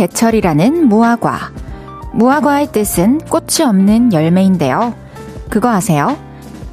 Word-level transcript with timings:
제철이라는 0.00 0.88
무화과. 0.88 1.50
무화과의 2.14 2.72
뜻은 2.72 3.18
꽃이 3.28 3.68
없는 3.68 4.14
열매인데요. 4.14 4.94
그거 5.50 5.68
아세요? 5.68 6.16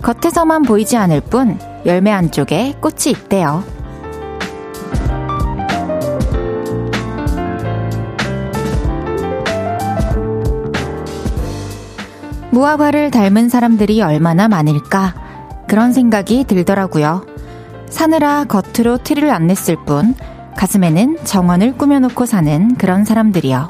겉에서만 0.01 0.61
보이지 0.61 0.95
않을 0.95 1.19
뿐 1.19 1.59
열매 1.85 2.11
안쪽에 2.11 2.75
꽃이 2.79 3.11
있대요. 3.11 3.65
무화과를 12.51 13.11
닮은 13.11 13.49
사람들이 13.49 14.01
얼마나 14.01 14.47
많을까? 14.47 15.13
그런 15.67 15.91
생각이 15.91 16.45
들더라고요. 16.45 17.25
사느라 17.89 18.45
겉으로 18.45 18.99
티를 19.03 19.31
안 19.31 19.47
냈을 19.47 19.75
뿐 19.85 20.15
가슴에는 20.57 21.23
정원을 21.23 21.77
꾸며놓고 21.77 22.25
사는 22.25 22.75
그런 22.75 23.05
사람들이요. 23.05 23.69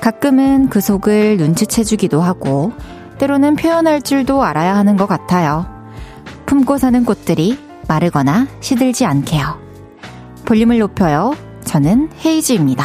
가끔은 0.00 0.68
그 0.68 0.80
속을 0.80 1.38
눈치채주기도 1.38 2.20
하고 2.20 2.72
때로는 3.18 3.56
표현할 3.56 4.02
줄도 4.02 4.44
알아야 4.44 4.76
하는 4.76 4.96
것 4.96 5.06
같아요. 5.06 5.66
품고 6.46 6.78
사는 6.78 7.04
꽃들이 7.04 7.58
마르거나 7.88 8.46
시들지 8.60 9.06
않게요. 9.06 9.60
볼륨을 10.44 10.78
높여요. 10.78 11.34
저는 11.64 12.10
헤이즈입니다. 12.24 12.84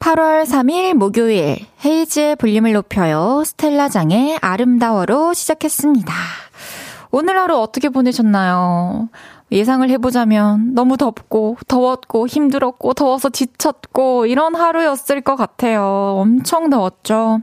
8월 0.00 0.44
3일 0.44 0.94
목요일 0.94 1.58
헤이즈의 1.84 2.36
볼륨을 2.36 2.72
높여요. 2.72 3.42
스텔라장의 3.44 4.38
아름다워로 4.40 5.34
시작했습니다. 5.34 6.12
오늘 7.10 7.38
하루 7.38 7.58
어떻게 7.58 7.88
보내셨나요? 7.88 9.08
예상을 9.50 9.88
해보자면 9.88 10.74
너무 10.74 10.96
덥고 10.96 11.56
더웠고 11.68 12.26
힘들었고 12.26 12.92
더워서 12.94 13.30
지쳤고 13.30 14.26
이런 14.26 14.54
하루였을 14.54 15.20
것 15.22 15.36
같아요. 15.36 16.16
엄청 16.18 16.68
더웠죠. 16.68 17.40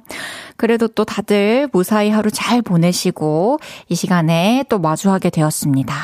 그래도 0.55 0.87
또 0.87 1.03
다들 1.03 1.67
무사히 1.71 2.11
하루 2.11 2.29
잘 2.31 2.61
보내시고 2.61 3.59
이 3.89 3.95
시간에 3.95 4.63
또 4.69 4.79
마주하게 4.79 5.31
되었습니다. 5.31 5.95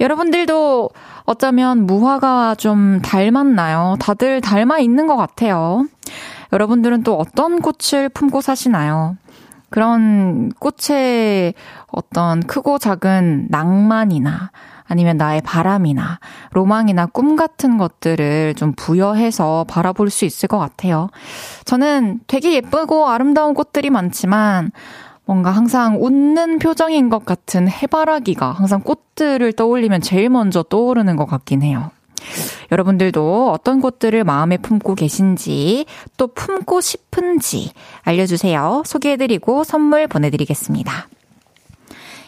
여러분들도 0.00 0.90
어쩌면 1.24 1.86
무화과 1.86 2.54
좀 2.56 3.00
닮았나요? 3.02 3.96
다들 4.00 4.40
닮아 4.40 4.78
있는 4.78 5.06
것 5.06 5.16
같아요. 5.16 5.86
여러분들은 6.52 7.02
또 7.02 7.18
어떤 7.18 7.60
꽃을 7.60 8.08
품고 8.10 8.40
사시나요? 8.40 9.16
그런 9.70 10.50
꽃의 10.58 11.54
어떤 11.88 12.40
크고 12.42 12.78
작은 12.78 13.48
낭만이나 13.50 14.50
아니면 14.88 15.16
나의 15.16 15.42
바람이나 15.42 16.18
로망이나 16.52 17.06
꿈 17.06 17.36
같은 17.36 17.78
것들을 17.78 18.54
좀 18.54 18.72
부여해서 18.72 19.66
바라볼 19.68 20.10
수 20.10 20.24
있을 20.24 20.48
것 20.48 20.58
같아요. 20.58 21.08
저는 21.64 22.20
되게 22.26 22.54
예쁘고 22.54 23.08
아름다운 23.08 23.54
꽃들이 23.54 23.90
많지만 23.90 24.72
뭔가 25.24 25.50
항상 25.50 26.02
웃는 26.02 26.58
표정인 26.58 27.10
것 27.10 27.26
같은 27.26 27.68
해바라기가 27.68 28.50
항상 28.50 28.80
꽃들을 28.80 29.52
떠올리면 29.52 30.00
제일 30.00 30.30
먼저 30.30 30.62
떠오르는 30.62 31.16
것 31.16 31.26
같긴 31.26 31.62
해요. 31.62 31.90
여러분들도 32.72 33.50
어떤 33.52 33.80
꽃들을 33.80 34.24
마음에 34.24 34.56
품고 34.56 34.94
계신지 34.94 35.86
또 36.16 36.28
품고 36.28 36.80
싶은지 36.80 37.72
알려주세요. 38.02 38.82
소개해드리고 38.86 39.64
선물 39.64 40.06
보내드리겠습니다. 40.06 41.08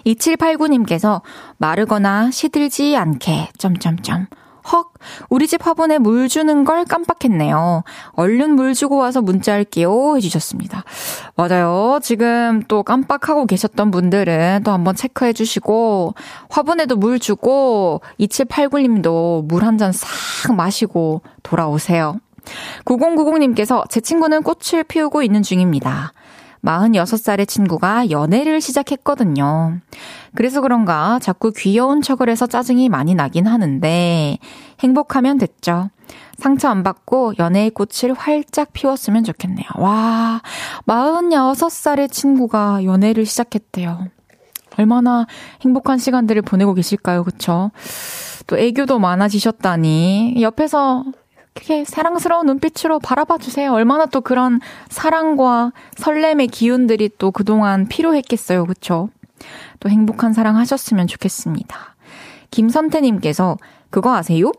2789님께서 0.06 1.22
마르거나 1.59 2.31
시들지 2.31 2.97
않게 2.97 3.50
점점점 3.59 4.27
헉, 4.72 4.93
우리 5.31 5.47
집 5.47 5.66
화분에 5.66 5.99
물 5.99 6.28
주는 6.28 6.65
걸 6.65 6.84
깜빡했네요. 6.84 7.83
얼른 8.12 8.55
물 8.55 8.75
주고 8.75 8.97
와서 8.99 9.22
문자할게요. 9.22 10.16
해주셨습니다. 10.16 10.84
맞아요. 11.34 11.99
지금 12.03 12.62
또 12.69 12.83
깜빡하고 12.83 13.47
계셨던 13.47 13.91
분들은 13.91 14.62
또 14.65 14.71
한번 14.71 14.94
체크해 14.94 15.33
주시고, 15.33 16.15
화분에도 16.50 16.97
물 16.97 17.19
주고, 17.19 18.03
2789님도 18.21 19.47
물 19.47 19.65
한 19.65 19.78
잔 19.78 19.93
싹 19.93 20.55
마시고 20.55 21.22
돌아오세요. 21.43 22.21
9090님께서 22.84 23.88
제 23.88 24.00
친구는 24.00 24.43
꽃을 24.43 24.84
피우고 24.84 25.22
있는 25.22 25.43
중입니다. 25.43 26.12
46살의 26.65 27.48
친구가 27.48 28.10
연애를 28.10 28.60
시작했거든요. 28.60 29.81
그래서 30.34 30.60
그런가 30.60 31.19
자꾸 31.21 31.53
귀여운 31.56 32.03
척을 32.03 32.28
해서 32.28 32.47
짜증이 32.47 32.88
많이 32.88 33.15
나긴 33.15 33.47
하는데 33.47 34.38
행복하면 34.81 35.38
됐죠. 35.38 35.91
상처 36.38 36.69
안 36.69 36.82
받고 36.82 37.34
연애의 37.38 37.70
꽃을 37.70 38.15
활짝 38.15 38.72
피웠으면 38.72 39.25
좋겠네요. 39.25 39.66
와, 39.76 40.41
46살의 40.87 42.10
친구가 42.10 42.84
연애를 42.84 43.26
시작했대요. 43.26 44.09
얼마나 44.78 45.26
행복한 45.62 45.99
시간들을 45.99 46.43
보내고 46.43 46.75
계실까요? 46.75 47.25
그쵸? 47.25 47.70
또 48.47 48.59
애교도 48.59 48.99
많아지셨다니 48.99 50.37
옆에서 50.41 51.04
그렇게 51.55 51.84
사랑스러운 51.84 52.47
눈빛으로 52.47 53.00
바라봐 53.00 53.38
주세요. 53.38 53.72
얼마나 53.72 54.06
또 54.06 54.21
그런 54.21 54.61
사랑과 54.88 55.72
설렘의 55.97 56.49
기운들이 56.49 57.11
또 57.19 57.31
그동안 57.31 57.88
필요했겠어요. 57.88 58.66
그쵸? 58.66 59.11
또 59.81 59.88
행복한 59.88 60.33
사랑 60.33 60.56
하셨으면 60.56 61.06
좋겠습니다. 61.06 61.97
김선태님께서 62.50 63.59
그거 63.91 64.15
아세요? 64.15 64.53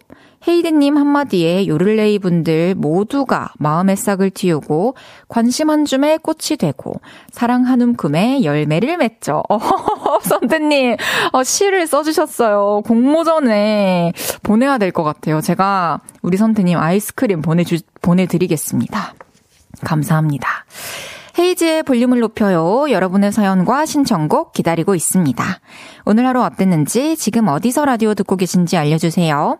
헤이드님 0.48 0.98
한마디에 0.98 1.68
요를레이 1.68 2.20
분들 2.20 2.76
모두가 2.76 3.50
마음의 3.60 3.96
싹을 3.96 4.32
틔우고 4.32 4.96
관심 5.28 5.70
한 5.70 5.86
줌에 5.86 6.18
꽃이 6.18 6.58
되고 6.58 6.94
사랑 7.32 7.68
한 7.68 7.82
움큼에 7.82 8.44
열매를 8.44 8.98
맺죠. 8.98 9.44
어, 9.50 9.60
선태님, 10.24 10.98
어, 11.32 11.44
시를 11.44 11.86
써주셨어요. 11.88 12.82
공모전에 12.86 14.14
보내야 14.44 14.78
될 14.78 14.92
것 14.92 15.04
같아요. 15.04 15.40
제가 15.42 16.02
우리 16.22 16.38
선태님 16.38 16.78
아이스크림 16.78 17.42
보내주, 17.42 17.78
보내드리겠습니다. 18.02 19.14
감사합니다. 19.86 20.66
헤이즈의 21.40 21.84
볼륨을 21.84 22.20
높여요. 22.20 22.92
여러분의 22.92 23.32
사연과 23.32 23.86
신청곡 23.86 24.52
기다리고 24.52 24.96
있습니다. 24.96 25.44
오늘 26.06 26.28
하루 26.28 26.42
어땠는지 26.44 27.16
지금 27.16 27.48
어디서 27.48 27.86
라디오 27.86 28.14
듣고 28.16 28.36
계신지 28.36 28.76
알려주세요. 28.76 29.60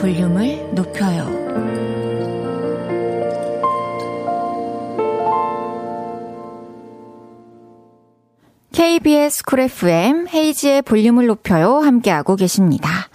볼륨을 0.00 0.74
높여요. 0.74 1.26
KBS 8.72 9.42
쿨 9.44 9.60
FM 9.60 10.28
헤이즈의 10.32 10.82
볼륨을 10.82 11.26
높여요 11.26 11.78
함께하고 11.78 12.36
계십니다. 12.36 13.07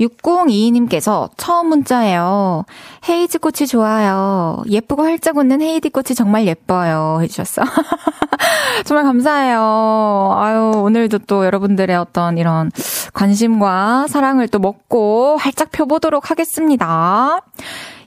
6022님께서 0.00 1.30
처음 1.36 1.68
문자예요. 1.68 2.64
헤이즈 3.08 3.38
꽃이 3.38 3.66
좋아요. 3.68 4.62
예쁘고 4.68 5.02
활짝 5.02 5.36
웃는 5.36 5.60
헤이디 5.60 5.90
꽃이 5.90 6.14
정말 6.16 6.46
예뻐요. 6.46 7.18
해주셨어. 7.22 7.62
정말 8.84 9.04
감사해요. 9.04 10.34
아유, 10.36 10.72
오늘도 10.76 11.18
또 11.26 11.44
여러분들의 11.44 11.94
어떤 11.96 12.38
이런 12.38 12.70
관심과 13.12 14.06
사랑을 14.08 14.48
또 14.48 14.58
먹고 14.58 15.36
활짝 15.36 15.70
펴보도록 15.70 16.30
하겠습니다. 16.30 17.42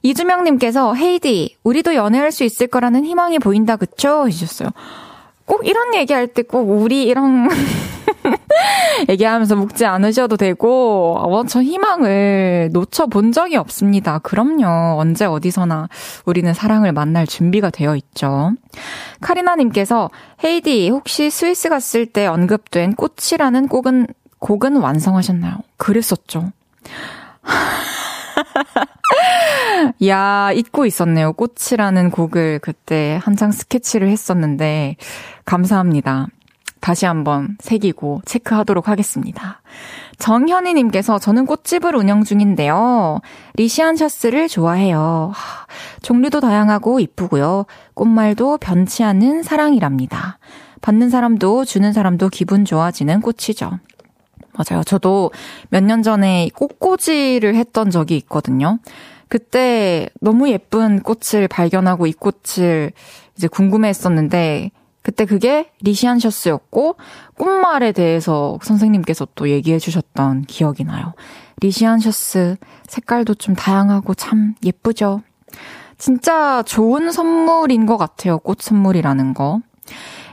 이주명님께서 0.01 0.95
헤이디, 0.95 1.55
우리도 1.63 1.95
연애할 1.95 2.31
수 2.31 2.43
있을 2.43 2.67
거라는 2.67 3.05
희망이 3.05 3.39
보인다, 3.39 3.75
그쵸? 3.77 4.27
해주셨어요. 4.27 4.69
꼭 5.45 5.65
이런 5.67 5.93
얘기할 5.93 6.27
때 6.27 6.41
꼭 6.41 6.69
우리 6.69 7.03
이런 7.03 7.49
얘기하면서 9.09 9.55
묵지 9.55 9.85
않으셔도 9.85 10.37
되고, 10.37 11.17
어, 11.19 11.43
저 11.45 11.61
희망을 11.61 12.69
놓쳐본 12.71 13.31
적이 13.31 13.57
없습니다. 13.57 14.19
그럼요. 14.19 14.99
언제 14.99 15.25
어디서나 15.25 15.89
우리는 16.25 16.53
사랑을 16.53 16.91
만날 16.91 17.27
준비가 17.27 17.69
되어 17.69 17.95
있죠. 17.95 18.53
카리나님께서, 19.21 20.09
헤이디, 20.43 20.89
혹시 20.89 21.29
스위스 21.29 21.69
갔을 21.69 22.05
때 22.05 22.27
언급된 22.27 22.95
꽃이라는 22.95 23.67
곡은, 23.67 24.07
곡은 24.39 24.77
완성하셨나요? 24.77 25.57
그랬었죠. 25.77 26.51
야, 30.07 30.51
잊고 30.53 30.85
있었네요. 30.85 31.33
꽃이라는 31.33 32.11
곡을 32.11 32.59
그때 32.59 33.19
한창 33.23 33.51
스케치를 33.51 34.09
했었는데, 34.09 34.95
감사합니다. 35.45 36.27
다시 36.83 37.06
한번 37.06 37.56
새기고 37.62 38.24
체크하도록 38.25 38.89
하겠습니다. 38.89 39.62
정현희님께서 40.18 41.18
저는 41.18 41.45
꽃집을 41.45 41.95
운영 41.95 42.25
중인데요. 42.25 43.21
리시안 43.56 43.95
셔츠를 43.95 44.50
좋아해요. 44.50 45.31
하, 45.33 45.65
종류도 46.01 46.41
다양하고 46.41 47.00
이쁘고요. 47.00 47.68
꽃말도 47.94 48.57
변치 48.57 49.01
않는 49.01 49.44
사랑이랍니다. 49.44 50.39
받는 50.81 51.09
사람도 51.09 51.63
주는 51.63 51.94
사람도 51.94 52.27
기분 52.27 52.65
좋아지는 52.65 53.21
꽃이죠. 53.21 53.79
맞아요. 54.51 54.83
저도 54.83 55.31
몇 55.69 55.83
년 55.86 56.03
전에 56.03 56.50
꽃꽂이를 56.53 57.56
했던 57.56 57.91
적이 57.91 58.18
있거든요. 58.18 58.79
그때 59.29 60.09
너무 60.19 60.50
예쁜 60.50 61.01
꽃을 61.01 61.47
발견하고 61.47 62.07
이 62.07 62.12
꽃을 62.13 62.91
이제 63.38 63.47
궁금해 63.47 63.88
했었는데, 63.88 64.71
그때 65.03 65.25
그게 65.25 65.69
리시안 65.81 66.17
셔스였고, 66.17 66.95
꽃말에 67.38 67.91
대해서 67.91 68.57
선생님께서 68.63 69.27
또 69.35 69.50
얘기해 69.50 69.77
주셨던 69.77 70.44
기억이 70.44 70.83
나요. 70.85 71.13
리시안 71.61 72.00
셔스 72.00 72.57
색깔도 72.88 73.35
좀 73.35 73.53
다양하고 73.55 74.15
참 74.15 74.55
예쁘죠? 74.63 75.21
진짜 75.97 76.63
좋은 76.63 77.11
선물인 77.11 77.85
것 77.85 77.97
같아요. 77.97 78.39
꽃 78.39 78.61
선물이라는 78.61 79.33
거. 79.33 79.59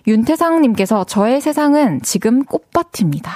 윤태상님께서 0.06 1.05
저의 1.05 1.40
세상은 1.40 2.00
지금 2.02 2.44
꽃밭입니다. 2.44 3.32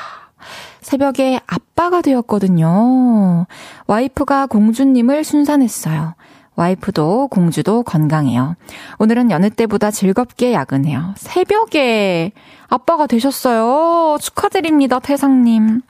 새벽에 0.80 1.40
아빠가 1.46 2.02
되었거든요. 2.02 3.46
와이프가 3.86 4.46
공주님을 4.46 5.24
순산했어요. 5.24 6.14
와이프도 6.56 7.28
공주도 7.28 7.82
건강해요. 7.82 8.56
오늘은 8.98 9.30
여느 9.30 9.50
때보다 9.50 9.90
즐겁게 9.90 10.52
야근해요. 10.52 11.14
새벽에 11.16 12.32
아빠가 12.68 13.06
되셨어요. 13.06 14.18
축하드립니다, 14.20 14.98
태상님. 15.00 15.82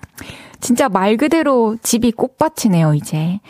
진짜 0.61 0.89
말 0.89 1.19
그대로 1.19 1.77
집이 1.83 2.13
꽃밭이네요, 2.13 2.95
이제. 2.95 3.41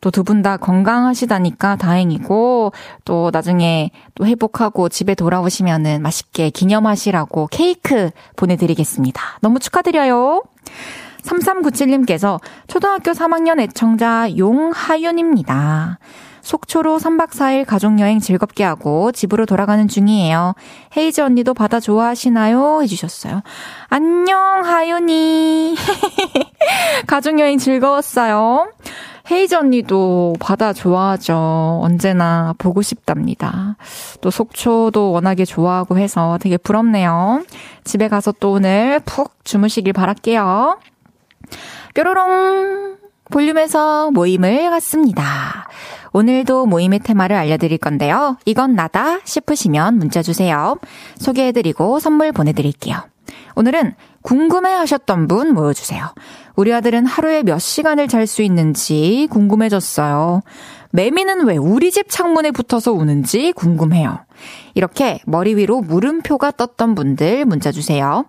또 0.00 0.10
두 0.10 0.22
분 0.24 0.40
다 0.42 0.56
건강하시다니까 0.56 1.76
다행이고, 1.76 2.72
또 3.04 3.30
나중에 3.30 3.90
또 4.14 4.26
회복하고 4.26 4.88
집에 4.88 5.14
돌아오시면은 5.14 6.00
맛있게 6.00 6.48
기념하시라고 6.48 7.48
케이크 7.48 8.10
보내드리겠습니다. 8.36 9.20
너무 9.42 9.58
축하드려요. 9.58 10.44
3397님께서 11.22 12.40
초등학교 12.66 13.12
3학년 13.12 13.60
애청자 13.60 14.34
용하윤입니다. 14.36 15.98
속초로 16.42 16.98
3박 16.98 17.30
4일 17.30 17.64
가족여행 17.64 18.18
즐겁게 18.18 18.64
하고 18.64 19.12
집으로 19.12 19.46
돌아가는 19.46 19.86
중이에요. 19.88 20.54
헤이즈 20.96 21.20
언니도 21.20 21.54
바다 21.54 21.80
좋아하시나요? 21.80 22.82
해주셨어요. 22.82 23.42
안녕, 23.88 24.64
하윤이. 24.64 25.76
가족여행 27.06 27.58
즐거웠어요. 27.58 28.72
헤이즈 29.30 29.54
언니도 29.54 30.34
바다 30.40 30.72
좋아하죠. 30.72 31.80
언제나 31.82 32.54
보고 32.58 32.82
싶답니다. 32.82 33.76
또 34.20 34.30
속초도 34.30 35.12
워낙에 35.12 35.44
좋아하고 35.44 35.96
해서 35.96 36.38
되게 36.40 36.56
부럽네요. 36.56 37.44
집에 37.84 38.08
가서 38.08 38.32
또 38.40 38.52
오늘 38.52 39.00
푹 39.04 39.44
주무시길 39.44 39.92
바랄게요. 39.92 40.78
뾰로롱! 41.94 43.01
볼륨에서 43.32 44.10
모임을 44.12 44.70
갖습니다. 44.70 45.66
오늘도 46.12 46.66
모임의 46.66 47.00
테마를 47.00 47.34
알려드릴 47.34 47.78
건데요. 47.78 48.36
이건 48.44 48.74
나다 48.74 49.20
싶으시면 49.24 49.98
문자 49.98 50.22
주세요. 50.22 50.78
소개해드리고 51.16 51.98
선물 51.98 52.32
보내드릴게요. 52.32 52.98
오늘은 53.56 53.94
궁금해 54.20 54.70
하셨던 54.72 55.26
분 55.26 55.54
모여주세요. 55.54 56.14
우리 56.54 56.72
아들은 56.72 57.06
하루에 57.06 57.42
몇 57.42 57.58
시간을 57.58 58.08
잘 58.08 58.26
수 58.26 58.42
있는지 58.42 59.26
궁금해졌어요. 59.30 60.42
매미는 60.90 61.46
왜 61.46 61.56
우리 61.56 61.90
집 61.90 62.10
창문에 62.10 62.50
붙어서 62.50 62.92
우는지 62.92 63.52
궁금해요. 63.52 64.20
이렇게 64.74 65.20
머리 65.24 65.56
위로 65.56 65.80
물음표가 65.80 66.50
떴던 66.52 66.94
분들 66.94 67.46
문자 67.46 67.72
주세요. 67.72 68.26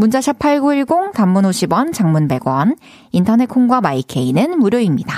문자샵 0.00 0.38
8910 0.38 1.12
단문 1.12 1.44
50원, 1.44 1.92
장문 1.92 2.26
100원, 2.26 2.78
인터넷 3.12 3.44
콩과 3.44 3.82
마이케이는 3.82 4.58
무료입니다. 4.58 5.14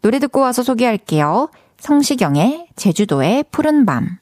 노래 0.00 0.18
듣고 0.18 0.40
와서 0.40 0.62
소개할게요. 0.62 1.50
성시경의 1.78 2.68
제주도의 2.74 3.44
푸른 3.50 3.84
밤. 3.84 4.16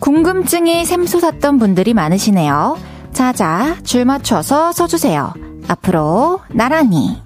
궁금증이 0.00 0.84
샘솟았던 0.84 1.58
분들이 1.58 1.94
많으시네요. 1.94 2.78
자자, 3.12 3.76
줄 3.84 4.04
맞춰서 4.04 4.72
서주세요. 4.72 5.32
앞으로 5.68 6.40
나란히. 6.48 7.25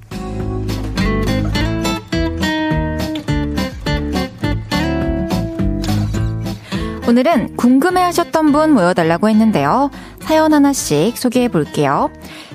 오늘은 7.10 7.56
궁금해 7.56 8.02
하셨던 8.02 8.52
분 8.52 8.70
모여달라고 8.70 9.28
했는데요. 9.28 9.90
사연 10.20 10.54
하나씩 10.54 11.18
소개해 11.18 11.48
볼게요. 11.48 12.08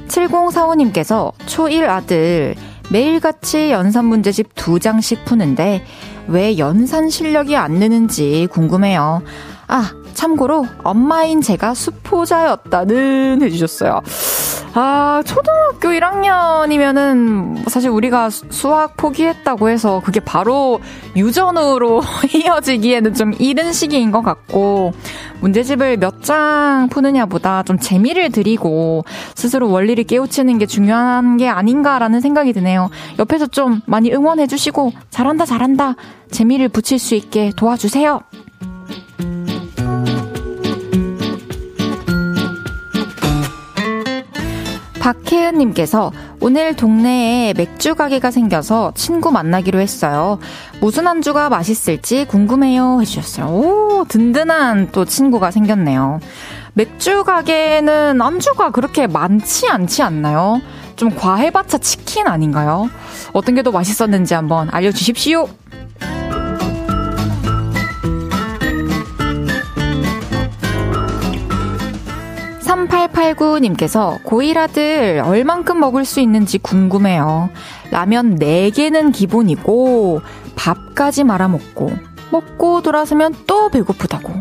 7045님께서 0.08 1.34
초1 1.46 1.90
아들 1.90 2.56
매일같이 2.90 3.72
연산 3.72 4.06
문제집 4.06 4.56
두 4.56 4.80
장씩 4.80 5.26
푸는데 5.26 5.84
왜 6.30 6.58
연산 6.58 7.10
실력이 7.10 7.58
안 7.58 7.74
느는지 7.74 8.48
궁금해요. 8.50 9.24
아, 9.68 9.92
참고로 10.14 10.66
엄마인 10.86 11.42
제가 11.42 11.74
수포자였다는 11.74 13.42
해주셨어요. 13.42 14.04
아, 14.78 15.24
초등학교 15.26 15.88
1학년이면은 15.88 17.70
사실 17.70 17.90
우리가 17.90 18.30
수학 18.30 18.98
포기했다고 18.98 19.70
해서 19.70 20.02
그게 20.04 20.20
바로 20.20 20.82
유전으로 21.16 22.02
이어지기에는 22.36 23.14
좀 23.14 23.32
이른 23.40 23.72
시기인 23.72 24.12
것 24.12 24.22
같고, 24.22 24.92
문제집을 25.40 25.98
몇 25.98 26.22
장 26.22 26.90
푸느냐보다 26.90 27.64
좀 27.64 27.78
재미를 27.78 28.32
드리고 28.32 29.06
스스로 29.36 29.70
원리를 29.70 30.04
깨우치는 30.06 30.58
게 30.58 30.66
중요한 30.66 31.38
게 31.38 31.48
아닌가라는 31.48 32.20
생각이 32.20 32.52
드네요. 32.52 32.90
옆에서 33.20 33.48
좀 33.48 33.82
많이 33.86 34.12
응원해주시고, 34.12 34.92
잘한다, 35.10 35.46
잘한다, 35.46 35.96
재미를 36.32 36.68
붙일 36.68 37.00
수 37.00 37.16
있게 37.16 37.52
도와주세요. 37.56 38.22
박혜은님께서 45.06 46.12
오늘 46.42 46.76
동네에 46.76 47.54
맥주 47.54 47.94
가게가 47.94 48.32
생겨서 48.32 48.94
친구 48.96 49.32
만나기로 49.32 49.80
했어요. 49.80 50.40
무슨 50.82 51.06
안주가 51.08 51.48
맛있을지 51.50 52.26
궁금해요 52.26 53.02
해주셨어요. 53.02 53.46
오, 53.46 54.06
든든한 54.08 54.90
또 54.92 55.06
친구가 55.06 55.52
생겼네요. 55.52 56.22
맥주 56.74 57.24
가게는 57.24 58.20
안주가 58.20 58.72
그렇게 58.72 59.06
많지 59.06 59.70
않지 59.70 60.02
않나요? 60.02 60.60
좀 60.96 61.14
과해봤자 61.16 61.78
치킨 61.78 62.26
아닌가요? 62.26 62.90
어떤 63.32 63.54
게 63.54 63.62
더 63.62 63.70
맛있었는지 63.70 64.34
한번 64.34 64.70
알려주십시오. 64.72 65.48
3889님께서 72.88 74.22
고1 74.24 74.58
아들 74.58 75.22
얼만큼 75.24 75.80
먹을 75.80 76.06
수 76.06 76.20
있는지 76.20 76.58
궁금해요. 76.58 77.50
라면 77.92 78.38
4개는 78.40 79.14
기본이고 79.14 80.22
밥까지 80.56 81.24
말아먹고 81.24 81.92
먹고 82.32 82.82
돌아서면 82.82 83.34
또 83.48 83.70
배고프다고. 83.70 84.34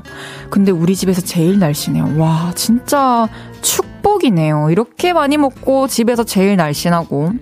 근데 0.51 0.73
우리 0.73 0.97
집에서 0.97 1.21
제일 1.21 1.59
날씬해요. 1.59 2.19
와, 2.19 2.53
진짜 2.55 3.29
축복이네요. 3.61 4.71
이렇게 4.71 5.13
많이 5.13 5.37
먹고 5.37 5.87
집에서 5.87 6.25
제일 6.25 6.57
날씬하고. 6.57 7.33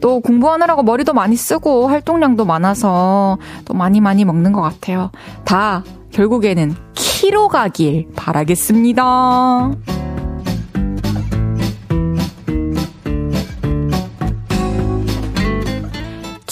또 0.00 0.20
공부하느라고 0.20 0.82
머리도 0.82 1.14
많이 1.14 1.36
쓰고 1.36 1.88
활동량도 1.88 2.44
많아서 2.44 3.38
또 3.64 3.74
많이 3.74 4.00
많이 4.00 4.24
먹는 4.24 4.52
것 4.52 4.60
같아요. 4.60 5.10
다 5.44 5.82
결국에는 6.12 6.74
키로 6.94 7.48
가길 7.48 8.08
바라겠습니다. 8.14 9.95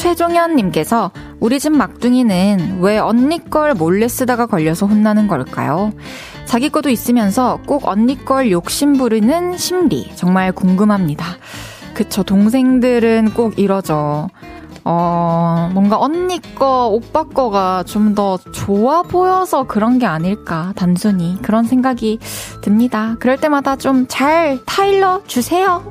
최종현님께서 0.04 1.12
우리 1.40 1.58
집 1.58 1.73
막둥이는 1.73 2.80
왜 2.80 2.99
언니 2.99 3.42
걸 3.42 3.73
몰래 3.73 4.06
쓰다가 4.06 4.44
걸려서 4.44 4.84
혼나는 4.84 5.28
걸까요? 5.28 5.92
자기 6.44 6.68
것도 6.68 6.90
있으면서 6.90 7.58
꼭 7.66 7.88
언니 7.88 8.23
걸 8.23 8.50
욕심 8.50 8.99
부르는 8.99 9.56
심리 9.56 10.14
정말 10.14 10.52
궁금합니다. 10.52 11.25
그쵸 11.94 12.23
동생들은 12.23 13.32
꼭 13.32 13.58
이러죠. 13.58 14.28
어, 14.84 15.70
뭔가 15.73 15.99
언니 15.99 16.38
거, 16.54 16.87
오빠 16.88 17.25
거가 17.25 17.84
좀 17.87 18.14
더 18.14 18.37
좋아 18.52 19.00
보여서 19.02 19.64
그런 19.64 19.99
게 19.99 20.04
아닐까, 20.04 20.75
단순히. 20.76 21.38
그런 21.40 21.64
생각이 21.64 22.18
듭니다. 22.61 23.16
그럴 23.20 23.38
때마다 23.38 23.76
좀 23.76 24.06
잘 24.06 24.61
타일러 24.66 25.23
주세요. 25.26 25.82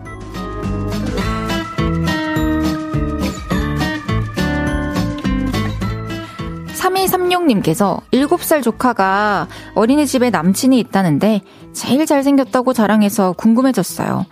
3236님께서 7.06 8.02
7살 8.12 8.64
조카가 8.64 9.48
어린이집에 9.76 10.30
남친이 10.30 10.80
있다는데 10.80 11.42
제일 11.74 12.06
잘생겼다고 12.06 12.74
자랑해서 12.74 13.34
궁금해졌어요. 13.34 14.26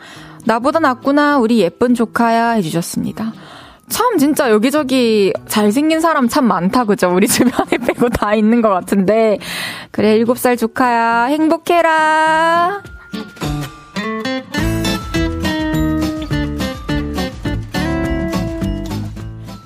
나보다 0.46 0.80
낫구나, 0.80 1.38
우리 1.38 1.60
예쁜 1.60 1.94
조카야 1.94 2.52
해주셨습니다. 2.52 3.34
참 3.92 4.18
진짜 4.18 4.50
여기저기 4.50 5.34
잘생긴 5.48 6.00
사람 6.00 6.30
참 6.30 6.46
많다 6.46 6.86
그죠? 6.86 7.14
우리 7.14 7.28
주변에 7.30 7.78
빼고 7.78 8.10
다 8.10 8.34
있는 8.34 8.62
것 8.62 8.70
같은데 8.70 9.38
그래 9.92 10.18
7살 10.20 10.58
조카야 10.58 11.26
행복해라 11.26 12.82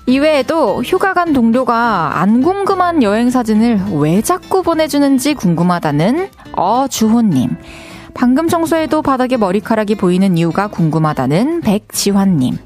이외에도 0.08 0.84
휴가 0.84 1.14
간 1.14 1.34
동료가 1.34 2.20
안 2.22 2.44
궁금한 2.44 3.02
여행 3.02 3.32
사진을 3.32 3.80
왜 4.00 4.22
자꾸 4.22 4.62
보내주는지 4.62 5.34
궁금하다는 5.34 6.30
어주호님. 6.54 7.58
방금 8.14 8.48
청소해도 8.48 9.02
바닥에 9.02 9.36
머리카락이 9.36 9.96
보이는 9.96 10.38
이유가 10.38 10.68
궁금하다는 10.68 11.62
백지환님. 11.62 12.58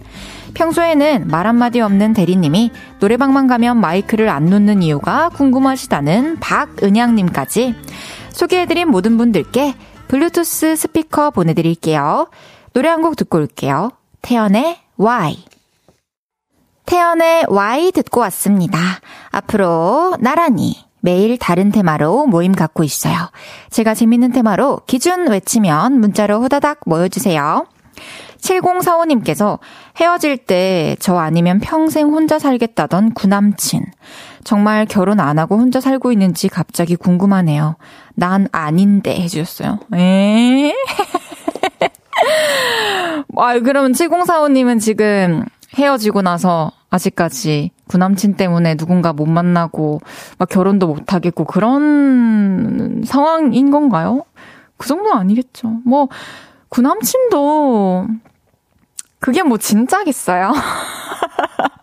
평소에는 0.54 1.28
말 1.28 1.48
한마디 1.48 1.80
없는 1.80 2.14
대리님이 2.14 2.72
노래방만 3.00 3.48
가면 3.48 3.78
마이크를 3.78 4.28
안 4.30 4.46
놓는 4.48 4.84
이유가 4.84 5.30
궁금하시다는 5.30 6.40
박은양님까지 6.40 7.74
소개해드린 8.32 8.90
모든 8.90 9.18
분들께 9.18 9.76
블루투스 10.08 10.76
스피커 10.76 11.32
보내드릴게요. 11.32 12.28
노래 12.74 12.90
한 12.90 13.02
곡 13.02 13.16
듣고 13.16 13.38
올게요. 13.38 13.92
태연의 14.22 14.78
Y. 14.98 15.38
태연의 16.90 17.46
Y 17.50 17.92
듣고 17.92 18.20
왔습니다. 18.22 18.80
앞으로 19.30 20.18
나란히 20.20 20.84
매일 21.02 21.38
다른 21.38 21.72
테마로 21.72 22.26
모임 22.26 22.52
갖고 22.52 22.84
있어요. 22.84 23.16
제가 23.70 23.94
재밌는 23.94 24.32
테마로 24.32 24.82
기준 24.88 25.30
외치면 25.30 26.00
문자로 26.00 26.42
후다닥 26.42 26.80
모여주세요. 26.88 27.68
7045님께서 28.42 29.60
헤어질 30.00 30.38
때 30.38 30.96
저 31.00 31.18
아니면 31.18 31.60
평생 31.60 32.08
혼자 32.08 32.40
살겠다던 32.40 33.14
구남친. 33.14 33.86
정말 34.44 34.88
결혼 34.88 35.20
안 35.20 35.38
하고 35.38 35.58
혼자 35.58 35.80
살고 35.80 36.12
있는지 36.12 36.50
갑자기 36.50 36.96
궁금하네요. 36.96 37.76
난 38.16 38.48
아닌데 38.52 39.16
해주셨어요. 39.22 39.78
에? 39.94 40.74
아, 43.38 43.60
그러면 43.60 43.92
7045님은 43.92 44.80
지금 44.82 45.46
헤어지고 45.78 46.22
나서 46.22 46.72
아직까지 46.90 47.72
구남친 47.88 48.36
때문에 48.36 48.76
누군가 48.76 49.14
못 49.14 49.26
만나고 49.28 50.02
막 50.38 50.50
결혼도 50.50 50.88
못 50.88 51.14
하겠고 51.14 51.46
그런 51.46 53.04
상황인 53.06 53.72
건가요? 53.72 54.24
그 54.78 54.88
정도는 54.88 55.18
아니겠죠. 55.18 55.80
뭐 55.86 56.08
구남친도 56.70 58.08
그게 59.20 59.44
뭐 59.44 59.58
진짜겠어요? 59.58 60.54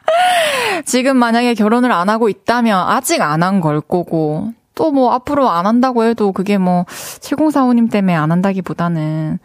지금 0.84 1.16
만약에 1.16 1.54
결혼을 1.54 1.92
안 1.92 2.08
하고 2.08 2.28
있다면 2.28 2.78
아직 2.88 3.20
안 3.22 3.42
한 3.42 3.60
걸 3.60 3.80
거고 3.80 4.52
또 4.74 4.90
뭐 4.90 5.12
앞으로 5.12 5.48
안 5.48 5.66
한다고 5.66 6.04
해도 6.04 6.32
그게 6.32 6.58
뭐 6.58 6.84
7045님 6.88 7.90
때문에 7.90 8.14
안 8.14 8.30
한다기보다는 8.30 9.30
뭐 9.30 9.38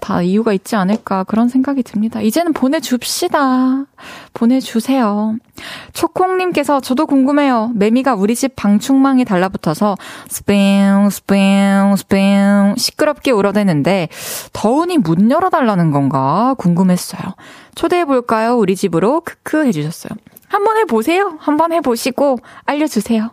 다 0.00 0.22
이유가 0.22 0.52
있지 0.52 0.76
않을까 0.76 1.24
그런 1.24 1.48
생각이 1.48 1.82
듭니다. 1.82 2.20
이제는 2.20 2.52
보내줍시다. 2.52 3.84
보내주세요. 4.34 5.36
초콩님께서 5.92 6.80
저도 6.80 7.06
궁금해요. 7.06 7.72
매미가 7.74 8.14
우리 8.14 8.34
집 8.34 8.56
방충망에 8.56 9.24
달라붙어서 9.24 9.96
스팽 10.28 11.10
스팽 11.10 11.96
스팽 11.96 12.74
시끄럽게 12.76 13.30
울어대는데 13.30 14.08
더우니 14.52 14.98
문 14.98 15.30
열어달라는 15.30 15.90
건가 15.90 16.54
궁금했어요. 16.58 17.34
초대해볼까요? 17.74 18.56
우리 18.56 18.76
집으로 18.76 19.20
크크 19.20 19.66
해주셨어요. 19.66 20.10
한번 20.50 20.78
해보세요. 20.78 21.36
한번 21.38 21.72
해보시고 21.72 22.38
알려주세요. 22.66 23.30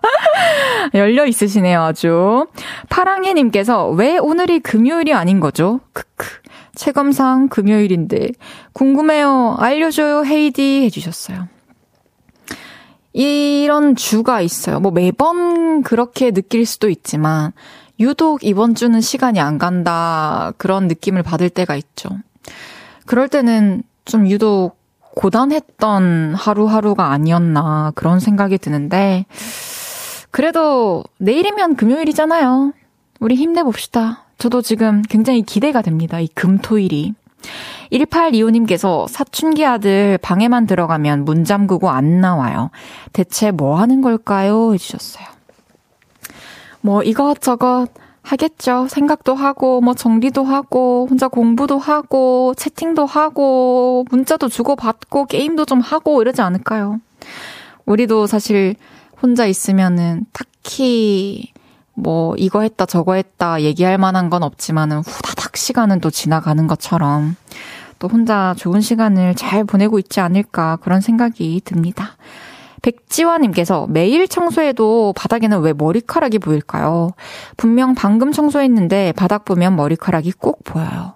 열려 0.94 1.26
있으시네요, 1.26 1.82
아주. 1.82 2.46
파랑해님께서 2.88 3.90
왜 3.90 4.16
오늘이 4.16 4.60
금요일이 4.60 5.12
아닌 5.12 5.38
거죠? 5.38 5.80
크크. 5.92 6.26
체감상 6.74 7.48
금요일인데. 7.48 8.28
궁금해요. 8.72 9.56
알려줘요, 9.58 10.24
헤이디. 10.24 10.84
해주셨어요. 10.84 11.46
이런 13.12 13.94
주가 13.94 14.40
있어요. 14.40 14.80
뭐 14.80 14.92
매번 14.92 15.82
그렇게 15.82 16.30
느낄 16.30 16.64
수도 16.64 16.88
있지만, 16.88 17.52
유독 17.98 18.44
이번 18.44 18.74
주는 18.74 18.98
시간이 19.02 19.40
안 19.40 19.58
간다. 19.58 20.54
그런 20.56 20.88
느낌을 20.88 21.22
받을 21.22 21.50
때가 21.50 21.76
있죠. 21.76 22.08
그럴 23.04 23.28
때는 23.28 23.82
좀 24.06 24.26
유독 24.26 24.79
고단했던 25.20 26.34
하루하루가 26.34 27.10
아니었나 27.10 27.92
그런 27.94 28.20
생각이 28.20 28.56
드는데 28.56 29.26
그래도 30.30 31.04
내일이면 31.18 31.76
금요일이잖아요. 31.76 32.72
우리 33.20 33.34
힘내봅시다. 33.34 34.24
저도 34.38 34.62
지금 34.62 35.02
굉장히 35.02 35.42
기대가 35.42 35.82
됩니다. 35.82 36.20
이 36.20 36.28
금토일이. 36.28 37.12
1825님께서 37.92 39.06
사춘기 39.08 39.66
아들 39.66 40.18
방에만 40.22 40.66
들어가면 40.66 41.26
문 41.26 41.44
잠그고 41.44 41.90
안 41.90 42.22
나와요. 42.22 42.70
대체 43.12 43.50
뭐 43.50 43.78
하는 43.78 44.00
걸까요? 44.00 44.72
해주셨어요. 44.72 45.26
뭐 46.80 47.02
이것저것 47.02 47.88
하겠죠. 48.22 48.86
생각도 48.88 49.34
하고, 49.34 49.80
뭐 49.80 49.94
정리도 49.94 50.44
하고, 50.44 51.06
혼자 51.08 51.28
공부도 51.28 51.78
하고, 51.78 52.54
채팅도 52.56 53.06
하고, 53.06 54.04
문자도 54.10 54.48
주고받고, 54.48 55.26
게임도 55.26 55.64
좀 55.64 55.80
하고 55.80 56.20
이러지 56.20 56.42
않을까요? 56.42 57.00
우리도 57.86 58.26
사실 58.26 58.76
혼자 59.20 59.46
있으면은 59.46 60.26
딱히 60.32 61.52
뭐 61.94 62.34
이거 62.36 62.62
했다 62.62 62.86
저거 62.86 63.14
했다 63.14 63.60
얘기할 63.62 63.98
만한 63.98 64.30
건 64.30 64.42
없지만은 64.42 64.98
후다닥 64.98 65.56
시간은 65.56 66.00
또 66.00 66.10
지나가는 66.10 66.66
것처럼 66.66 67.36
또 67.98 68.08
혼자 68.08 68.54
좋은 68.56 68.80
시간을 68.80 69.34
잘 69.34 69.64
보내고 69.64 69.98
있지 69.98 70.20
않을까 70.20 70.76
그런 70.76 71.00
생각이 71.00 71.60
듭니다. 71.64 72.16
백지화님께서 72.82 73.86
매일 73.88 74.28
청소해도 74.28 75.12
바닥에는 75.16 75.60
왜 75.60 75.72
머리카락이 75.72 76.38
보일까요? 76.38 77.10
분명 77.56 77.94
방금 77.94 78.32
청소했는데 78.32 79.12
바닥 79.12 79.44
보면 79.44 79.76
머리카락이 79.76 80.32
꼭 80.32 80.64
보여요. 80.64 81.14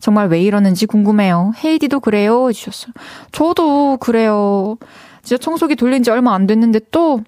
정말 0.00 0.28
왜 0.28 0.40
이러는지 0.42 0.86
궁금해요. 0.86 1.52
헤이디도 1.64 2.00
그래요? 2.00 2.48
해주셨어요. 2.48 2.92
저도 3.30 3.98
그래요. 3.98 4.76
진짜 5.22 5.40
청소기 5.40 5.76
돌린 5.76 6.02
지 6.02 6.10
얼마 6.10 6.34
안 6.34 6.46
됐는데 6.46 6.80
또 6.90 7.22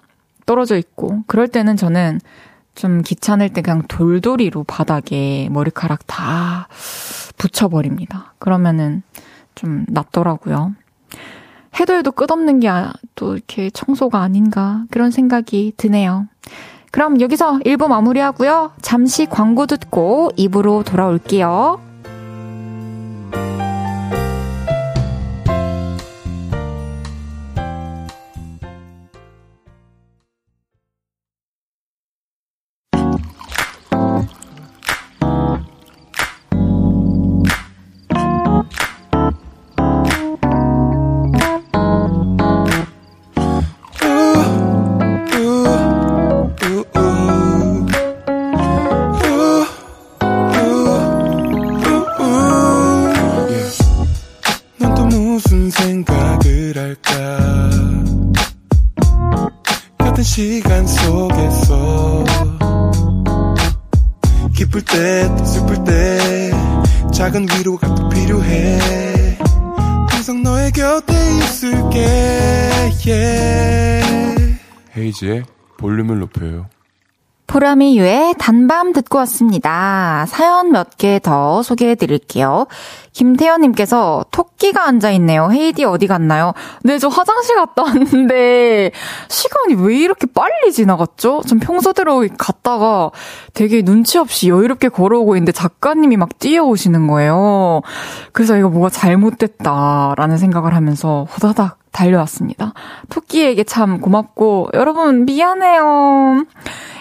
떨어져 0.46 0.76
있고. 0.76 1.22
그럴 1.26 1.48
때는 1.48 1.76
저는 1.76 2.20
좀 2.74 3.02
귀찮을 3.02 3.50
때 3.50 3.62
그냥 3.62 3.82
돌돌이로 3.86 4.64
바닥에 4.64 5.48
머리카락 5.50 6.06
다 6.06 6.68
붙여버립니다. 7.38 8.34
그러면은 8.38 9.02
좀 9.54 9.86
낫더라고요. 9.88 10.74
해도 11.78 11.94
해도 11.94 12.12
끝없는 12.12 12.60
게 12.60 12.68
또 13.14 13.34
이렇게 13.34 13.70
청소가 13.70 14.20
아닌가 14.20 14.84
그런 14.90 15.10
생각이 15.10 15.72
드네요. 15.76 16.26
그럼 16.90 17.20
여기서 17.20 17.60
1부 17.64 17.88
마무리하고요. 17.88 18.72
잠시 18.82 19.26
광고 19.26 19.66
듣고 19.66 20.30
2부로 20.36 20.84
돌아올게요. 20.84 21.80
헤이지의 75.14 75.44
볼륨을 75.76 76.18
높여요 76.18 76.66
보라미유의 77.46 78.36
단밤 78.38 78.94
듣고 78.94 79.18
왔습니다. 79.18 80.24
사연 80.26 80.72
몇 80.72 80.96
개 80.96 81.18
더 81.18 81.62
소개해 81.62 81.94
드릴게요. 81.94 82.66
김태현님께서 83.12 84.24
토끼가 84.30 84.88
앉아있네요. 84.88 85.52
헤이디 85.52 85.84
어디 85.84 86.06
갔나요? 86.06 86.54
네, 86.82 86.98
저 86.98 87.08
화장실 87.08 87.54
갔다 87.56 87.82
왔는데, 87.82 88.92
시간이 89.28 89.74
왜 89.74 89.98
이렇게 89.98 90.26
빨리 90.26 90.72
지나갔죠? 90.72 91.42
전 91.46 91.60
평소대로 91.60 92.26
갔다가 92.38 93.10
되게 93.52 93.82
눈치 93.82 94.16
없이 94.16 94.48
여유롭게 94.48 94.88
걸어오고 94.88 95.36
있는데 95.36 95.52
작가님이 95.52 96.16
막 96.16 96.38
뛰어오시는 96.38 97.06
거예요. 97.08 97.82
그래서 98.32 98.56
이거 98.56 98.70
뭐가 98.70 98.88
잘못됐다라는 98.88 100.38
생각을 100.38 100.74
하면서 100.74 101.26
후다닥 101.28 101.83
달려왔습니다. 101.94 102.74
토끼에게 103.08 103.64
참 103.64 104.00
고맙고, 104.00 104.70
여러분 104.74 105.24
미안해요. 105.24 106.44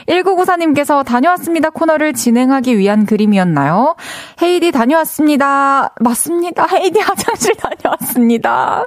1994님께서 0.08 1.06
다녀왔습니다 1.06 1.70
코너를 1.70 2.14
진행하기 2.14 2.78
위한 2.78 3.06
그림이었나요? 3.06 3.96
헤이디 4.42 4.72
다녀왔습니다. 4.72 5.94
맞습니다. 6.00 6.68
헤이디 6.72 7.00
화장실 7.00 7.56
다녀왔습니다. 7.56 8.86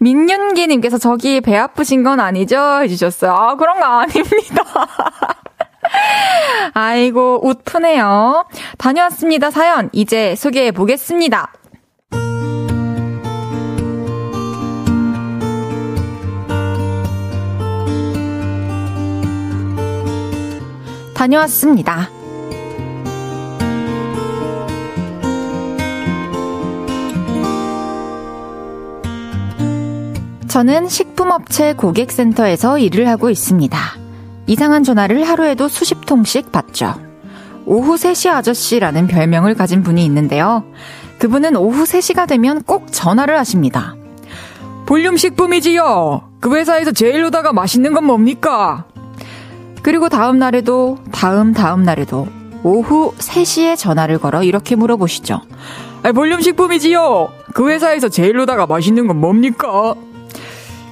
민윤기님께서 0.00 0.98
저기 0.98 1.40
배 1.40 1.56
아프신 1.56 2.02
건 2.02 2.20
아니죠? 2.20 2.58
해주셨어요. 2.82 3.32
아, 3.32 3.56
그런 3.56 3.78
거 3.78 3.84
아닙니다. 3.84 4.64
아이고, 6.74 7.46
웃프네요. 7.46 8.46
다녀왔습니다. 8.78 9.50
사연, 9.50 9.90
이제 9.92 10.34
소개해 10.36 10.72
보겠습니다. 10.72 11.52
다녀왔습니다. 21.20 22.08
저는 30.48 30.88
식품업체 30.88 31.74
고객센터에서 31.74 32.78
일을 32.78 33.06
하고 33.06 33.28
있습니다. 33.28 33.78
이상한 34.46 34.82
전화를 34.82 35.28
하루에도 35.28 35.68
수십 35.68 36.06
통씩 36.06 36.52
받죠. 36.52 36.94
오후 37.66 37.96
3시 37.96 38.30
아저씨라는 38.30 39.06
별명을 39.06 39.54
가진 39.54 39.82
분이 39.82 40.02
있는데요. 40.06 40.64
그분은 41.18 41.54
오후 41.54 41.84
3시가 41.84 42.26
되면 42.26 42.62
꼭 42.62 42.86
전화를 42.90 43.38
하십니다. 43.38 43.94
볼륨 44.86 45.18
식품이지요? 45.18 46.30
그 46.40 46.56
회사에서 46.56 46.92
제일 46.92 47.22
로다가 47.24 47.52
맛있는 47.52 47.92
건 47.92 48.06
뭡니까? 48.06 48.86
그리고 49.82 50.08
다음 50.08 50.38
날에도 50.38 50.98
다음 51.12 51.52
다음 51.52 51.84
날에도 51.84 52.26
오후 52.62 53.14
3시에 53.16 53.76
전화를 53.76 54.18
걸어 54.18 54.42
이렇게 54.42 54.76
물어보시죠. 54.76 55.40
아, 56.02 56.12
볼륨 56.12 56.40
식품이지요. 56.40 57.28
그 57.54 57.70
회사에서 57.70 58.08
제일로다가 58.08 58.66
맛있는 58.66 59.06
건 59.06 59.20
뭡니까? 59.20 59.94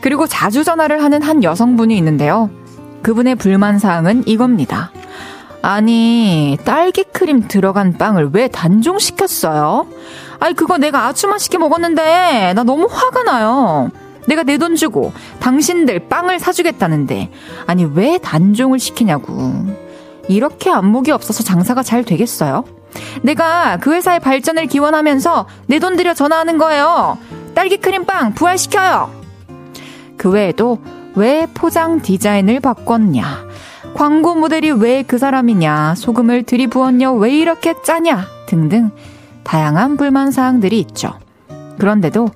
그리고 0.01 0.27
자주 0.27 0.65
전화를 0.65 1.03
하는 1.03 1.23
한 1.23 1.43
여성분이 1.43 1.97
있는데요. 1.99 2.51
그분의 3.03 3.37
불만 3.37 3.79
사항은 3.79 4.25
이겁니다. 4.27 4.91
아니, 5.61 6.57
딸기 6.65 7.05
크림 7.05 7.49
들어간 7.49 7.99
빵을 7.99 8.31
왜 8.33 8.49
단종시켰어요? 8.49 9.87
아니, 10.41 10.55
그거 10.55 10.79
내가 10.79 11.07
아주 11.07 11.27
맛있게 11.27 11.59
먹었는데, 11.59 12.53
나 12.55 12.63
너무 12.63 12.87
화가 12.91 13.25
나요. 13.25 13.91
내가 14.29 14.43
내 14.45 14.59
돈 14.59 14.77
주고 14.77 15.13
당신들 15.41 16.09
빵을 16.09 16.39
사주겠다는데 16.39 17.31
아니 17.67 17.85
왜 17.85 18.19
단종을 18.19 18.79
시키냐고. 18.79 19.53
이렇게 20.29 20.71
안목이 20.71 21.11
없어서 21.11 21.43
장사가 21.43 21.83
잘 21.83 22.05
되겠어요? 22.05 22.65
내가 23.23 23.79
그 23.79 23.93
회사의 23.95 24.21
발전을 24.21 24.67
기원하면서 24.67 25.47
내 25.67 25.79
돈 25.79 25.97
들여 25.97 26.15
전화하는 26.15 26.59
거예요. 26.59 27.17
딸기 27.55 27.79
크림빵 27.79 28.35
부활시켜요. 28.35 29.11
그 30.17 30.31
외에도 30.31 30.79
왜 31.15 31.47
포장 31.55 32.03
디자인을 32.03 32.61
바꿨냐? 32.61 33.47
광고 33.95 34.35
모델이 34.35 34.71
왜 34.73 35.03
그 35.03 35.17
사람이냐? 35.19 35.95
소금을 35.97 36.43
들이부었냐? 36.43 37.13
왜 37.13 37.37
이렇게 37.37 37.75
짜냐? 37.83 38.27
등등 38.47 38.91
다양한 39.45 39.97
불만 39.97 40.31
사항들이 40.31 40.79
있죠. 40.81 41.13
그런데도 41.79 42.29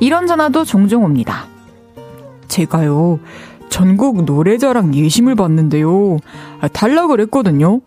이런 0.00 0.26
전화도 0.26 0.64
종종 0.64 1.04
옵니다. 1.04 1.46
제가요, 2.48 3.20
전국 3.68 4.24
노래자랑 4.24 4.94
예심을 4.94 5.34
봤는데요. 5.34 6.18
아, 6.60 6.68
탈락을 6.68 7.20
했거든요. 7.22 7.80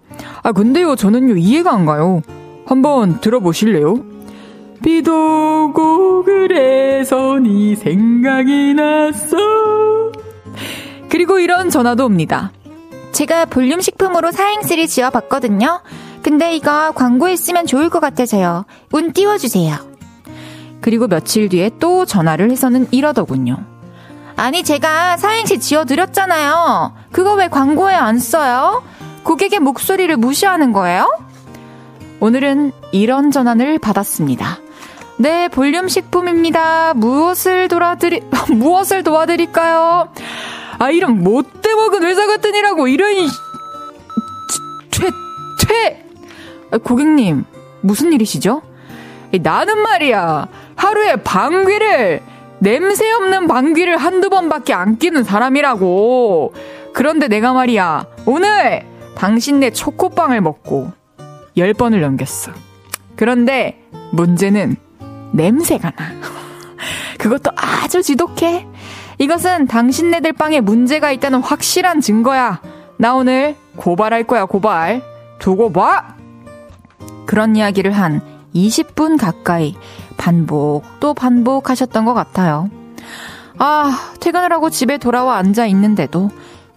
아, 0.43 0.51
근데요, 0.51 0.95
저는요, 0.95 1.35
이해가 1.37 1.73
안 1.73 1.85
가요. 1.85 2.21
한번 2.65 3.19
들어보실래요? 3.19 4.11
비도 4.83 5.65
오고 5.69 6.23
그래서 6.23 7.37
네 7.39 7.75
생각이 7.75 8.73
났어. 8.73 9.37
그리고 11.09 11.39
이런 11.39 11.69
전화도 11.69 12.05
옵니다. 12.05 12.51
제가 13.11 13.45
볼륨 13.45 13.81
식품으로 13.81 14.31
사행시를 14.31 14.87
지어봤거든요. 14.87 15.81
근데 16.23 16.55
이거 16.55 16.91
광고에 16.93 17.35
쓰면 17.35 17.65
좋을 17.67 17.89
것 17.89 17.99
같아서요. 17.99 18.65
운 18.91 19.11
띄워주세요. 19.11 19.90
그리고 20.81 21.07
며칠 21.07 21.47
뒤에 21.47 21.71
또 21.79 22.05
전화를 22.05 22.51
해서는 22.51 22.87
이러더군요. 22.91 23.57
아니, 24.35 24.63
제가 24.63 25.17
사행시 25.17 25.59
지어드렸잖아요. 25.59 26.93
그거 27.11 27.35
왜 27.35 27.47
광고에 27.47 27.93
안 27.93 28.17
써요? 28.17 28.83
고객의 29.23 29.59
목소리를 29.59 30.15
무시하는 30.17 30.73
거예요? 30.73 31.07
오늘은 32.19 32.71
이런 32.91 33.31
전화를 33.31 33.77
받았습니다. 33.79 34.57
네, 35.17 35.47
볼륨 35.49 35.87
식품입니다. 35.87 36.95
무엇을 36.95 37.67
도와드리, 37.67 38.21
무엇을 38.49 39.03
도와드릴까요? 39.03 40.09
아, 40.79 40.89
이런 40.89 41.23
못돼 41.23 41.75
먹은 41.75 42.03
회사 42.03 42.25
같은 42.25 42.55
이라고, 42.55 42.87
이런, 42.87 43.13
퇴, 44.89 45.09
퇴! 45.67 46.05
아, 46.71 46.77
고객님, 46.79 47.45
무슨 47.81 48.13
일이시죠? 48.13 48.63
나는 49.43 49.77
말이야, 49.83 50.47
하루에 50.81 51.15
방귀를 51.17 52.23
냄새 52.57 53.11
없는 53.11 53.47
방귀를 53.47 53.97
한두 53.97 54.31
번밖에 54.31 54.73
안 54.73 54.97
끼는 54.97 55.23
사람이라고. 55.23 56.53
그런데 56.91 57.27
내가 57.27 57.53
말이야, 57.53 58.07
오늘 58.25 58.83
당신네 59.15 59.73
초코빵을 59.73 60.41
먹고 60.41 60.91
열 61.57 61.75
번을 61.75 62.01
넘겼어. 62.01 62.51
그런데 63.15 63.79
문제는 64.11 64.75
냄새가 65.33 65.91
나. 65.91 66.05
그것도 67.19 67.51
아주 67.55 68.01
지독해. 68.01 68.65
이것은 69.19 69.67
당신네들 69.67 70.33
빵에 70.33 70.61
문제가 70.61 71.11
있다는 71.11 71.41
확실한 71.41 72.01
증거야. 72.01 72.59
나 72.97 73.13
오늘 73.13 73.55
고발할 73.75 74.23
거야, 74.23 74.45
고발. 74.45 75.03
두고 75.37 75.71
봐! 75.71 76.15
그런 77.27 77.55
이야기를 77.55 77.91
한 77.91 78.21
20분 78.55 79.19
가까이 79.19 79.75
반복 80.17 80.83
또 80.99 81.13
반복하셨던 81.13 82.05
것 82.05 82.13
같아요. 82.13 82.69
아, 83.57 83.91
퇴근을 84.19 84.51
하고 84.51 84.69
집에 84.69 84.97
돌아와 84.97 85.37
앉아 85.37 85.65
있는데도 85.67 86.29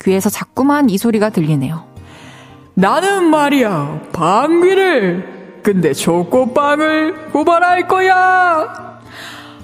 귀에서 0.03 0.29
자꾸만 0.31 0.91
이 0.91 0.99
소리가 0.99 1.31
들리네요. 1.31 1.85
나는 2.75 3.25
말이야, 3.31 4.01
방귀를, 4.13 5.61
근데 5.63 5.93
초코빵을 5.95 7.31
고발할 7.31 7.89
거야! 7.89 9.01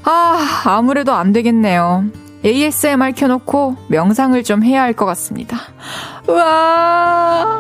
아, 0.05 0.63
아무래도 0.65 1.13
안 1.13 1.33
되겠네요. 1.33 2.05
ASMR 2.45 3.13
켜놓고 3.13 3.77
명상을 3.89 4.43
좀 4.45 4.63
해야 4.65 4.83
할 4.83 4.95
것 4.95 5.05
같습니다. 5.07 5.59
와! 6.27 7.59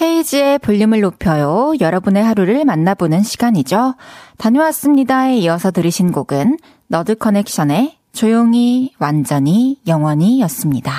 헤이즈의 0.00 0.60
볼륨을 0.60 1.00
높여요. 1.00 1.72
여러분의 1.80 2.22
하루를 2.22 2.64
만나보는 2.64 3.22
시간이죠. 3.22 3.94
다녀왔습니다에 4.36 5.36
이어서 5.38 5.70
들으신 5.70 6.12
곡은 6.12 6.58
너드 6.86 7.16
커넥션의 7.16 7.96
조용히, 8.12 8.92
완전히, 8.98 9.78
영원히 9.86 10.40
였습니다. 10.42 10.92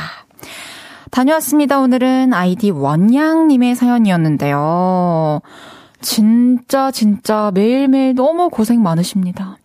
다녀왔습니다. 1.11 1.79
오늘은 1.79 2.33
아이디 2.33 2.69
원양님의 2.69 3.75
사연이었는데요. 3.75 5.41
진짜, 6.01 6.91
진짜 6.91 7.51
매일매일 7.53 8.15
너무 8.15 8.49
고생 8.49 8.83
많으십니다. 8.83 9.57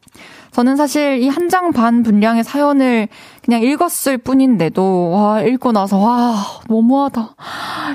저는 0.55 0.77
사실 0.77 1.21
이 1.21 1.29
한 1.29 1.49
장 1.49 1.73
반 1.73 2.05
분량의 2.05 2.45
사연을 2.45 3.09
그냥 3.45 3.62
읽었을 3.62 4.19
뿐인데도, 4.19 5.11
와, 5.11 5.43
읽고 5.43 5.73
나서, 5.73 5.99
와, 5.99 6.37
너무하다. 6.69 7.35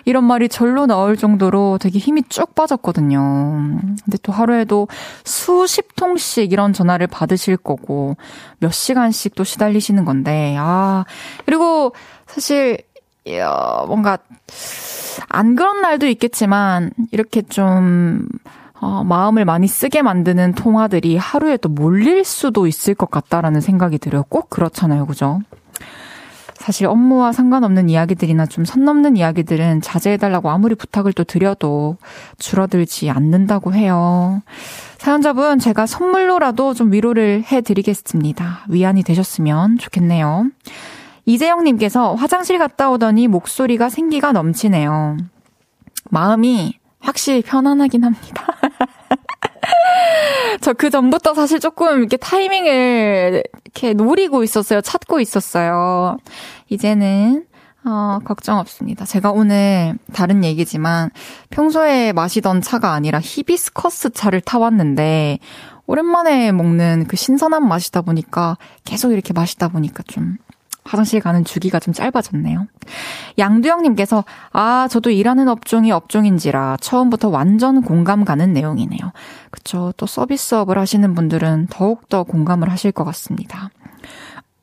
이런 0.03 0.25
말이 0.25 0.49
절로 0.49 0.85
나올 0.85 1.15
정도로 1.15 1.77
되게 1.79 1.99
힘이 1.99 2.21
쭉 2.27 2.53
빠졌거든요. 2.55 3.79
근데 4.03 4.17
또 4.23 4.33
하루에도 4.33 4.89
수십 5.23 5.95
통씩 5.95 6.51
이런 6.51 6.73
전화를 6.73 7.07
받으실 7.07 7.55
거고, 7.55 8.17
몇 8.59 8.73
시간씩 8.73 9.35
또 9.35 9.45
시달리시는 9.45 10.03
건데, 10.03 10.57
아, 10.59 11.05
그리고 11.45 11.93
사실, 12.27 12.77
뭔가, 13.87 14.17
안 15.29 15.55
그런 15.55 15.81
날도 15.81 16.07
있겠지만, 16.07 16.91
이렇게 17.11 17.41
좀, 17.41 18.27
어, 18.81 19.03
마음을 19.03 19.45
많이 19.45 19.67
쓰게 19.67 20.01
만드는 20.01 20.53
통화들이 20.53 21.17
하루에 21.17 21.57
또 21.57 21.69
몰릴 21.69 22.23
수도 22.23 22.67
있을 22.67 22.95
것 22.95 23.11
같다라는 23.11 23.61
생각이 23.61 23.97
들어요. 23.97 24.23
꼭 24.29 24.49
그렇잖아요. 24.49 25.05
그죠? 25.05 25.41
사실 26.55 26.87
업무와 26.87 27.31
상관없는 27.31 27.89
이야기들이나 27.89 28.45
좀 28.45 28.65
선 28.65 28.83
넘는 28.83 29.15
이야기들은 29.17 29.81
자제해달라고 29.81 30.49
아무리 30.49 30.75
부탁을 30.75 31.13
또 31.13 31.23
드려도 31.23 31.97
줄어들지 32.37 33.09
않는다고 33.09 33.73
해요. 33.73 34.41
사연자분, 34.97 35.59
제가 35.59 35.85
선물로라도 35.85 36.73
좀 36.73 36.91
위로를 36.91 37.43
해드리겠습니다. 37.49 38.65
위안이 38.67 39.03
되셨으면 39.03 39.77
좋겠네요. 39.77 40.47
이재영님께서 41.25 42.15
화장실 42.15 42.57
갔다 42.57 42.91
오더니 42.91 43.27
목소리가 43.27 43.89
생기가 43.89 44.31
넘치네요. 44.33 45.15
마음이 46.09 46.77
확실히 46.99 47.41
편안하긴 47.41 48.03
합니다. 48.03 48.45
저 50.61 50.73
그 50.73 50.89
전부터 50.89 51.33
사실 51.33 51.59
조금 51.59 51.99
이렇게 51.99 52.17
타이밍을 52.17 53.43
이렇게 53.65 53.93
노리고 53.93 54.43
있었어요. 54.43 54.81
찾고 54.81 55.19
있었어요. 55.19 56.17
이제는 56.69 57.45
어, 57.85 58.19
걱정 58.23 58.57
없습니다. 58.59 59.05
제가 59.05 59.31
오늘 59.31 59.97
다른 60.13 60.43
얘기지만 60.43 61.11
평소에 61.49 62.11
마시던 62.13 62.61
차가 62.61 62.91
아니라 62.91 63.19
히비스커스 63.21 64.11
차를 64.11 64.41
타왔는데 64.41 65.39
오랜만에 65.87 66.51
먹는 66.51 67.05
그 67.07 67.15
신선한 67.15 67.67
맛이다 67.67 68.01
보니까 68.01 68.57
계속 68.83 69.11
이렇게 69.11 69.33
마시다 69.33 69.69
보니까 69.69 70.03
좀 70.07 70.37
화장실 70.89 71.19
가는 71.19 71.45
주기가 71.45 71.79
좀 71.79 71.93
짧아졌네요. 71.93 72.65
양두영님께서, 73.37 74.25
아, 74.51 74.87
저도 74.89 75.11
일하는 75.11 75.47
업종이 75.47 75.91
업종인지라 75.91 76.77
처음부터 76.81 77.29
완전 77.29 77.83
공감 77.83 78.25
가는 78.25 78.51
내용이네요. 78.53 78.99
그쵸. 79.51 79.93
또 79.97 80.07
서비스업을 80.07 80.79
하시는 80.79 81.13
분들은 81.13 81.67
더욱더 81.69 82.23
공감을 82.23 82.71
하실 82.71 82.91
것 82.91 83.03
같습니다. 83.03 83.69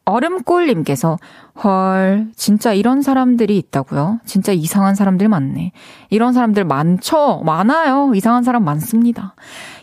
얼음골님께서, 0.04 1.18
헐, 1.62 2.28
진짜 2.36 2.72
이런 2.72 3.02
사람들이 3.02 3.56
있다고요? 3.58 4.20
진짜 4.24 4.52
이상한 4.52 4.94
사람들 4.94 5.28
많네. 5.28 5.72
이런 6.10 6.32
사람들 6.32 6.64
많죠? 6.64 7.42
많아요. 7.44 8.12
이상한 8.14 8.44
사람 8.44 8.64
많습니다. 8.64 9.34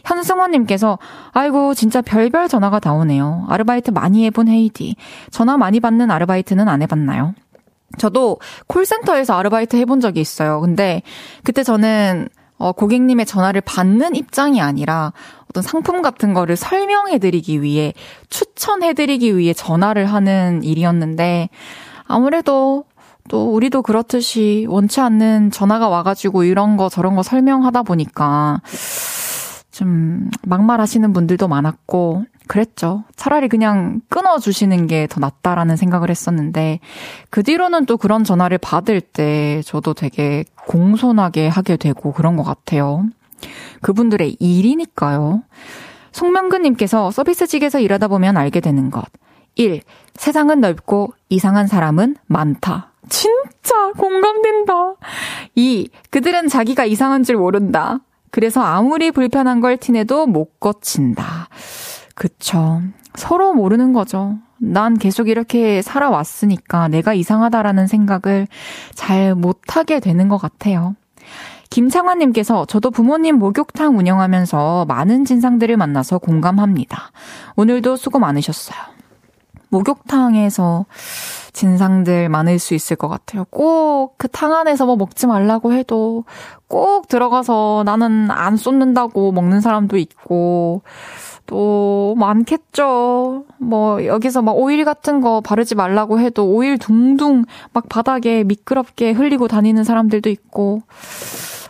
현승원님께서, 0.03 0.99
아이고, 1.31 1.73
진짜 1.73 2.01
별별 2.01 2.47
전화가 2.47 2.79
다 2.79 2.93
오네요. 2.93 3.45
아르바이트 3.49 3.91
많이 3.91 4.25
해본 4.25 4.47
헤이디. 4.47 4.95
전화 5.31 5.57
많이 5.57 5.79
받는 5.79 6.11
아르바이트는 6.11 6.67
안 6.67 6.81
해봤나요? 6.81 7.33
저도 7.97 8.39
콜센터에서 8.67 9.37
아르바이트 9.37 9.75
해본 9.75 9.99
적이 9.99 10.21
있어요. 10.21 10.59
근데 10.61 11.03
그때 11.43 11.63
저는 11.63 12.27
어, 12.57 12.71
고객님의 12.71 13.25
전화를 13.25 13.61
받는 13.61 14.15
입장이 14.15 14.61
아니라 14.61 15.11
어떤 15.49 15.61
상품 15.63 16.01
같은 16.01 16.33
거를 16.33 16.55
설명해드리기 16.55 17.61
위해, 17.61 17.93
추천해드리기 18.29 19.37
위해 19.37 19.53
전화를 19.53 20.05
하는 20.05 20.63
일이었는데, 20.63 21.49
아무래도 22.07 22.85
또 23.29 23.53
우리도 23.53 23.81
그렇듯이 23.81 24.65
원치 24.69 25.01
않는 25.01 25.51
전화가 25.51 25.87
와가지고 25.87 26.43
이런 26.43 26.77
거 26.77 26.89
저런 26.89 27.15
거 27.15 27.23
설명하다 27.23 27.83
보니까 27.83 28.61
좀 29.73 30.29
막말하시는 30.45 31.11
분들도 31.13 31.47
많았고, 31.47 32.25
그랬죠. 32.47 33.03
차라리 33.15 33.47
그냥 33.49 34.01
끊어주시는 34.09 34.87
게 34.87 35.07
더 35.07 35.19
낫다라는 35.19 35.75
생각을 35.75 36.09
했었는데, 36.09 36.79
그 37.29 37.41
뒤로는 37.41 37.85
또 37.87 37.97
그런 37.97 38.23
전화를 38.23 38.59
받을 38.59 39.01
때 39.01 39.61
저도 39.65 39.93
되게 39.93 40.45
공손하게 40.67 41.47
하게 41.47 41.75
되고 41.75 42.13
그런 42.13 42.37
것 42.37 42.43
같아요. 42.43 43.05
그분들의 43.81 44.37
일이니까요. 44.39 45.43
송명근님께서 46.11 47.09
서비스직에서 47.11 47.79
일하다 47.79 48.07
보면 48.07 48.37
알게 48.37 48.59
되는 48.59 48.91
것. 48.91 49.05
1. 49.55 49.81
세상은 50.13 50.61
넓고 50.61 51.13
이상한 51.29 51.65
사람은 51.67 52.17
많다. 52.27 52.91
진짜 53.09 53.91
공감된다. 53.97 54.95
2. 55.55 55.89
그들은 56.11 56.47
자기가 56.47 56.85
이상한 56.85 57.23
줄 57.23 57.37
모른다. 57.37 57.99
그래서 58.33 58.61
아무리 58.61 59.11
불편한 59.11 59.61
걸 59.61 59.77
티내도 59.77 60.25
못 60.25 60.59
거친다. 60.59 61.49
그쵸. 62.15 62.81
서로 63.13 63.53
모르는 63.53 63.93
거죠. 63.93 64.39
난 64.57 64.97
계속 64.97 65.29
이렇게 65.29 65.83
살아왔으니까 65.83 66.87
내가 66.87 67.13
이상하다라는 67.13 67.85
생각을 67.85 68.47
잘 68.95 69.35
못하게 69.35 69.99
되는 69.99 70.29
것 70.29 70.39
같아요. 70.39 70.95
김창환님께서 71.69 72.65
저도 72.65 72.89
부모님 72.89 73.37
목욕탕 73.37 73.99
운영하면서 73.99 74.85
많은 74.87 75.25
진상들을 75.25 75.77
만나서 75.77 76.17
공감합니다. 76.17 77.11
오늘도 77.55 77.97
수고 77.97 78.17
많으셨어요. 78.17 78.79
목욕탕에서 79.69 80.87
진상들 81.53 82.29
많을 82.29 82.59
수 82.59 82.73
있을 82.73 82.95
것 82.95 83.07
같아요. 83.07 83.45
꼭 83.51 84.17
그 84.17 84.27
탕 84.27 84.53
안에서 84.53 84.85
뭐 84.85 84.95
먹지 84.95 85.27
말라고 85.27 85.73
해도 85.73 86.25
꼭 86.67 87.07
들어가서 87.07 87.83
나는 87.85 88.29
안 88.31 88.57
쏟는다고 88.57 89.31
먹는 89.31 89.61
사람도 89.61 89.97
있고, 89.97 90.81
또 91.45 92.15
많겠죠. 92.17 93.45
뭐 93.59 94.05
여기서 94.05 94.41
막 94.41 94.53
오일 94.57 94.85
같은 94.85 95.21
거 95.21 95.41
바르지 95.41 95.75
말라고 95.75 96.19
해도 96.19 96.47
오일 96.47 96.77
둥둥 96.77 97.45
막 97.73 97.89
바닥에 97.89 98.43
미끄럽게 98.43 99.11
흘리고 99.11 99.47
다니는 99.47 99.83
사람들도 99.83 100.29
있고 100.29 100.81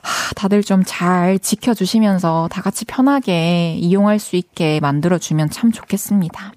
하, 0.04 0.34
다들 0.36 0.62
좀 0.64 0.84
잘 0.86 1.40
지켜주시면서 1.40 2.50
다 2.52 2.62
같이 2.62 2.86
편하게 2.86 3.76
이용할 3.80 4.20
수 4.20 4.36
있게 4.36 4.80
만들어주면 4.80 5.50
참 5.50 5.72
좋겠습니다. 5.72 6.52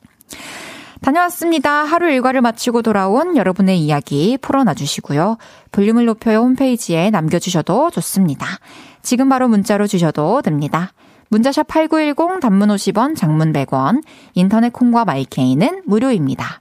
다녀왔습니다. 1.06 1.84
하루 1.84 2.10
일과를 2.10 2.40
마치고 2.40 2.82
돌아온 2.82 3.36
여러분의 3.36 3.78
이야기 3.78 4.36
풀어놔주시고요. 4.42 5.38
볼륨을 5.70 6.04
높여요 6.04 6.38
홈페이지에 6.38 7.10
남겨주셔도 7.10 7.90
좋습니다. 7.92 8.44
지금 9.02 9.28
바로 9.28 9.46
문자로 9.46 9.86
주셔도 9.86 10.42
됩니다. 10.42 10.92
문자 11.28 11.51
샵 11.51 11.68
8910 11.68 12.40
단문 12.40 12.70
50원, 12.70 13.14
장문 13.14 13.52
100원, 13.52 14.02
인터넷 14.34 14.72
콩과 14.72 15.04
마이케이는 15.04 15.82
무료입니다. 15.86 16.60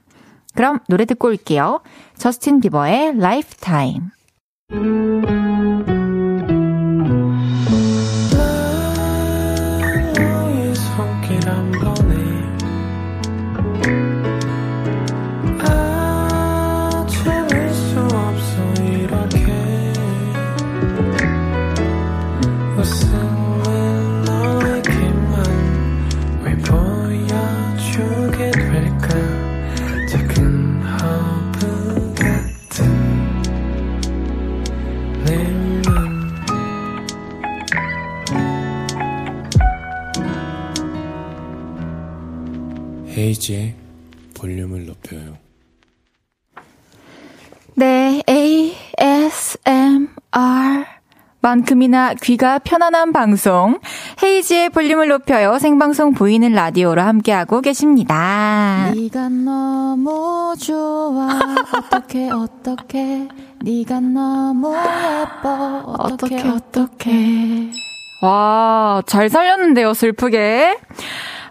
그럼 0.54 0.78
노래 0.88 1.06
듣고 1.06 1.26
올게요. 1.26 1.80
저스틴 2.16 2.60
비버의 2.60 3.18
Lifetime. 3.18 4.10
헤이지의 43.16 43.74
볼륨을 44.34 44.86
높여요. 44.86 45.38
네, 47.74 48.22
ASMR. 48.28 50.06
만큼이나 51.40 52.14
귀가 52.14 52.58
편안한 52.58 53.12
방송. 53.12 53.78
헤이지의 54.22 54.70
볼륨을 54.70 55.08
높여요. 55.08 55.58
생방송 55.58 56.12
보이는 56.12 56.52
라디오로 56.52 57.00
함께하고 57.00 57.60
계십니다. 57.60 58.92
네가 58.94 59.28
너무 59.28 60.54
좋아. 60.58 61.28
어떻게 61.72 62.30
어떻게. 62.30 63.28
네가 63.62 64.00
너무 64.00 64.74
예뻐. 64.74 65.84
어떻게 65.86 66.40
어떻게. 66.40 67.70
와, 68.22 69.02
잘 69.06 69.28
살렸는데요, 69.28 69.94
슬프게. 69.94 70.78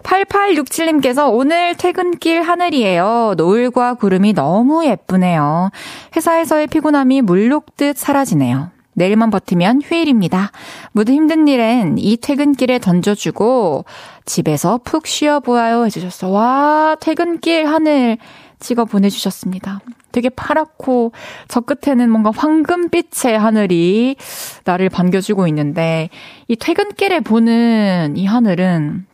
8867님께서 0.06 1.32
오늘 1.32 1.74
퇴근길 1.74 2.42
하늘이에요. 2.42 3.34
노을과 3.36 3.94
구름이 3.94 4.34
너무 4.34 4.86
예쁘네요. 4.86 5.70
회사에서의 6.14 6.68
피곤함이 6.68 7.22
물 7.22 7.48
녹듯 7.48 7.96
사라지네요. 7.96 8.70
내일만 8.94 9.30
버티면 9.30 9.82
휴일입니다. 9.82 10.52
모두 10.92 11.12
힘든 11.12 11.48
일엔 11.48 11.96
이 11.98 12.16
퇴근길에 12.16 12.78
던져주고 12.78 13.84
집에서 14.24 14.78
푹 14.82 15.06
쉬어보아요 15.06 15.84
해주셨어. 15.84 16.28
와, 16.28 16.96
퇴근길 17.00 17.66
하늘 17.66 18.16
찍어 18.58 18.86
보내주셨습니다. 18.86 19.80
되게 20.12 20.30
파랗고 20.30 21.12
저 21.48 21.60
끝에는 21.60 22.08
뭔가 22.08 22.30
황금빛의 22.34 23.38
하늘이 23.38 24.16
나를 24.64 24.88
반겨주고 24.88 25.46
있는데 25.48 26.08
이 26.48 26.56
퇴근길에 26.56 27.20
보는 27.20 28.14
이 28.16 28.24
하늘은 28.24 29.04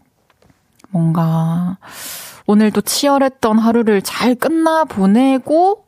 뭔가 0.92 1.78
오늘도 2.46 2.82
치열했던 2.82 3.58
하루를 3.58 4.02
잘 4.02 4.34
끝나 4.34 4.84
보내고 4.84 5.84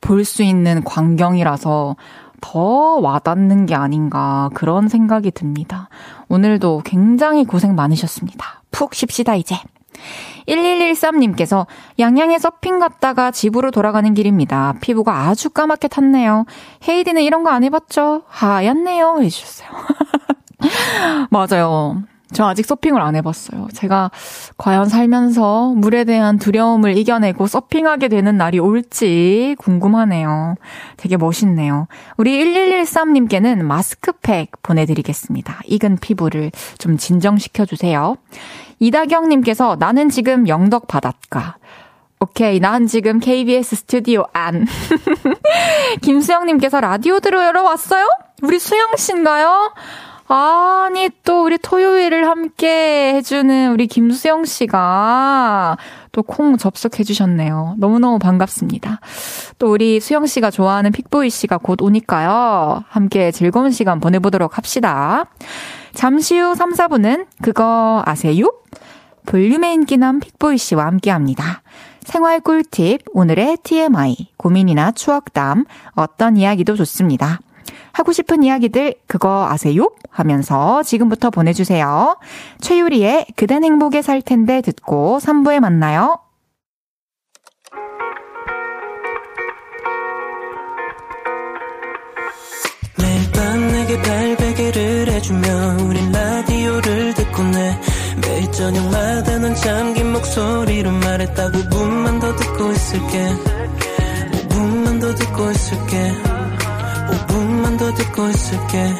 볼 0.00 0.24
수 0.24 0.42
있는 0.44 0.84
광경이라서 0.84 1.96
더 2.40 2.60
와닿는 2.60 3.66
게 3.66 3.74
아닌가 3.74 4.50
그런 4.54 4.88
생각이 4.88 5.30
듭니다. 5.32 5.88
오늘도 6.28 6.82
굉장히 6.84 7.44
고생 7.44 7.74
많으셨습니다. 7.74 8.62
푹 8.70 8.94
쉽시다 8.94 9.34
이제. 9.34 9.56
1113님께서 10.46 11.66
양양에 11.98 12.38
서핑 12.38 12.78
갔다가 12.78 13.30
집으로 13.30 13.70
돌아가는 13.70 14.12
길입니다. 14.14 14.74
피부가 14.80 15.22
아주 15.22 15.50
까맣게 15.50 15.88
탔네요. 15.88 16.44
헤이디는 16.86 17.22
이런 17.22 17.42
거 17.42 17.50
안 17.50 17.64
해봤죠? 17.64 18.22
하얗네요. 18.28 19.20
해주셨어요. 19.22 19.68
맞아요. 21.30 22.02
저 22.32 22.46
아직 22.46 22.66
서핑을 22.66 23.00
안 23.00 23.14
해봤어요. 23.16 23.68
제가 23.72 24.10
과연 24.58 24.88
살면서 24.88 25.74
물에 25.76 26.04
대한 26.04 26.38
두려움을 26.38 26.98
이겨내고 26.98 27.46
서핑하게 27.46 28.08
되는 28.08 28.36
날이 28.36 28.58
올지 28.58 29.54
궁금하네요. 29.58 30.56
되게 30.96 31.16
멋있네요. 31.16 31.86
우리 32.16 32.38
1113님께는 32.38 33.62
마스크팩 33.62 34.50
보내드리겠습니다. 34.62 35.60
익은 35.66 35.98
피부를 35.98 36.50
좀 36.78 36.96
진정시켜주세요. 36.96 38.16
이다경님께서 38.80 39.76
나는 39.78 40.08
지금 40.08 40.48
영덕 40.48 40.88
바닷가. 40.88 41.56
오케이, 42.18 42.60
난 42.60 42.86
지금 42.86 43.20
KBS 43.20 43.76
스튜디오 43.76 44.24
안. 44.32 44.66
김수영님께서 46.00 46.80
라디오 46.80 47.20
들으러 47.20 47.62
왔어요? 47.62 48.08
우리 48.42 48.58
수영씨인가요? 48.58 49.74
아니, 50.28 51.08
또 51.24 51.44
우리 51.44 51.56
토요일을 51.56 52.26
함께 52.28 53.14
해주는 53.14 53.70
우리 53.72 53.86
김수영 53.86 54.44
씨가 54.44 55.76
또 56.12 56.22
콩 56.22 56.56
접속해주셨네요. 56.56 57.76
너무너무 57.78 58.18
반갑습니다. 58.18 59.00
또 59.58 59.70
우리 59.70 60.00
수영 60.00 60.26
씨가 60.26 60.50
좋아하는 60.50 60.90
픽보이 60.90 61.30
씨가 61.30 61.58
곧 61.58 61.80
오니까요. 61.82 62.82
함께 62.88 63.30
즐거운 63.30 63.70
시간 63.70 64.00
보내보도록 64.00 64.56
합시다. 64.58 65.26
잠시 65.92 66.38
후 66.38 66.54
3, 66.54 66.72
4분은 66.72 67.26
그거 67.42 68.02
아세요? 68.04 68.52
볼륨의 69.26 69.74
인기남 69.74 70.20
픽보이 70.20 70.58
씨와 70.58 70.86
함께 70.86 71.10
합니다. 71.10 71.62
생활 72.02 72.40
꿀팁, 72.40 73.02
오늘의 73.12 73.58
TMI, 73.62 74.28
고민이나 74.36 74.92
추억담, 74.92 75.64
어떤 75.94 76.36
이야기도 76.36 76.76
좋습니다. 76.76 77.40
하고 77.96 78.12
싶은 78.12 78.42
이야기들 78.42 78.94
그거 79.06 79.48
아세요? 79.48 79.90
하면서 80.10 80.82
지금부터 80.82 81.30
보내주세요. 81.30 82.18
최유리의 82.60 83.28
그댄 83.36 83.64
행복에 83.64 84.02
살 84.02 84.20
텐데 84.20 84.60
듣고 84.60 85.18
3부에 85.18 85.60
만나요. 85.60 86.18
매일 92.98 93.32
밤 93.32 93.66
내게 93.68 94.02
발베개를 94.02 95.08
해주며 95.12 95.48
우린 95.88 96.12
라디오를 96.12 97.14
듣고 97.14 97.42
내 97.44 97.80
매일 98.20 98.52
저녁마다 98.52 99.38
넌 99.38 99.54
잠긴 99.54 100.12
목소리로 100.12 100.90
말했다 100.90 101.50
5분만 101.50 102.20
더 102.20 102.36
듣고 102.36 102.72
있을게 102.72 103.28
5분만 104.50 105.00
더 105.00 105.14
듣고 105.14 105.50
있을게 105.50 106.36
5분만 107.08 107.78
더 107.78 107.92
듣고 107.94 108.28
있을게. 108.28 108.94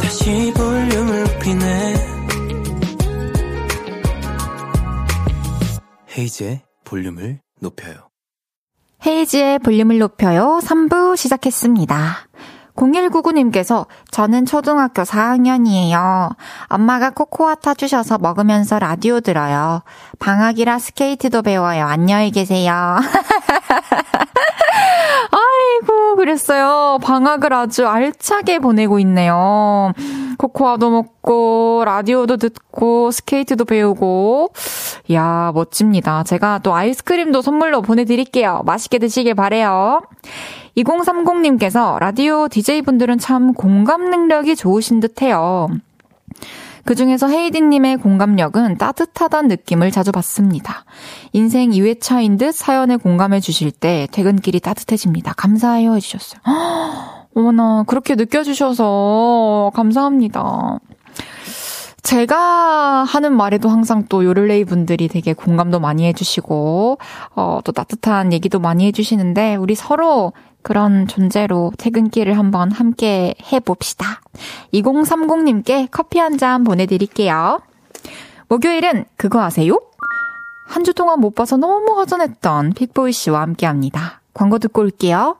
다시 0.00 0.52
볼륨을 0.56 1.24
높이네. 1.24 1.94
헤이즈의 6.16 6.62
볼륨을 6.84 7.40
높여요. 7.60 8.08
헤이즈의 9.06 9.60
볼륨을 9.60 9.98
높여요. 9.98 10.60
3부 10.62 11.16
시작했습니다 11.16 12.28
0199님께서 12.78 13.86
저는 14.10 14.46
초등학교 14.46 15.02
4학년이에요. 15.02 16.30
엄마가 16.68 17.10
코코아 17.10 17.56
타주셔서 17.56 18.18
먹으면서 18.18 18.78
라디오 18.78 19.20
들어요. 19.20 19.82
방학이라 20.18 20.78
스케이트도 20.78 21.42
배워요. 21.42 21.84
안녕히 21.84 22.30
계세요. 22.30 22.98
아이고, 25.30 26.16
그랬어요. 26.16 26.98
방학을 27.02 27.52
아주 27.52 27.86
알차게 27.86 28.60
보내고 28.60 28.98
있네요. 29.00 29.92
코코아도 30.38 30.90
먹고, 30.90 31.82
라디오도 31.84 32.36
듣고, 32.36 33.10
스케이트도 33.10 33.64
배우고. 33.64 34.52
이야, 35.08 35.50
멋집니다. 35.54 36.22
제가 36.22 36.60
또 36.60 36.74
아이스크림도 36.74 37.42
선물로 37.42 37.82
보내드릴게요. 37.82 38.62
맛있게 38.64 38.98
드시길 38.98 39.34
바래요. 39.34 40.02
2030님께서 40.78 41.98
라디오 41.98 42.48
DJ분들은 42.48 43.18
참 43.18 43.52
공감 43.52 44.10
능력이 44.10 44.56
좋으신 44.56 45.00
듯 45.00 45.22
해요. 45.22 45.68
그 46.84 46.94
중에서 46.94 47.28
헤이디님의 47.28 47.98
공감력은 47.98 48.78
따뜻하단 48.78 49.48
느낌을 49.48 49.90
자주 49.90 50.10
받습니다. 50.12 50.84
인생 51.32 51.70
2회차인 51.70 52.38
듯 52.38 52.54
사연에 52.54 52.96
공감해 52.96 53.40
주실 53.40 53.70
때 53.70 54.08
퇴근길이 54.10 54.60
따뜻해집니다. 54.60 55.34
감사해요 55.34 55.94
해주셨어요. 55.96 56.40
어머나, 57.34 57.84
그렇게 57.86 58.14
느껴주셔서 58.14 59.70
감사합니다. 59.74 60.78
제가 62.02 63.04
하는 63.04 63.36
말에도 63.36 63.68
항상 63.68 64.06
또 64.08 64.24
요를레이 64.24 64.64
분들이 64.64 65.08
되게 65.08 65.34
공감도 65.34 65.78
많이 65.78 66.06
해주시고, 66.06 66.98
어, 67.36 67.60
또 67.64 67.72
따뜻한 67.72 68.32
얘기도 68.32 68.60
많이 68.60 68.86
해주시는데, 68.86 69.56
우리 69.56 69.74
서로 69.74 70.32
그런 70.68 71.08
존재로 71.08 71.72
퇴근길을 71.78 72.36
한번 72.36 72.70
함께 72.70 73.34
해봅시다. 73.50 74.20
2030님께 74.74 75.88
커피 75.90 76.18
한 76.18 76.36
잔 76.36 76.62
보내드릴게요. 76.62 77.62
목요일은 78.48 79.06
그거 79.16 79.40
아세요? 79.42 79.80
한 80.68 80.84
주 80.84 80.92
동안 80.92 81.20
못 81.20 81.34
봐서 81.34 81.56
너무 81.56 81.94
허전했던 81.94 82.74
픽보이 82.74 83.12
씨와 83.12 83.40
함께 83.40 83.64
합니다. 83.64 84.20
광고 84.34 84.58
듣고 84.58 84.82
올게요. 84.82 85.36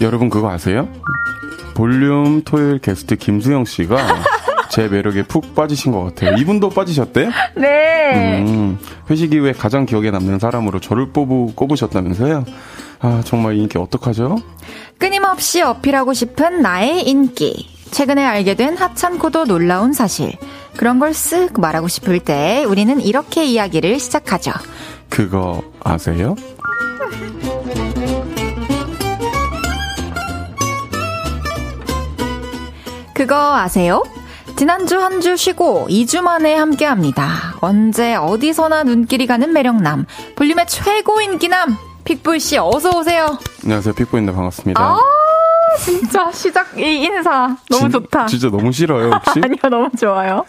여러분 0.00 0.30
그거 0.30 0.50
아세요? 0.50 0.88
볼륨 1.78 2.42
토요일 2.42 2.80
게스트 2.80 3.14
김수영 3.14 3.64
씨가 3.64 3.96
제 4.68 4.88
매력에 4.88 5.22
푹 5.22 5.54
빠지신 5.54 5.92
것 5.92 6.02
같아요. 6.02 6.36
이분도 6.36 6.70
빠지셨대요? 6.70 7.30
네. 7.54 8.42
음, 8.42 8.80
회식 9.08 9.32
이후에 9.32 9.52
가장 9.52 9.86
기억에 9.86 10.10
남는 10.10 10.40
사람으로 10.40 10.80
저를 10.80 11.10
뽑으, 11.12 11.54
꼽으셨다면서요? 11.54 12.44
아, 12.98 13.22
정말 13.24 13.54
인기 13.58 13.78
어떡하죠? 13.78 14.38
끊임없이 14.98 15.62
어필하고 15.62 16.14
싶은 16.14 16.62
나의 16.62 17.08
인기. 17.08 17.70
최근에 17.92 18.24
알게 18.24 18.54
된 18.54 18.76
하찮고도 18.76 19.44
놀라운 19.44 19.92
사실. 19.92 20.32
그런 20.76 20.98
걸 20.98 21.12
쓱 21.12 21.60
말하고 21.60 21.86
싶을 21.86 22.18
때 22.18 22.64
우리는 22.66 23.00
이렇게 23.00 23.44
이야기를 23.44 24.00
시작하죠. 24.00 24.50
그거 25.08 25.62
아세요? 25.84 26.34
그거 33.18 33.56
아세요? 33.56 34.04
지난주 34.56 35.00
한 35.00 35.20
주 35.20 35.36
쉬고 35.36 35.88
2주 35.90 36.20
만에 36.20 36.54
함께 36.54 36.84
합니다. 36.84 37.56
언제 37.60 38.14
어디서나 38.14 38.84
눈길이 38.84 39.26
가는 39.26 39.52
매력남. 39.52 40.06
볼륨의 40.36 40.66
최고 40.68 41.20
인기남. 41.20 41.76
픽불 42.04 42.38
씨 42.38 42.56
어서 42.58 42.96
오세요. 42.96 43.36
안녕하세요. 43.64 43.94
픽보입니다. 43.94 44.34
반갑습니다. 44.36 44.80
아, 44.80 44.98
진짜 45.84 46.30
시작, 46.30 46.78
이 46.78 46.82
인사. 47.04 47.56
너무 47.68 47.80
진, 47.82 47.90
좋다. 47.90 48.26
진짜 48.26 48.48
너무 48.50 48.70
싫어요, 48.70 49.10
혹시? 49.10 49.40
아니요, 49.42 49.56
너무 49.68 49.88
좋아요. 49.98 50.44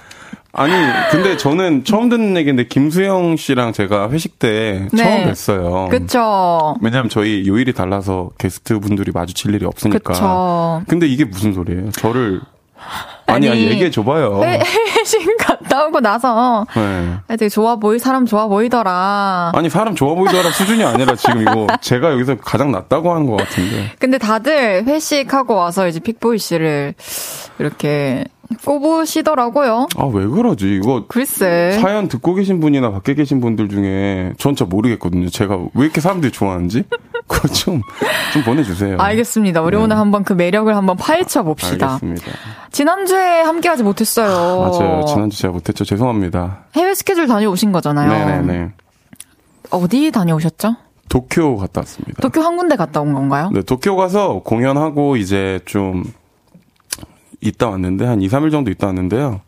아니, 0.54 0.74
근데 1.12 1.38
저는 1.38 1.84
처음 1.86 2.10
듣는 2.10 2.38
얘기인데 2.38 2.68
김수영 2.68 3.36
씨랑 3.38 3.74
제가 3.74 4.10
회식 4.12 4.38
때 4.40 4.88
네. 4.92 5.04
처음 5.04 5.32
뵀어요. 5.34 5.90
그쵸. 5.90 6.76
왜냐면 6.82 7.10
저희 7.10 7.46
요일이 7.48 7.74
달라서 7.74 8.30
게스트 8.38 8.80
분들이 8.80 9.12
마주칠 9.12 9.54
일이 9.56 9.66
없으니까. 9.66 10.14
그쵸. 10.14 10.84
근데 10.88 11.08
이게 11.08 11.26
무슨 11.26 11.54
소리예요? 11.54 11.92
저를 11.92 12.42
아니, 13.28 13.48
아니 13.48 13.64
얘기해 13.66 13.92
줘봐요. 13.92 14.42
회- 14.44 14.60
회식 14.60 15.38
갔다 15.38 15.86
오고 15.86 16.00
나서 16.00 16.66
네. 16.76 17.16
되게 17.38 17.48
좋아 17.50 17.76
보이, 17.76 18.00
사람 18.00 18.26
좋아 18.26 18.48
보이더라. 18.48 19.52
아니 19.54 19.70
사람 19.70 19.94
좋아 19.96 20.16
보이더라 20.16 20.50
수준이 20.52 20.84
아니라 20.84 21.16
지금 21.16 21.42
이거 21.42 21.68
제가 21.82 22.12
여기서 22.14 22.38
가장 22.38 22.72
낫다고 22.72 23.12
하는 23.14 23.28
것 23.28 23.38
같은데. 23.38 23.92
근데 24.00 24.18
다들 24.18 24.86
회식하고 24.86 25.56
와서 25.56 25.88
이제 25.88 26.00
픽보이 26.00 26.40
씨를 26.40 26.96
이렇게 27.60 28.26
꼽으시더라고요. 28.66 29.88
아 29.96 30.06
왜 30.06 30.26
그러지? 30.26 30.76
이거 30.76 31.06
글쎄. 31.08 31.78
사연 31.82 32.08
듣고 32.08 32.34
계신 32.34 32.60
분이나 32.60 32.92
밖에 32.92 33.14
계신 33.14 33.40
분들 33.42 33.70
중에 33.70 34.34
전 34.38 34.56
잘 34.56 34.68
모르겠거든요. 34.68 35.30
제가 35.30 35.58
왜 35.76 35.84
이렇게 35.86 36.02
사람들이 36.02 36.32
좋아하는지 36.32 36.84
그거 37.28 37.48
좀 37.48 37.82
좀 38.34 38.44
보내주세요. 38.44 38.98
알겠습니다. 39.00 39.62
우리 39.62 39.78
네. 39.78 39.84
오늘 39.84 39.98
한번 39.98 40.24
그 40.24 40.34
매력을 40.34 40.76
한번 40.76 40.98
파헤쳐 40.98 41.44
봅시다. 41.44 41.94
알겠습니다. 42.02 42.26
지난주에 42.72 43.42
함께 43.42 43.70
하지 43.70 43.84
못했어요. 43.84 44.60
맞아요. 44.62 45.06
지난주 45.06 45.38
제가 45.40 45.52
못했죠. 45.54 45.84
죄송합니다. 45.86 46.66
해외 46.76 46.94
스케줄 46.94 47.28
다녀오신 47.28 47.72
거잖아요. 47.72 48.10
네네네. 48.44 48.72
어디 49.72 50.12
다녀오셨죠? 50.12 50.76
도쿄 51.10 51.56
갔다 51.58 51.82
왔습니다. 51.82 52.22
도쿄 52.22 52.42
한 52.42 52.56
군데 52.58 52.76
갔다 52.76 53.02
온 53.02 53.14
건가요? 53.14 53.50
네, 53.54 53.62
도쿄 53.64 53.96
가서 53.96 54.42
공연하고 54.44 55.18
이제 55.18 55.60
좀 55.66 56.04
있다 57.42 57.70
왔는데 57.70 58.06
한 58.06 58.22
2, 58.22 58.28
3일 58.28 58.52
정도 58.52 58.72
있다 58.72 58.88
왔는데요. 58.88 59.42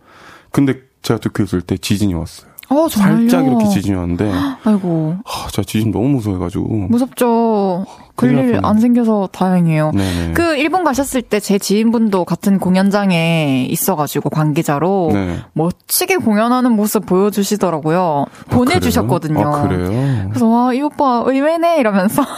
근데 0.51 0.75
제가 1.01 1.19
도쿄에 1.19 1.45
있을 1.45 1.62
때 1.62 1.77
지진이 1.77 2.13
왔어요. 2.13 2.49
어? 2.69 2.88
살짝 2.88 3.45
이렇게 3.45 3.67
지진이 3.67 3.95
왔는데 3.97 4.32
아이고. 4.63 5.17
하, 5.25 5.49
제가 5.49 5.65
지진 5.65 5.91
너무 5.91 6.08
무서워해가지고 6.10 6.67
무섭죠. 6.89 7.86
별일 8.17 8.36
뻔했네. 8.36 8.60
안 8.63 8.80
생겨서 8.80 9.27
다행이에요. 9.34 9.91
네네. 9.91 10.34
그 10.34 10.56
일본 10.56 10.84
가셨을 10.86 11.21
때 11.23 11.39
제 11.41 11.58
지인분도 11.58 12.23
같은 12.23 12.60
공연장에 12.60 13.65
있어가지고 13.69 14.30
관계자로 14.30 15.10
네. 15.12 15.39
멋지게 15.54 16.17
공연하는 16.17 16.71
모습 16.73 17.06
보여주시더라고요. 17.08 18.25
보내주셨거든요. 18.51 19.47
아, 19.54 19.67
그래요? 19.67 20.27
그래서 20.30 20.47
와, 20.47 20.73
이 20.73 20.82
오빠 20.82 21.23
의외네 21.25 21.80
이러면서 21.80 22.21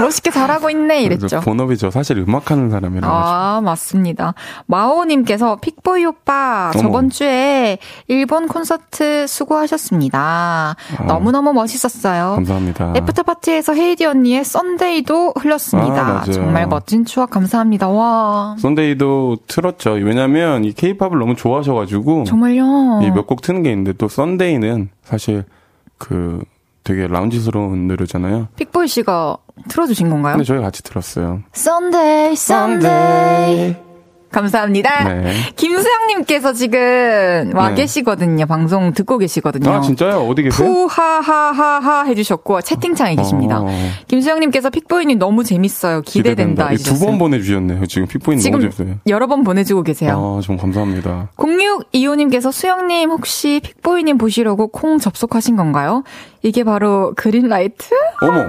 멋있게 0.00 0.30
잘하고 0.30 0.68
있네 0.70 1.02
이랬죠. 1.02 1.40
본업이 1.40 1.76
저 1.78 1.90
사실 1.90 2.18
음악하는 2.18 2.70
사람이라 2.70 3.08
아, 3.08 3.60
맞습니다. 3.62 4.34
마오님께서 4.66 5.56
픽보이 5.56 6.04
오빠, 6.04 6.70
어머. 6.74 6.82
저번 6.82 7.10
주에 7.10 7.78
일본 8.08 8.46
콘서트 8.48 9.26
수고하셨습니다. 9.26 10.76
너무너무 11.06 11.52
멋있었어요. 11.52 12.34
감사합니다. 12.36 12.92
after 12.96 13.22
party에서 13.22 13.74
헤이디 13.74 14.04
언니의 14.04 14.44
Sunday도 14.44 15.34
들렸습니다. 15.38 16.20
아. 16.20 16.24
정말 16.24 16.66
멋진 16.66 17.04
추억 17.04 17.30
감사합니다. 17.30 17.88
와. 17.88 18.56
Sunday도 18.58 19.38
틀었죠. 19.46 19.92
왜냐면 19.92 20.64
이 20.64 20.72
케이팝을 20.72 21.18
너무 21.18 21.34
좋아하셔가지고 21.36 22.24
정말요. 22.24 23.00
이 23.02 23.10
몇 23.10 23.26
곡 23.26 23.40
트는 23.42 23.62
게 23.62 23.70
있는데 23.70 23.92
또 23.94 24.08
Sunday는 24.08 24.90
사실 25.02 25.44
그 25.98 26.40
되게 26.86 27.08
라운지스러운 27.08 27.88
노래잖아요. 27.88 28.46
픽보이 28.54 28.86
씨가 28.86 29.36
틀어주신 29.68 30.08
건가요? 30.08 30.34
근데 30.34 30.44
저희 30.44 30.60
같이 30.60 30.84
들었어요. 30.84 31.42
썬데이, 31.52 32.36
썬데이. 32.36 33.85
감사합니다. 34.36 35.04
네. 35.04 35.32
김수영님께서 35.56 36.52
지금 36.52 37.52
와 37.54 37.70
네. 37.70 37.76
계시거든요. 37.76 38.44
방송 38.44 38.92
듣고 38.92 39.16
계시거든요. 39.16 39.70
아 39.70 39.80
진짜요? 39.80 40.18
어디 40.28 40.42
계세요? 40.42 40.68
푸하하하하 40.68 42.04
해주셨고 42.04 42.60
채팅창에 42.60 43.16
계십니다. 43.16 43.60
어. 43.62 43.66
김수영님께서 44.08 44.68
픽보이님 44.68 45.18
너무 45.18 45.42
재밌어요. 45.42 46.02
기대된다 46.02 46.66
두 46.66 46.72
해주셨어요. 46.74 47.08
번 47.08 47.18
보내주셨네요. 47.18 47.86
지금 47.86 48.06
너무 48.06 48.38
지금 48.42 48.60
재밌어요. 48.60 48.96
여러 49.06 49.26
번 49.26 49.42
보내주고 49.42 49.82
계세요. 49.82 50.36
아, 50.38 50.40
좀 50.42 50.58
감사합니다. 50.58 51.30
0625님께서 51.36 52.52
수영님 52.52 53.10
혹시 53.10 53.60
픽보이님 53.64 54.18
보시려고 54.18 54.68
콩 54.68 54.98
접속하신 54.98 55.56
건가요? 55.56 56.04
이게 56.42 56.62
바로 56.62 57.14
그린라이트? 57.16 57.94
어머. 58.20 58.40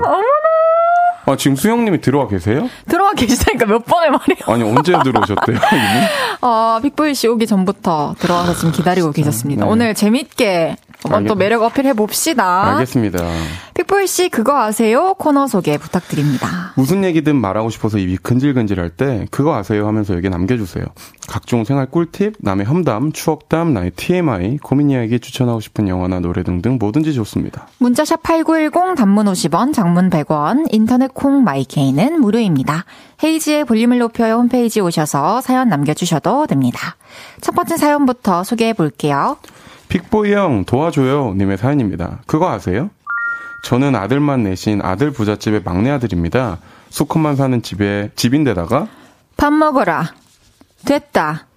아, 1.28 1.36
지금 1.36 1.58
수영님이 1.58 2.00
들어와 2.00 2.28
계세요? 2.28 2.70
들어와 2.88 3.12
계시다니까 3.12 3.66
몇 3.66 3.86
번을 3.86 4.12
말해요. 4.12 4.38
아니, 4.48 4.64
언제 4.64 4.94
들어오셨대요, 5.04 5.58
이분? 5.58 5.60
아, 6.42 6.80
픽보이 6.82 7.14
씨 7.14 7.28
오기 7.28 7.46
전부터 7.46 8.16
들어와서 8.18 8.54
지금 8.56 8.72
기다리고 8.72 9.12
계셨습니다. 9.12 9.66
네. 9.66 9.72
오늘 9.72 9.94
재밌게 9.94 10.78
한번 11.16 11.28
또 11.28 11.34
알겠- 11.36 11.38
매력 11.38 11.64
어필해 11.64 11.94
봅시다. 11.94 12.74
알겠습니다. 12.76 13.20
픽보이 13.74 14.08
씨 14.08 14.30
그거 14.30 14.58
아세요? 14.60 15.14
코너 15.18 15.48
소개 15.48 15.78
부탁드립니다. 15.78 16.74
무슨 16.76 17.04
얘기든 17.04 17.36
말하고 17.36 17.70
싶어서 17.70 17.98
입이 17.98 18.18
근질근질할 18.18 18.90
때 18.92 19.28
그거 19.32 19.56
아세요 19.56 19.88
하면서 19.88 20.16
여기 20.16 20.30
남겨주세요. 20.30 20.86
각종 21.28 21.64
생활 21.64 21.86
꿀팁, 21.88 22.36
남의 22.40 22.66
험담, 22.66 23.12
추억담, 23.12 23.74
나의 23.74 23.92
TMI, 23.92 24.58
고민 24.60 24.90
이야기 24.90 25.20
추천하고 25.20 25.60
싶은 25.60 25.88
영화나 25.88 26.20
노래 26.20 26.44
등등 26.44 26.78
뭐든지 26.80 27.14
좋습니다. 27.14 27.68
문자샵 27.80 28.24
8910 28.24 28.96
단문 28.96 29.26
50원, 29.28 29.74
장문 29.74 30.10
100원, 30.10 30.66
인터넷 30.72 31.14
콩 31.14 31.44
마이케이는 31.44 32.20
무료입니다. 32.22 32.86
헤이지의 33.24 33.66
볼륨을 33.66 33.98
높여요 34.00 34.36
홈페이지 34.36 34.80
오셔서 34.80 35.42
사연 35.42 35.70
남겨주셔도 35.70 36.48
됩니다. 36.48 36.96
첫 37.42 37.54
번째 37.56 37.78
사연부터 37.78 38.44
소개해 38.44 38.74
볼게요. 38.74 39.38
픽보이 39.90 40.34
형 40.34 40.66
도와줘요 40.66 41.34
님의 41.36 41.58
사연입니다. 41.58 42.20
그거 42.28 42.50
아세요? 42.50 42.90
저는 43.64 43.96
아들만 43.96 44.44
내신 44.44 44.82
아들 44.82 45.12
부잣집의 45.12 45.62
막내 45.64 45.90
아들입니다. 45.92 46.60
수컷만 46.90 47.36
사는 47.36 47.62
집에 47.62 48.12
집인데다가 48.16 48.88
밥 49.36 49.52
먹어라. 49.52 50.14
됐다. 50.86 51.48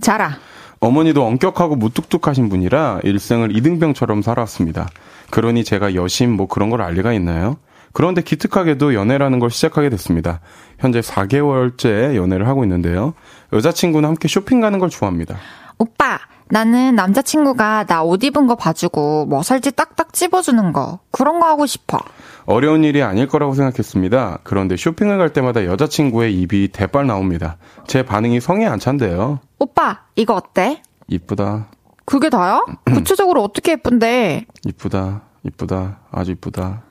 자라. 0.00 0.36
어머니도 0.80 1.24
엄격하고 1.24 1.76
무뚝뚝하신 1.76 2.48
분이라 2.48 3.00
일생을 3.04 3.54
이등병처럼 3.56 4.22
살아왔습니다. 4.22 4.88
그러니 5.30 5.62
제가 5.64 5.94
여심 5.94 6.32
뭐 6.32 6.48
그런 6.48 6.70
걸 6.70 6.80
알 6.80 6.94
리가 6.94 7.12
있나요? 7.12 7.58
그런데 7.92 8.22
기특하게도 8.22 8.94
연애라는 8.94 9.38
걸 9.38 9.50
시작하게 9.50 9.90
됐습니다. 9.90 10.40
현재 10.78 11.00
4개월째 11.00 12.16
연애를 12.16 12.48
하고 12.48 12.64
있는데요. 12.64 13.14
여자친구는 13.52 14.08
함께 14.08 14.28
쇼핑 14.28 14.60
가는 14.60 14.78
걸 14.78 14.88
좋아합니다. 14.88 15.36
오빠, 15.78 16.18
나는 16.56 16.94
남자친구가 16.96 17.84
나 17.86 18.02
옷 18.04 18.22
입은 18.24 18.46
거 18.46 18.56
봐주고 18.56 19.24
뭐 19.24 19.42
살지 19.42 19.72
딱딱 19.72 20.12
찝어주는 20.12 20.72
거. 20.74 20.98
그런 21.10 21.40
거 21.40 21.46
하고 21.46 21.64
싶어. 21.64 21.98
어려운 22.44 22.84
일이 22.84 23.02
아닐 23.02 23.26
거라고 23.26 23.54
생각했습니다. 23.54 24.40
그런데 24.42 24.76
쇼핑을 24.76 25.16
갈 25.16 25.32
때마다 25.32 25.64
여자친구의 25.64 26.38
입이 26.42 26.68
대빨 26.68 27.06
나옵니다. 27.06 27.56
제 27.86 28.02
반응이 28.04 28.40
성에 28.40 28.66
안 28.66 28.78
찬대요. 28.78 29.38
오빠, 29.60 30.00
이거 30.14 30.34
어때? 30.34 30.82
이쁘다, 31.08 31.68
그게 32.04 32.28
다야? 32.28 32.60
구체적으로 32.84 33.42
어떻게 33.42 33.72
예쁜데? 33.72 34.44
이쁘다, 34.66 35.22
이쁘다, 35.44 36.00
아주 36.10 36.32
이쁘다. 36.32 36.82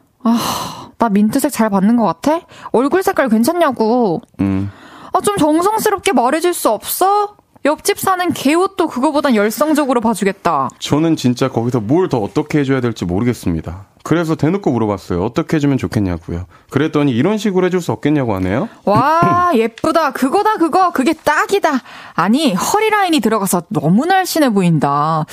나 0.97 1.09
민트색 1.09 1.51
잘 1.51 1.69
받는 1.69 1.97
것 1.97 2.05
같아? 2.05 2.41
얼굴 2.71 3.03
색깔 3.03 3.29
괜찮냐고. 3.29 4.21
음, 4.39 4.71
아, 5.13 5.21
좀 5.21 5.37
정성스럽게 5.37 6.13
말해줄 6.13 6.53
수 6.55 6.69
없어? 6.69 7.35
옆집 7.63 7.99
사는 7.99 8.33
개 8.33 8.53
옷도 8.55 8.87
그거보단 8.87 9.35
열성적으로 9.35 10.01
봐주겠다. 10.01 10.69
저는 10.79 11.15
진짜 11.15 11.47
거기서 11.49 11.79
뭘 11.79 12.09
더 12.09 12.17
어떻게 12.17 12.59
해줘야 12.59 12.81
될지 12.81 13.05
모르겠습니다. 13.05 13.85
그래서 14.03 14.33
대놓고 14.35 14.71
물어봤어요. 14.71 15.23
어떻게 15.23 15.57
해주면 15.57 15.77
좋겠냐고요. 15.77 16.45
그랬더니 16.71 17.11
이런 17.11 17.37
식으로 17.37 17.67
해줄 17.67 17.79
수 17.81 17.91
없겠냐고 17.91 18.33
하네요. 18.35 18.67
와, 18.85 19.51
예쁘다. 19.55 20.11
그거다, 20.11 20.55
그거. 20.57 20.91
그게 20.91 21.13
딱이다. 21.13 21.69
아니, 22.15 22.53
허리 22.55 22.89
라인이 22.89 23.19
들어가서 23.19 23.63
너무 23.69 24.07
날씬해 24.07 24.49
보인다. 24.49 25.25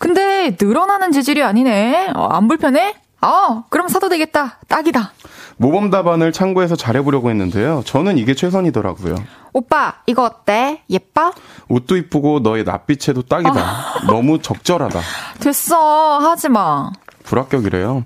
근데 0.00 0.56
늘어나는 0.60 1.12
재질이 1.12 1.42
아니네. 1.44 2.10
어, 2.16 2.26
안 2.26 2.48
불편해? 2.48 2.96
아, 3.20 3.62
그럼 3.70 3.86
사도 3.88 4.08
되겠다. 4.08 4.58
딱이다. 4.66 5.12
모범 5.58 5.90
답안을 5.90 6.32
참고해서 6.32 6.76
잘해보려고 6.76 7.30
했는데요. 7.30 7.82
저는 7.86 8.18
이게 8.18 8.34
최선이더라고요. 8.34 9.14
오빠, 9.54 9.94
이거 10.06 10.24
어때? 10.24 10.82
예뻐? 10.90 11.32
옷도 11.68 11.96
이쁘고 11.96 12.40
너의 12.40 12.64
낯빛에도 12.64 13.22
딱이다. 13.22 14.06
너무 14.06 14.40
적절하다. 14.42 15.00
됐어. 15.40 16.18
하지 16.18 16.50
마. 16.50 16.90
불합격이래요. 17.24 18.04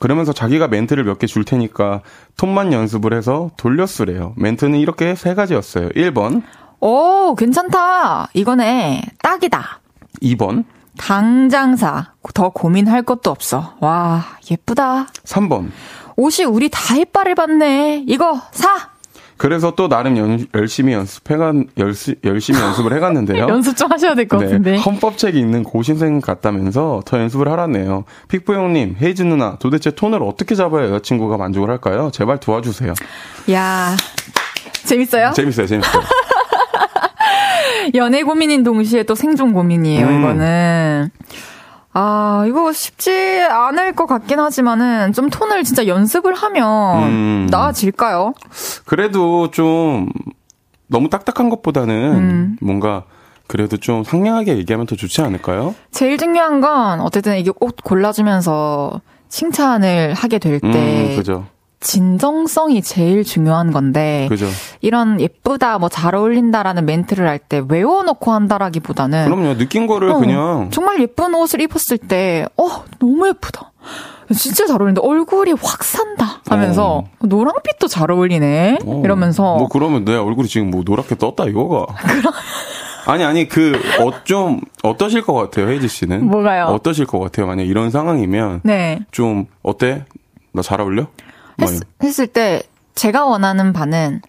그러면서 0.00 0.32
자기가 0.32 0.68
멘트를 0.68 1.04
몇 1.04 1.18
개 1.18 1.26
줄 1.26 1.44
테니까 1.44 2.02
톤만 2.36 2.72
연습을 2.72 3.14
해서 3.14 3.50
돌려쓰래요. 3.56 4.34
멘트는 4.36 4.78
이렇게 4.78 5.14
세 5.14 5.34
가지였어요. 5.34 5.88
1번, 5.90 6.42
오, 6.80 7.34
괜찮다. 7.36 8.28
이거네. 8.34 9.02
딱이다. 9.22 9.80
2번, 10.22 10.64
당장 10.96 11.74
사. 11.76 12.12
더 12.34 12.50
고민할 12.50 13.02
것도 13.02 13.30
없어. 13.30 13.74
와, 13.80 14.24
예쁘다. 14.50 15.06
3번. 15.24 15.70
옷이 16.18 16.44
우리 16.44 16.68
다 16.68 16.96
이빨을 16.96 17.36
봤네. 17.36 18.02
이거 18.08 18.40
사. 18.50 18.88
그래서 19.36 19.70
또 19.76 19.88
나름 19.88 20.16
연, 20.16 20.44
열심히 20.52 20.92
연습해가 20.92 21.52
열시, 21.78 22.16
열심히 22.24 22.58
연습을 22.60 22.92
해갔는데요. 22.96 23.46
연습 23.48 23.76
좀 23.76 23.92
하셔야 23.92 24.16
될것 24.16 24.40
네, 24.40 24.46
같은데. 24.46 24.76
헌법책이 24.78 25.38
있는 25.38 25.62
고신생 25.62 26.20
같다면서 26.20 27.02
더 27.06 27.20
연습을 27.20 27.48
하라네요. 27.52 28.02
픽보 28.26 28.52
형님, 28.52 28.96
헤이즈 29.00 29.22
누나, 29.22 29.58
도대체 29.60 29.92
톤을 29.92 30.20
어떻게 30.24 30.56
잡아야 30.56 30.86
여자친구가 30.86 31.36
만족을 31.36 31.70
할까요? 31.70 32.10
제발 32.12 32.40
도와주세요. 32.40 32.94
야 33.52 33.94
재밌어요? 34.84 35.30
재밌어요, 35.36 35.68
재밌어요. 35.68 36.02
연애 37.94 38.24
고민인 38.24 38.64
동시에 38.64 39.04
또 39.04 39.14
생존 39.14 39.52
고민이에요, 39.52 40.04
음. 40.04 40.18
이거는. 40.18 41.10
아, 41.92 42.44
이거 42.46 42.72
쉽지 42.72 43.40
않을 43.40 43.94
것 43.94 44.06
같긴 44.06 44.38
하지만은 44.38 45.12
좀 45.12 45.30
톤을 45.30 45.64
진짜 45.64 45.86
연습을 45.86 46.34
하면 46.34 47.02
음. 47.02 47.48
나아질까요? 47.50 48.34
그래도 48.84 49.50
좀 49.50 50.08
너무 50.86 51.08
딱딱한 51.08 51.48
것보다는 51.48 51.94
음. 52.14 52.56
뭔가 52.60 53.04
그래도 53.46 53.78
좀 53.78 54.04
상냥하게 54.04 54.58
얘기하면 54.58 54.86
더 54.86 54.94
좋지 54.94 55.22
않을까요? 55.22 55.74
제일 55.90 56.18
중요한 56.18 56.60
건 56.60 57.00
어쨌든 57.00 57.38
이게 57.38 57.50
옷 57.60 57.76
골라주면서 57.82 59.00
칭찬을 59.28 60.14
하게 60.14 60.38
될때 60.38 60.66
음, 60.66 61.16
그죠. 61.16 61.46
진정성이 61.80 62.82
제일 62.82 63.24
중요한 63.24 63.72
건데 63.72 64.26
그죠. 64.28 64.46
이런 64.80 65.20
예쁘다 65.20 65.78
뭐 65.78 65.88
잘 65.88 66.14
어울린다라는 66.14 66.84
멘트를 66.86 67.26
할 67.28 67.38
때 67.38 67.62
외워놓고 67.68 68.32
한다라기보다는 68.32 69.24
그럼요. 69.26 69.56
느낀 69.56 69.86
거를 69.86 70.10
어, 70.10 70.18
그냥 70.18 70.68
정말 70.70 71.00
예쁜 71.00 71.34
옷을 71.34 71.60
입었을 71.60 71.98
때, 71.98 72.46
어, 72.56 72.68
너무 72.98 73.28
예쁘다. 73.28 73.72
진짜 74.36 74.66
잘 74.66 74.80
어울린다. 74.82 75.00
얼굴이 75.02 75.52
확 75.62 75.82
산다. 75.84 76.42
하면서, 76.48 76.98
어. 76.98 77.04
노랑빛도 77.20 77.86
잘 77.86 78.10
어울리네. 78.10 78.78
어, 78.84 79.02
이러면서. 79.04 79.56
뭐 79.56 79.68
그러면 79.68 80.04
내 80.04 80.14
얼굴이 80.16 80.48
지금 80.48 80.70
뭐 80.70 80.82
노랗게 80.84 81.14
떴다 81.14 81.44
이거가. 81.46 81.86
아니 83.06 83.24
아니 83.24 83.48
그 83.48 83.80
어좀 84.00 84.60
어떠실 84.82 85.22
것 85.22 85.32
같아요 85.32 85.68
헤이즈 85.70 85.88
씨는? 85.88 86.26
뭐가요? 86.26 86.64
어떠실 86.66 87.06
것 87.06 87.18
같아요? 87.20 87.46
만약 87.46 87.62
이런 87.62 87.90
상황이면 87.90 88.60
네. 88.64 89.00
좀 89.12 89.46
어때? 89.62 90.04
나 90.52 90.60
잘 90.60 90.80
어울려? 90.82 91.06
뭐 91.58 91.68
했, 91.70 91.80
했을 92.02 92.26
때, 92.26 92.62
제가 92.94 93.26
원하는 93.26 93.72
바는, 93.72 94.22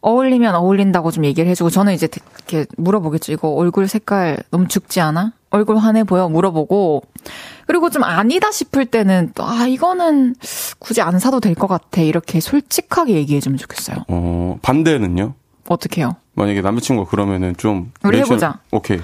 어울리면 0.00 0.54
어울린다고 0.54 1.10
좀 1.10 1.24
얘기를 1.24 1.50
해주고, 1.50 1.70
저는 1.70 1.92
이제 1.94 2.08
이렇게 2.36 2.66
물어보겠죠. 2.76 3.32
이거 3.32 3.48
얼굴 3.48 3.88
색깔 3.88 4.38
너무 4.50 4.68
죽지 4.68 5.00
않아? 5.00 5.32
얼굴 5.50 5.78
환해 5.78 6.04
보여? 6.04 6.28
물어보고, 6.28 7.02
그리고 7.66 7.90
좀 7.90 8.04
아니다 8.04 8.52
싶을 8.52 8.86
때는, 8.86 9.32
또, 9.34 9.44
아, 9.44 9.66
이거는 9.66 10.34
굳이 10.78 11.00
안 11.02 11.18
사도 11.18 11.40
될 11.40 11.54
것 11.54 11.66
같아. 11.66 12.02
이렇게 12.02 12.40
솔직하게 12.40 13.14
얘기해주면 13.14 13.58
좋겠어요. 13.58 14.04
어 14.08 14.58
반대는요? 14.62 15.34
어떻게 15.68 16.02
해요? 16.02 16.16
만약에 16.34 16.60
남자친구가 16.60 17.10
그러면은 17.10 17.56
좀 17.56 17.92
우리 18.04 18.18
해보자. 18.18 18.60
오케이. 18.70 19.00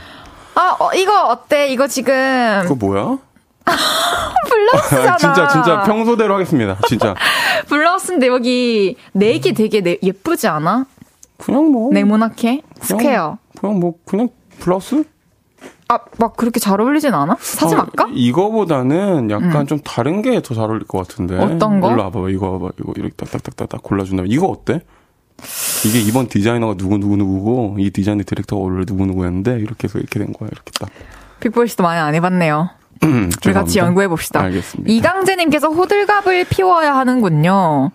아, 0.55 0.77
어, 0.79 0.93
이거 0.95 1.29
어때? 1.29 1.73
이거 1.73 1.89
지금 1.89 2.61
그거 2.62 2.75
뭐야? 2.75 3.18
블라우스잖아. 4.49 5.17
진짜 5.19 5.49
진짜 5.49 5.83
평소대로 5.83 6.35
하겠습니다. 6.35 6.77
진짜 6.89 7.15
블라우스인데 7.69 8.27
여기 8.29 8.97
neck이 9.12 9.53
되게 9.55 9.81
네- 9.81 9.99
예쁘지 10.03 10.49
않아? 10.49 10.87
그냥 11.39 11.71
뭐 11.73 11.93
네모나게 11.93 12.63
square. 12.81 13.39
그냥 13.61 13.81
뭐 13.81 13.95
그냥 14.07 14.29
플러스? 14.61 15.05
아, 15.89 15.99
막 16.19 16.37
그렇게 16.37 16.59
잘 16.59 16.81
어울리진 16.81 17.13
않아? 17.13 17.37
사지 17.41 17.75
어, 17.75 17.79
말까? 17.79 18.09
이거보다는 18.13 19.31
약간 19.31 19.67
좀 19.67 19.79
다른 19.81 20.23
게 20.23 20.41
더 20.41 20.55
잘 20.55 20.65
어울릴 20.65 20.87
것 20.87 20.99
같은데. 21.07 21.37
어떤 21.39 21.81
거? 21.81 21.91
일로 21.93 22.03
와봐. 22.05 22.31
이거 22.31 22.53
봐봐. 22.53 22.71
이거 22.81 22.93
이렇게 22.97 23.15
딱딱딱딱 23.17 23.83
골라준다면 23.83 24.31
이거 24.31 24.47
어때? 24.47 24.81
이게 25.85 26.01
이번 26.01 26.29
디자이너가 26.29 26.75
누구 26.77 26.99
누구 26.99 27.17
누구고 27.17 27.77
이 27.79 27.91
디자인 27.91 28.23
디렉터가 28.25 28.63
원래 28.63 28.85
누구 28.87 29.05
누구였는데 29.07 29.57
이렇게 29.59 29.85
해서 29.89 29.99
이렇게 29.99 30.19
된 30.19 30.33
거야. 30.33 30.49
이렇게 30.53 30.71
딱. 30.81 30.89
픽보이 31.41 31.63
씨도 31.63 31.83
많이 31.83 32.01
안 32.01 32.15
해봤네요. 32.15 32.71
우리 33.03 33.53
같이. 33.53 33.79
연구해 33.79 34.09
봅시다. 34.09 34.41
알겠습니다. 34.43 34.91
이강재님께서 34.93 35.69
호들갑을 35.69 36.47
피워야 36.49 36.95
하는군요. 36.97 37.91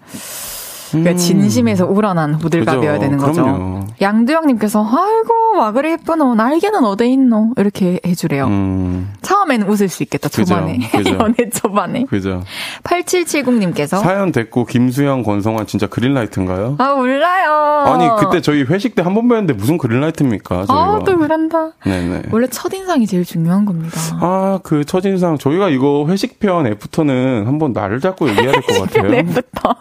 그러니까 0.92 1.16
진심에서 1.16 1.86
우러난 1.86 2.34
호들갑이어야 2.36 2.94
음. 2.94 3.00
그죠. 3.00 3.00
되는 3.02 3.18
거죠. 3.18 3.44
그럼요. 3.44 3.86
양두영님께서 4.00 4.84
아이고 4.86 5.58
와 5.60 5.72
그래 5.72 5.92
예쁘노 5.94 6.36
날개는 6.36 6.84
어디 6.86 7.12
있노 7.12 7.54
이렇게 7.58 8.00
해주래요. 8.06 8.46
음, 8.48 9.14
처음에는 9.22 9.68
웃을 9.68 9.90
수 9.90 10.04
있겠다. 10.04 10.30
초반에 10.30 10.78
그죠. 10.92 11.18
연애 11.20 11.50
초반에. 11.50 12.06
그죠. 12.06 12.44
8770님께서 12.84 14.00
사연 14.02 14.32
됐고 14.32 14.66
김수영, 14.66 15.24
권성환 15.24 15.68
진짜 15.68 15.88
그린라이트인가요? 15.88 16.76
아 16.78 16.94
몰라요. 16.96 17.52
아니 17.88 18.10
그때 18.20 18.42
저희 18.42 18.64
회식 18.64 18.96
때 18.96 19.02
한 19.02 19.14
번 19.14 19.28
뵀는데 19.30 19.54
무슨 19.56 19.78
그린라이트입니까? 19.78 20.66
아또 20.68 21.18
그런다. 21.18 21.72
네네. 21.86 22.24
원래 22.32 22.48
첫 22.48 22.74
인상이 22.74 23.08
제일 23.08 23.24
중요한 23.26 23.66
겁니다. 23.66 23.98
아, 24.22 24.60
그 24.64 24.84
첫 24.86 25.06
인상 25.06 25.38
저희가 25.38 25.70
이거 25.70 26.06
회식편 26.08 26.68
애프터는 26.68 27.46
한번 27.48 27.74
날을 27.74 28.00
잡고 28.00 28.30
얘기해야 28.30 28.52
될 28.52 28.62
것 28.62 28.82
같아요. 28.94 29.10
내부터. 29.12 29.76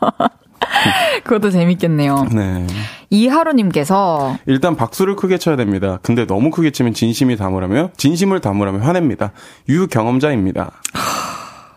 그것도 1.24 1.50
재밌겠네요. 1.50 2.26
네. 2.32 2.66
이하루님께서 3.11 4.36
일단 4.46 4.76
박수를 4.76 5.16
크게 5.16 5.38
쳐야 5.38 5.57
됩니다. 5.57 5.98
근데 6.02 6.26
너무 6.26 6.50
크게 6.50 6.70
치면 6.70 6.94
진심이 6.94 7.36
담으라며 7.36 7.90
진심을 7.96 8.40
담으라며 8.40 8.80
화냅니다. 8.80 9.32
유 9.68 9.86
경험자입니다. 9.86 10.70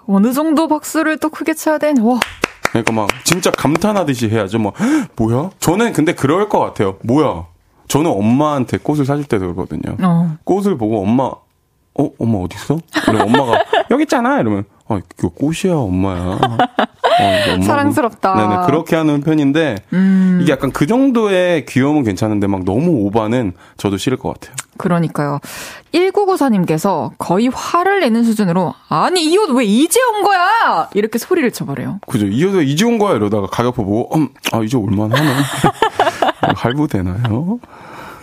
어느 0.07 0.33
정도 0.33 0.67
박수를 0.67 1.17
또 1.17 1.29
크게 1.29 1.53
쳐야 1.53 1.77
되는 1.77 2.01
와 2.03 2.19
그러니까 2.69 2.93
막 2.93 3.09
진짜 3.23 3.51
감탄하듯이 3.51 4.29
해야죠. 4.29 4.59
뭐 4.59 4.73
"헉, 4.79 5.07
뭐야? 5.15 5.49
저는 5.59 5.93
근데 5.93 6.13
그럴 6.13 6.49
것 6.49 6.59
같아요. 6.59 6.97
뭐야? 7.03 7.45
저는 7.87 8.11
엄마한테 8.11 8.77
꽃을 8.77 9.05
사줄 9.05 9.25
때도 9.25 9.53
그러거든요. 9.53 9.97
어. 10.01 10.37
꽃을 10.43 10.77
보고 10.77 11.01
엄마 11.01 11.23
어 11.25 12.09
엄마 12.19 12.37
어디 12.39 12.55
있어? 12.55 12.77
그래 13.05 13.21
엄마가 13.21 13.63
여기 13.91 14.03
있잖아 14.03 14.39
이러면 14.39 14.65
아 14.87 14.99
이거 15.17 15.29
꽃이야 15.29 15.75
엄마야. 15.75 16.37
어, 17.19 17.39
이거 17.43 17.51
엄마고. 17.53 17.63
사랑스럽다. 17.63 18.35
네네 18.35 18.65
그렇게 18.65 18.95
하는 18.95 19.21
편인데 19.21 19.75
음. 19.93 20.39
이게 20.41 20.51
약간 20.51 20.71
그 20.71 20.87
정도의 20.87 21.65
귀여움은 21.65 22.03
괜찮은데 22.03 22.47
막 22.47 22.63
너무 22.65 23.05
오바는 23.05 23.53
저도 23.77 23.97
싫을 23.97 24.17
것 24.17 24.33
같아요. 24.33 24.55
그러니까요. 24.77 25.39
1994님께서 25.93 27.11
거의 27.17 27.49
화를 27.53 27.99
내는 27.99 28.23
수준으로 28.23 28.73
아니 28.87 29.25
이 29.25 29.35
옷 29.37 29.49
왜 29.51 29.65
이제 29.65 29.99
온 30.13 30.23
거야 30.23 30.87
이렇게 30.93 31.17
소리를 31.19 31.51
쳐버려요. 31.51 31.99
그죠? 32.07 32.25
이제 32.27 32.47
이제 32.63 32.85
온 32.85 32.97
거야 32.97 33.15
이러다가 33.15 33.47
가격표 33.47 33.83
보고 33.83 34.15
음, 34.17 34.29
아 34.53 34.61
이제 34.63 34.77
올만하네. 34.77 35.33
할부 36.55 36.87
되나요? 36.87 37.59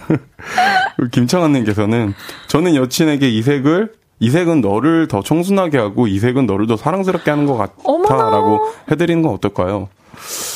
김창환님께서는 1.13 2.15
저는 2.47 2.75
여친에게 2.77 3.29
이 3.29 3.43
색을 3.43 3.93
이 4.19 4.31
색은 4.31 4.61
너를 4.63 5.09
더 5.09 5.23
청순하게 5.23 5.79
하고 5.79 6.07
이 6.07 6.19
색은 6.19 6.47
너를 6.47 6.67
더 6.67 6.77
사랑스럽게 6.77 7.31
하는 7.31 7.47
것. 7.47 7.57
같아라고 7.57 8.61
해드리는 8.91 9.23
건 9.23 9.33
어떨까요? 9.35 9.89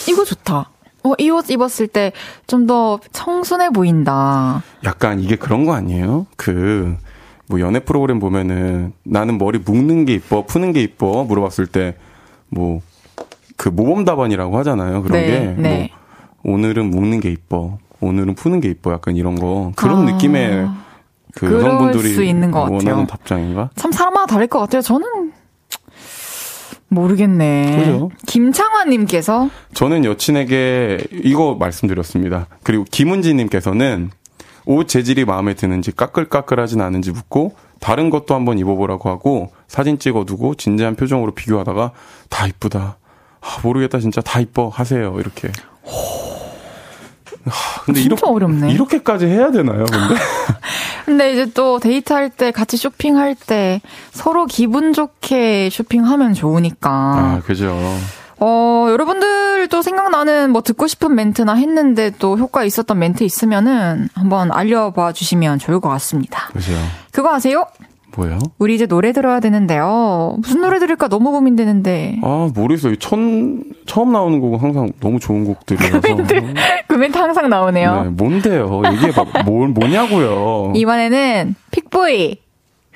이거 0.09 0.25
좋다. 0.25 0.71
어, 1.03 1.13
이 1.19 1.31
옷 1.31 1.51
입었을 1.51 1.87
때 1.89 2.13
좀 2.47 2.67
더 2.67 3.01
청순해 3.13 3.71
보인다. 3.71 4.63
약간 4.85 5.21
이게 5.21 5.37
그런 5.37 5.65
거 5.65 5.73
아니에요? 5.75 6.27
그, 6.37 6.97
뭐 7.49 7.61
연애 7.61 7.81
프로그램 7.81 8.19
보면은 8.19 8.93
나는 9.03 9.39
머리 9.39 9.59
묶는 9.59 10.05
게 10.05 10.15
이뻐, 10.15 10.45
푸는 10.47 10.73
게 10.73 10.83
이뻐 10.83 11.25
물어봤을 11.25 11.67
때 11.67 11.97
뭐, 12.49 12.81
그 13.57 13.69
모범 13.69 14.05
답안이라고 14.05 14.57
하잖아요. 14.59 15.03
그런 15.03 15.21
네, 15.21 15.27
게. 15.27 15.41
네. 15.61 15.91
뭐 16.43 16.55
오늘은 16.55 16.91
묶는 16.91 17.21
게 17.21 17.31
이뻐. 17.31 17.79
오늘은 18.01 18.35
푸는 18.35 18.61
게 18.61 18.69
이뻐. 18.71 18.93
약간 18.93 19.17
이런 19.17 19.35
거. 19.35 19.73
그런 19.77 20.09
아, 20.09 20.13
느낌의 20.13 20.69
그 21.35 21.53
여성분들이 21.53 22.15
수 22.15 22.23
있는 22.23 22.51
것 22.51 22.61
같아요. 22.61 22.77
원하는 22.77 23.07
답장인가? 23.07 23.71
참 23.77 23.93
사람마다 23.93 24.27
다를 24.27 24.47
것 24.47 24.59
같아요. 24.61 24.83
저는 24.83 25.33
모르겠네. 26.89 27.77
그죠? 27.79 28.11
김창환님께서 28.27 29.49
저는 29.75 30.05
여친에게 30.05 30.99
이거 31.13 31.55
말씀드렸습니다. 31.55 32.47
그리고 32.63 32.85
김은지님께서는 32.91 34.11
옷 34.67 34.89
재질이 34.89 35.25
마음에 35.25 35.55
드는지 35.55 35.93
까끌까끌하진 35.93 36.81
않은지 36.81 37.13
묻고 37.13 37.55
다른 37.81 38.11
것도 38.11 38.35
한번 38.35 38.59
입어보라고 38.59 39.09
하고 39.09 39.53
사진 39.69 39.99
찍어두고 39.99 40.57
진지한 40.57 40.97
표정으로 40.97 41.33
비교하다가 41.33 41.93
다 42.29 42.47
이쁘다. 42.47 42.99
아, 43.41 43.59
모르겠다 43.63 43.99
진짜 44.01 44.21
다 44.21 44.39
이뻐 44.41 44.69
하세요 44.69 45.17
이렇게. 45.19 45.49
하, 45.85 46.30
근데 47.85 48.01
진짜 48.03 48.27
어렵네. 48.27 48.73
이렇게까지 48.73 49.27
해야 49.27 49.51
되나요? 49.51 49.85
근데 49.87 50.15
근데 51.07 51.33
이제 51.33 51.47
또 51.53 51.79
데이트할 51.79 52.31
때 52.31 52.51
같이 52.51 52.77
쇼핑할 52.77 53.35
때 53.35 53.81
서로 54.11 54.47
기분 54.47 54.93
좋게 54.93 55.71
쇼핑하면 55.71 56.35
좋으니까. 56.35 56.91
아 56.91 57.43
그죠. 57.45 57.77
어, 58.43 58.87
여러분들도 58.89 59.83
생각나는 59.83 60.51
뭐 60.51 60.63
듣고 60.63 60.87
싶은 60.87 61.15
멘트나 61.15 61.55
했는데 61.55 62.11
또 62.19 62.39
효과 62.39 62.65
있었던 62.65 62.99
멘트 62.99 63.23
있으면은 63.23 64.09
한번 64.15 64.51
알려봐 64.51 65.13
주시면 65.13 65.59
좋을 65.59 65.81
것 65.81 65.91
같습니다. 65.91 66.49
그죠. 66.53 66.73
그거 67.13 67.35
아세요? 67.35 67.67
뭐요? 68.21 68.39
우리 68.59 68.75
이제 68.75 68.87
노래 68.87 69.13
들어야 69.13 69.41
되는데요. 69.41 70.35
무슨 70.39 70.61
노래 70.61 70.79
들을까 70.79 71.09
너무 71.09 71.31
고민되는데. 71.33 72.19
아, 72.23 72.51
모르겠어요. 72.55 72.97
천, 72.97 73.65
처음 73.87 74.13
나오는 74.13 74.41
곡은 74.41 74.59
항상 74.59 74.93
너무 75.01 75.19
좋은 75.19 75.45
곡들이라서. 75.47 76.01
그 76.87 76.95
멘트 76.95 77.17
항상 77.17 77.49
나오네요. 77.49 78.03
네, 78.03 78.09
뭔데요? 78.11 78.83
얘기해봐. 78.93 79.45
뭘, 79.47 79.69
뭐냐고요. 79.69 80.75
이번에는 80.77 81.55
픽보이 81.71 82.37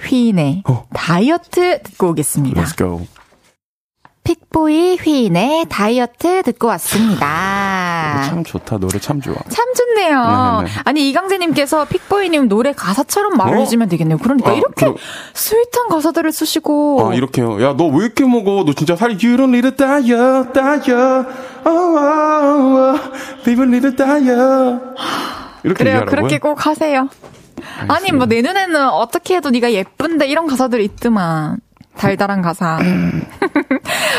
휘인의 0.07 0.65
어. 0.69 0.85
다이어트 0.93 1.81
듣고 1.83 2.09
오겠습니다. 2.11 2.63
Let's 2.63 2.77
go. 2.77 3.07
픽보이 4.25 4.97
휘인의 5.03 5.67
다이어트 5.69 6.43
듣고 6.45 6.69
왔습니다. 6.69 8.23
참 8.27 8.43
좋다. 8.43 8.79
노래 8.79 8.99
참 8.99 9.21
좋아. 9.21 9.35
참 9.51 9.67
좋네요. 9.75 10.19
네네네. 10.63 10.71
아니 10.85 11.11
이강재님께서 11.11 11.85
픽보이님 11.85 12.49
노래 12.49 12.73
가사처럼 12.73 13.37
말을 13.37 13.59
어? 13.59 13.61
해주면 13.61 13.89
되겠네요. 13.91 14.17
그러니까 14.19 14.51
아, 14.51 14.55
이렇게 14.55 14.87
그럼- 14.87 14.97
sweet한 15.35 15.89
가사들을 15.91 16.33
쓰시고 16.33 17.11
아, 17.11 17.15
이렇게요. 17.15 17.63
야, 17.63 17.75
너 17.77 17.85
왜 17.89 18.07
이렇게 18.07 18.25
먹어? 18.25 18.65
너 18.65 18.73
진짜 18.73 18.97
살이 18.97 19.13
You 19.23 19.37
don't 19.37 19.55
need 19.55 19.67
a 19.67 19.77
diet, 19.77 20.53
diet. 20.55 20.93
Oh, 21.67 21.99
oh, 21.99 22.97
oh. 22.97 23.01
People 23.45 23.69
need 23.69 23.87
a 23.87 23.95
diet. 23.95 24.81
이렇게 25.65 25.79
그래요. 25.85 25.97
얘기하라고요? 25.97 26.07
그렇게 26.11 26.39
꼭 26.39 26.65
하세요. 26.67 27.09
아니 27.89 28.11
뭐 28.13 28.27
내 28.27 28.41
눈에는 28.43 28.89
어떻게 28.89 29.37
해도 29.37 29.51
네가 29.51 29.73
예쁜데 29.73 30.27
이런 30.29 30.47
가사들 30.47 30.81
있더만. 30.81 31.59
달달한 31.97 32.43
가사. 32.43 32.79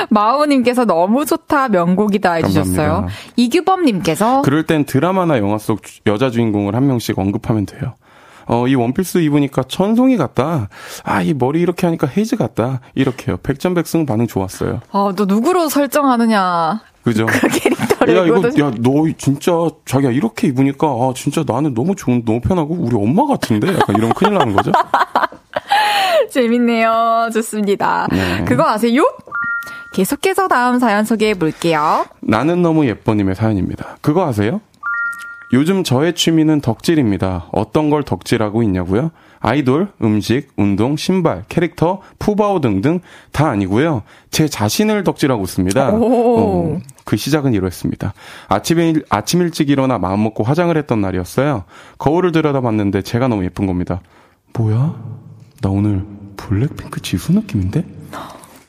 마우님께서 0.10 0.86
너무 0.86 1.26
좋다 1.26 1.70
명곡이다 1.70 2.34
해주셨어요. 2.34 2.76
감사합니다. 2.76 3.14
이규범님께서 3.36 4.42
그럴 4.44 4.64
땐 4.64 4.86
드라마나 4.86 5.38
영화 5.40 5.58
속 5.58 5.84
주- 5.84 6.02
여자 6.08 6.30
주인공을 6.30 6.76
한 6.76 6.88
명씩 6.88 7.18
언급하면 7.20 7.66
돼요. 7.66 7.94
어, 8.48 8.68
이 8.68 8.76
원피스 8.76 9.20
입으니까 9.20 9.64
천송이 9.64 10.18
같다. 10.18 10.70
아, 11.04 11.22
이 11.24 11.34
머리 11.34 11.62
이렇게 11.62 11.88
하니까 11.88 12.06
헤이즈 12.06 12.36
같다. 12.38 12.80
이렇게요. 12.94 13.38
백전백승 13.38 14.06
반응 14.06 14.28
좋았어요. 14.28 14.82
아, 14.92 15.14
너 15.16 15.26
누구로 15.26 15.68
설정하느냐 15.68 16.82
그죠? 17.04 17.26
그 17.28 17.48
캐릭터를 17.48 18.18
야, 18.18 18.26
이거, 18.26 18.38
야, 18.66 18.72
너 18.82 19.06
진짜, 19.18 19.52
자기야, 19.86 20.10
이렇게 20.10 20.48
입으니까, 20.48 20.88
아, 20.88 21.14
진짜 21.16 21.44
나는 21.46 21.76
너무 21.76 21.94
좋은, 21.96 22.24
너무 22.26 22.40
편하고, 22.42 22.74
우리 22.80 22.96
엄마 22.96 23.28
같은데? 23.28 23.68
약간 23.76 23.96
이런 23.96 24.12
큰일 24.14 24.34
나는 24.34 24.54
거죠? 24.54 24.72
재밌네요. 26.32 27.30
좋습니다. 27.34 28.08
네. 28.12 28.44
그거 28.46 28.64
아세요? 28.68 29.04
계속해서 29.94 30.48
다음 30.48 30.80
사연 30.80 31.06
소개해 31.06 31.36
볼게요. 31.36 32.06
나는 32.22 32.62
너무 32.62 32.86
예뻐님의 32.86 33.36
사연입니다. 33.36 33.98
그거 34.02 34.26
아세요? 34.28 34.62
요즘 35.54 35.84
저의 35.84 36.14
취미는 36.16 36.60
덕질입니다. 36.60 37.46
어떤 37.52 37.90
걸 37.90 38.04
덕질하고 38.04 38.62
있냐고요? 38.64 39.12
아이돌, 39.40 39.90
음식, 40.02 40.50
운동, 40.58 40.98
신발, 40.98 41.44
캐릭터, 41.48 42.02
푸바오 42.18 42.60
등등 42.62 43.00
다 43.32 43.48
아니고요. 43.50 44.02
제 44.32 44.48
자신을 44.48 45.04
덕질하고 45.04 45.44
있습니다. 45.44 45.92
오. 45.92 46.40
어, 46.40 46.80
그 47.06 47.16
시작은 47.16 47.54
이렇습니다. 47.54 48.14
아침에 48.50 48.90
일- 48.90 49.06
아침 49.10 49.42
일찍 49.42 49.70
일어나 49.70 50.00
마음 50.00 50.24
먹고 50.24 50.44
화장을 50.44 50.76
했던 50.76 51.00
날이었어요. 51.00 51.64
거울을 52.00 52.32
들여다봤는데 52.32 53.04
제가 53.04 53.28
너무 53.28 53.46
예쁜 53.46 53.68
겁니다. 53.68 54.02
뭐야? 54.58 54.96
나 55.62 55.70
오늘 55.70 56.04
블랙핑크 56.38 57.02
지수 57.02 57.32
느낌인데? 57.34 57.86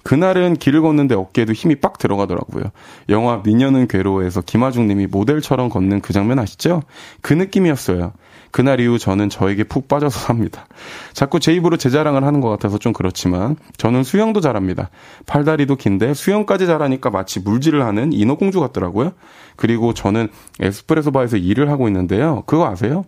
그날은 0.07 0.55
길을 0.55 0.83
걷는데 0.83 1.17
어깨에도 1.17 1.53
힘이 1.53 1.75
빡 1.75 1.99
들어가더라고요. 1.99 2.67
영화 3.09 3.43
미녀는 3.45 3.89
괴로워에서 3.89 4.41
김하중 4.41 4.87
님이 4.87 5.09
모델처럼 5.09 5.69
걷는 5.69 6.01
그 6.01 6.13
장면 6.13 6.39
아시죠? 6.39 6.85
그 7.23 7.33
느낌이었어요. 7.33 8.13
그날 8.53 8.79
이후 8.79 9.01
저는 9.01 9.31
저에게 9.31 9.65
푹 9.65 9.89
빠져서 9.89 10.17
삽니다. 10.21 10.69
자꾸 11.13 11.41
제 11.41 11.53
입으로 11.55 11.77
제 11.77 11.91
자랑을 11.91 12.23
하는 12.23 12.41
것 12.41 12.49
같아서 12.51 12.79
좀 12.79 12.93
그렇지만 12.93 13.57
저는 13.79 14.05
수영도 14.05 14.41
잘합니다. 14.41 14.91
팔다리도 15.27 15.75
긴데 15.75 16.15
수영까지 16.15 16.67
잘하니까 16.67 17.11
마치 17.11 17.41
물질을 17.41 17.85
하는 17.85 18.13
인어공주 18.13 18.61
같더라고요. 18.61 19.13
그리고 19.57 19.93
저는 19.93 20.29
에스프레소 20.61 21.11
바에서 21.11 21.37
일을 21.37 21.69
하고 21.69 21.89
있는데요. 21.89 22.45
그거 22.47 22.69
아세요? 22.69 23.05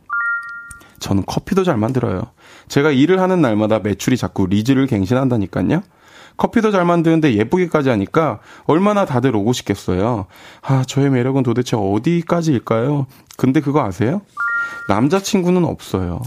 저는 0.99 1.23
커피도 1.27 1.63
잘 1.63 1.77
만들어요. 1.77 2.23
제가 2.67 2.91
일을 2.91 3.21
하는 3.21 3.41
날마다 3.41 3.79
매출이 3.79 4.17
자꾸 4.17 4.47
리즈를 4.47 4.89
갱신한다니까요. 4.89 5.83
커피도 6.39 6.71
잘 6.71 6.87
만드는데 6.87 7.35
예쁘게까지 7.35 7.91
하니까 7.91 8.39
얼마나 8.65 9.05
다들 9.05 9.37
오고 9.37 9.53
싶겠어요. 9.53 10.27
아, 10.63 10.85
저의 10.87 11.11
매력은 11.11 11.43
도대체 11.43 11.77
어디까지일까요? 11.77 13.07
근데 13.37 13.61
그거 13.61 13.85
아세요? 13.85 14.23
남자친구는 14.89 15.65
없어요. 15.65 16.23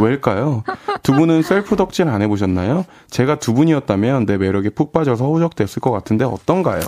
왜일까요? 0.00 0.62
두 1.02 1.12
분은 1.12 1.42
셀프 1.42 1.76
덕질 1.76 2.08
안 2.08 2.22
해보셨나요? 2.22 2.84
제가 3.10 3.38
두 3.38 3.52
분이었다면 3.52 4.26
내 4.26 4.38
매력에 4.38 4.70
푹 4.70 4.92
빠져서 4.92 5.26
호적됐을 5.26 5.80
것 5.80 5.90
같은데 5.90 6.24
어떤가요? 6.24 6.80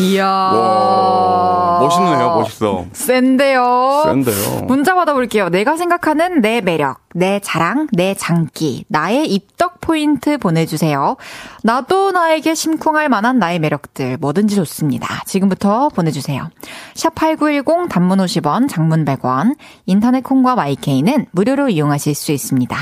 이야. 0.00 0.26
와, 0.26 1.78
멋있네요, 1.80 2.34
멋있어. 2.34 2.84
센데요. 2.92 4.02
센데요. 4.04 4.62
문자 4.66 4.94
받아볼게요. 4.94 5.48
내가 5.48 5.76
생각하는 5.76 6.40
내 6.40 6.60
매력, 6.60 7.00
내 7.14 7.40
자랑, 7.40 7.88
내 7.92 8.14
장기, 8.14 8.84
나의 8.88 9.26
입덕 9.26 9.80
포인트 9.80 10.38
보내주세요. 10.38 11.16
나도 11.64 12.12
나에게 12.12 12.54
심쿵할 12.54 13.08
만한 13.08 13.38
나의 13.38 13.58
매력들 13.58 14.18
뭐든지 14.18 14.54
좋습니다. 14.56 15.22
지금부터 15.24 15.88
보내주세요. 15.88 16.48
샵8910 16.94 17.88
단문 17.88 18.18
50원, 18.18 18.68
장문 18.68 19.04
100원, 19.04 19.56
인터넷 19.86 20.22
콩과 20.22 20.54
마이케이는 20.54 21.26
무료로 21.32 21.70
이용하실 21.70 22.14
수 22.14 22.32
있습니다. 22.32 22.76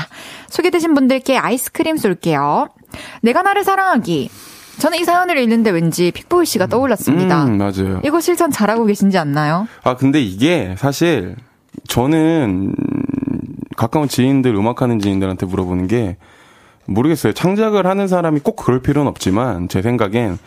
소개되신 0.49 0.93
분들께 0.93 1.37
아이스크림 1.37 1.97
쏠게요. 1.97 2.67
내가 3.21 3.41
나를 3.41 3.63
사랑하기. 3.63 4.29
저는 4.79 4.99
이 4.99 5.03
사연을 5.03 5.37
읽는데 5.39 5.71
왠지 5.71 6.11
픽보이 6.11 6.45
씨가 6.45 6.67
떠올랐습니다. 6.67 7.45
음, 7.45 7.57
맞아요. 7.57 8.01
이거 8.03 8.19
실천 8.19 8.51
잘하고 8.51 8.85
계신지 8.85 9.17
않나요? 9.17 9.67
아, 9.83 9.95
근데 9.95 10.21
이게 10.21 10.75
사실 10.77 11.35
저는 11.87 12.73
가까운 13.75 14.07
지인들, 14.07 14.53
음악하는 14.55 14.99
지인들한테 14.99 15.45
물어보는 15.45 15.87
게 15.87 16.17
모르겠어요. 16.85 17.33
창작을 17.33 17.85
하는 17.85 18.07
사람이 18.07 18.39
꼭 18.41 18.55
그럴 18.55 18.81
필요는 18.81 19.07
없지만 19.09 19.67
제 19.67 19.81
생각엔 19.81 20.37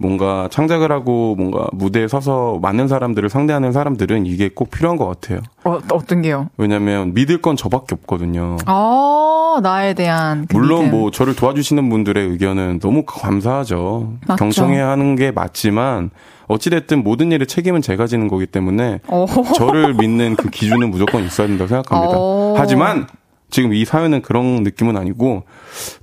뭔가 0.00 0.48
창작을 0.50 0.90
하고 0.90 1.34
뭔가 1.36 1.66
무대에 1.72 2.08
서서 2.08 2.58
많은 2.62 2.88
사람들을 2.88 3.28
상대하는 3.28 3.70
사람들은 3.72 4.24
이게 4.24 4.48
꼭 4.48 4.70
필요한 4.70 4.96
것 4.96 5.06
같아요. 5.06 5.40
어, 5.62 5.78
어떤 5.92 6.22
게요? 6.22 6.48
왜냐면 6.56 7.12
믿을 7.12 7.42
건 7.42 7.54
저밖에 7.54 7.94
없거든요. 7.96 8.56
아, 8.64 9.60
나에 9.62 9.92
대한. 9.92 10.46
그 10.48 10.56
물론 10.56 10.84
믿음. 10.84 10.98
뭐 10.98 11.10
저를 11.10 11.36
도와주시는 11.36 11.90
분들의 11.90 12.28
의견은 12.28 12.80
너무 12.80 13.04
감사하죠. 13.04 14.14
맞죠. 14.26 14.38
경청해야 14.38 14.88
하는 14.88 15.16
게 15.16 15.32
맞지만 15.32 16.10
어찌됐든 16.46 17.04
모든 17.04 17.30
일의 17.30 17.46
책임은 17.46 17.82
제가 17.82 18.06
지는 18.06 18.26
거기 18.26 18.46
때문에 18.46 19.00
어. 19.06 19.26
저를 19.54 19.92
믿는 19.92 20.34
그 20.36 20.48
기준은 20.48 20.90
무조건 20.90 21.24
있어야 21.26 21.46
된다고 21.46 21.68
생각합니다. 21.68 22.14
어. 22.16 22.54
하지만 22.56 23.06
지금 23.50 23.74
이 23.74 23.84
사연은 23.84 24.22
그런 24.22 24.62
느낌은 24.62 24.96
아니고 24.96 25.42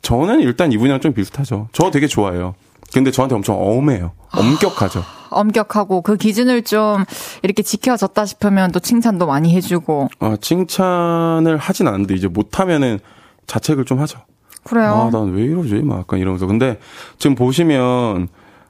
저는 0.04 0.41
일단 0.41 0.72
이 0.72 0.78
분야랑 0.78 1.02
좀 1.02 1.14
비슷하죠. 1.14 1.70
저 1.72 1.89
되게 1.89 2.06
좋아해요. 2.06 2.54
근데 2.94 3.12
저한테 3.12 3.36
엄청 3.36 3.56
엄해요. 3.60 4.12
엄격하죠. 4.32 5.04
엄격하고 5.30 6.02
그 6.02 6.16
기준을 6.16 6.64
좀 6.64 7.04
이렇게 7.44 7.62
지켜졌다 7.62 8.26
싶으면 8.26 8.72
또 8.72 8.80
칭찬도 8.80 9.28
많이 9.28 9.54
해주고. 9.56 10.10
아, 10.20 10.38
칭찬을 10.40 11.58
하진 11.58 11.88
않는데 11.88 12.16
이제 12.16 12.28
못하면은 12.28 13.00
자책을 13.46 13.86
좀 13.86 14.00
하죠. 14.00 14.20
그래요. 14.64 14.90
아, 14.90 15.10
난 15.12 15.34
왜 15.34 15.44
이러지? 15.44 15.76
막 15.84 16.00
약간 16.00 16.20
이러면서. 16.20 16.46
근데 16.46 16.80
지금 17.20 17.36
보시면, 17.36 18.28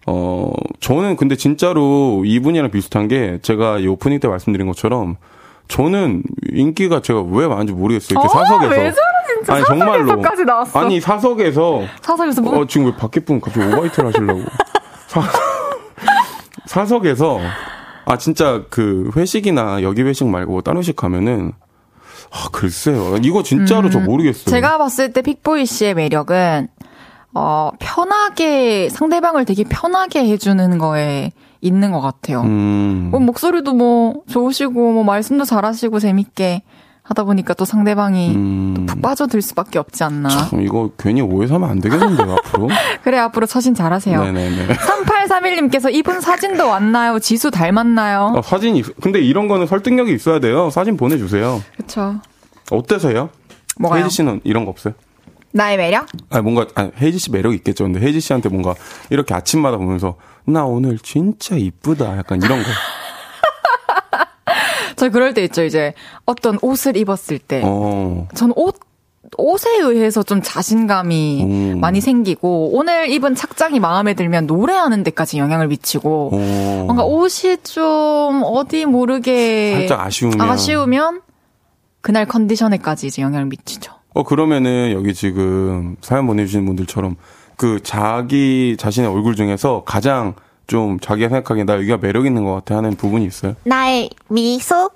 어, 0.07 0.51
저는 0.79 1.15
근데 1.15 1.35
진짜로 1.35 2.23
이분이랑 2.25 2.71
비슷한 2.71 3.07
게 3.07 3.39
제가 3.41 3.79
이 3.79 3.87
오프닝 3.87 4.19
때 4.19 4.27
말씀드린 4.27 4.67
것처럼 4.67 5.15
저는 5.67 6.23
인기가 6.53 7.01
제가 7.01 7.21
왜 7.21 7.47
많은지 7.47 7.73
모르겠어요. 7.73 8.19
이렇게 8.19 8.27
어, 8.27 8.29
사석에서. 8.29 9.01
진짜 9.37 9.53
아니, 9.55 9.65
정말로. 9.65 10.07
사석에서까지 10.07 10.45
나왔어. 10.45 10.79
아니, 10.79 11.01
사석에서. 11.01 11.81
사석에서 12.01 12.41
뭐? 12.41 12.59
어, 12.59 12.67
지금 12.67 12.87
왜 12.87 12.95
밖에 12.95 13.19
분 13.19 13.39
갑자기 13.41 13.65
오바이트를 13.73 14.09
하시려고. 14.09 14.41
사, 15.07 15.21
사석에서. 16.65 17.39
아, 18.05 18.17
진짜 18.17 18.63
그 18.69 19.11
회식이나 19.15 19.81
여기 19.83 20.01
회식 20.01 20.27
말고 20.27 20.61
다른 20.61 20.79
회식 20.79 20.95
가면은 20.95 21.51
아, 22.31 22.49
글쎄요. 22.51 23.17
이거 23.23 23.43
진짜로 23.43 23.89
저 23.89 23.99
모르겠어요. 23.99 24.45
음, 24.47 24.51
제가 24.51 24.77
봤을 24.77 25.13
때 25.13 25.21
픽보이 25.21 25.65
씨의 25.65 25.93
매력은, 25.93 26.67
어, 27.33 27.71
편하게, 27.79 28.89
상대방을 28.89 29.45
되게 29.45 29.63
편하게 29.63 30.27
해주는 30.27 30.77
거에 30.77 31.31
있는 31.61 31.91
것 31.91 32.01
같아요. 32.01 32.41
음. 32.41 33.09
뭐 33.11 33.19
목소리도 33.19 33.73
뭐 33.73 34.23
좋으시고, 34.29 34.91
뭐 34.91 35.03
말씀도 35.03 35.45
잘하시고, 35.45 35.99
재밌게 35.99 36.63
하다 37.07 37.23
보니까 37.23 37.53
또 37.53 37.63
상대방이 37.63 38.35
음. 38.35 38.85
푹 38.85 39.01
빠져들 39.01 39.41
수밖에 39.41 39.79
없지 39.79 40.03
않나. 40.03 40.27
참, 40.27 40.61
이거 40.61 40.91
괜히 40.97 41.21
오해 41.21 41.47
사면 41.47 41.69
안 41.69 41.79
되겠는데요, 41.79 42.33
앞으로? 42.45 42.67
그래, 43.03 43.17
앞으로 43.17 43.45
처신 43.45 43.73
잘하세요. 43.73 44.21
네네네. 44.25 44.67
3831님께서 44.75 45.93
이분 45.93 46.19
사진도 46.19 46.67
왔나요? 46.67 47.19
지수 47.19 47.49
닮았나요? 47.49 48.33
아, 48.37 48.41
사진, 48.41 48.75
있, 48.75 48.85
근데 49.01 49.19
이런 49.19 49.47
거는 49.47 49.67
설득력이 49.67 50.13
있어야 50.13 50.39
돼요. 50.39 50.69
사진 50.69 50.97
보내주세요. 50.97 51.61
그쵸. 51.77 52.15
어때서요? 52.71 53.29
뭐가요? 53.79 54.03
혜지 54.03 54.15
씨는 54.17 54.41
이런 54.43 54.65
거 54.65 54.71
없어요? 54.71 54.93
나의 55.53 55.77
매력? 55.77 56.07
아 56.29 56.41
뭔가 56.41 56.67
아, 56.75 56.89
혜지 56.97 57.19
씨 57.19 57.31
매력 57.31 57.53
있겠죠. 57.53 57.85
근데 57.85 57.99
혜지 58.01 58.19
씨한테 58.19 58.49
뭔가 58.49 58.75
이렇게 59.09 59.33
아침마다 59.33 59.77
보면서 59.77 60.15
나 60.45 60.65
오늘 60.65 60.99
진짜 60.99 61.55
이쁘다. 61.55 62.17
약간 62.17 62.41
이런 62.43 62.59
거. 62.61 62.65
저 64.97 65.09
그럴 65.09 65.33
때 65.33 65.43
있죠. 65.45 65.63
이제 65.63 65.93
어떤 66.25 66.57
옷을 66.61 66.97
입었을 66.97 67.39
때. 67.39 67.61
어. 67.63 68.27
저는 68.33 68.53
옷 68.57 68.75
옷에 69.37 69.69
의해서 69.81 70.23
좀 70.23 70.41
자신감이 70.41 71.43
음. 71.43 71.79
많이 71.79 71.99
생기고 71.99 72.71
오늘 72.73 73.09
입은 73.09 73.35
착장이 73.35 73.79
마음에 73.79 74.13
들면 74.13 74.47
노래하는 74.47 75.03
데까지 75.03 75.37
영향을 75.37 75.67
미치고 75.67 76.29
오. 76.33 76.37
뭔가 76.85 77.03
옷이 77.03 77.57
좀 77.63 78.41
어디 78.45 78.85
모르게 78.85 79.73
살짝 79.73 79.99
아쉬우면 79.99 80.41
아쉬우면 80.41 81.21
그날 82.01 82.25
컨디션에까지 82.25 83.07
이제 83.07 83.21
영향을 83.21 83.47
미치죠. 83.47 83.91
어 84.13 84.23
그러면은 84.23 84.93
여기 84.93 85.13
지금 85.13 85.97
사연 85.99 86.25
보내주신 86.25 86.65
분들처럼 86.65 87.17
그 87.57 87.81
자기 87.83 88.77
자신의 88.79 89.09
얼굴 89.11 89.35
중에서 89.35 89.83
가장 89.85 90.35
좀 90.67 90.99
자기가 90.99 91.29
생각하기에 91.29 91.63
나 91.63 91.75
여기가 91.75 91.97
매력 91.97 92.25
있는 92.25 92.43
것 92.43 92.53
같아 92.53 92.75
하는 92.77 92.95
부분이 92.95 93.25
있어요? 93.25 93.55
나의 93.63 94.09
미소, 94.27 94.91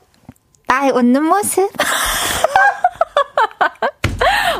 나의 0.67 0.91
웃는 0.91 1.23
모습. 1.23 1.69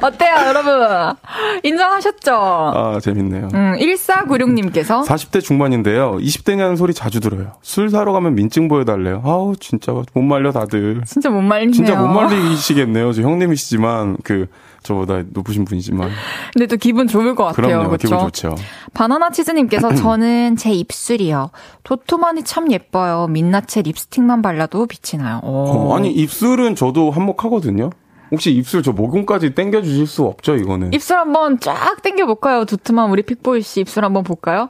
어때요, 0.02 0.34
여러분? 0.48 1.16
인정하셨죠? 1.64 2.34
아, 2.34 3.00
재밌네요. 3.04 3.50
음, 3.54 3.74
1496님께서 3.78 5.06
40대 5.06 5.42
중반인데요. 5.42 6.18
20대냐는 6.18 6.76
소리 6.76 6.94
자주 6.94 7.20
들어요. 7.20 7.54
술 7.62 7.90
사러 7.92 8.12
가면 8.12 8.34
민증 8.34 8.68
보여달래요. 8.68 9.22
아우, 9.24 9.56
진짜 9.60 9.92
못 9.92 10.22
말려, 10.22 10.52
다들. 10.52 11.04
진짜 11.06 11.30
못 11.30 11.42
말리네요. 11.42 11.74
진짜 11.74 11.96
못 11.96 12.08
말리시겠네요. 12.08 13.14
저 13.14 13.22
형님이시지만, 13.22 14.18
그, 14.24 14.48
저보다 14.84 15.22
높으신 15.30 15.66
분이지만. 15.66 16.10
근데 16.54 16.66
또 16.68 16.76
기분 16.78 17.08
좋을 17.08 17.36
것 17.36 17.46
같아요. 17.46 17.68
그럼요, 17.68 17.90
그쵸? 17.92 18.08
기분 18.08 18.20
좋죠. 18.26 18.56
바나나 18.94 19.30
치즈님께서 19.30 19.94
저는 19.96 20.56
제 20.56 20.72
입술이요. 20.72 21.52
도톰하니 21.84 22.44
참 22.44 22.72
예뻐요. 22.72 23.28
민낯에 23.28 23.84
립스틱만 23.84 24.42
발라도 24.42 24.88
빛이 24.88 25.22
나요. 25.22 25.40
어, 25.44 25.96
아니, 25.96 26.12
입술은 26.12 26.76
저도 26.76 27.12
한몫하거든요. 27.12 27.92
혹시 28.32 28.52
입술 28.52 28.82
저 28.82 28.92
모공까지 28.94 29.54
당겨 29.56 29.82
주실 29.82 30.08
수 30.08 30.24
없죠, 30.24 30.56
이거는? 30.56 30.94
입술 30.94 31.18
한번 31.18 31.60
쫙 31.60 32.02
당겨 32.02 32.26
볼까요? 32.26 32.66
두툼한 32.66 33.10
우리 33.12 33.24
픽보이 33.24 33.62
씨 33.62 33.82
입술 33.82 34.06
한번 34.06 34.24
볼까요? 34.24 34.70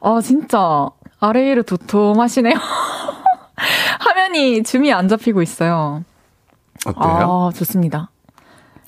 아, 0.00 0.20
진짜 0.22 0.88
아래 1.20 1.44
위로 1.50 1.62
도톰하시네요. 1.62 2.54
화면이 4.00 4.62
줌이 4.62 4.92
안 4.92 5.08
잡히고 5.08 5.42
있어요. 5.42 6.02
어때요? 6.86 7.02
아, 7.04 7.50
좋습니다. 7.54 8.10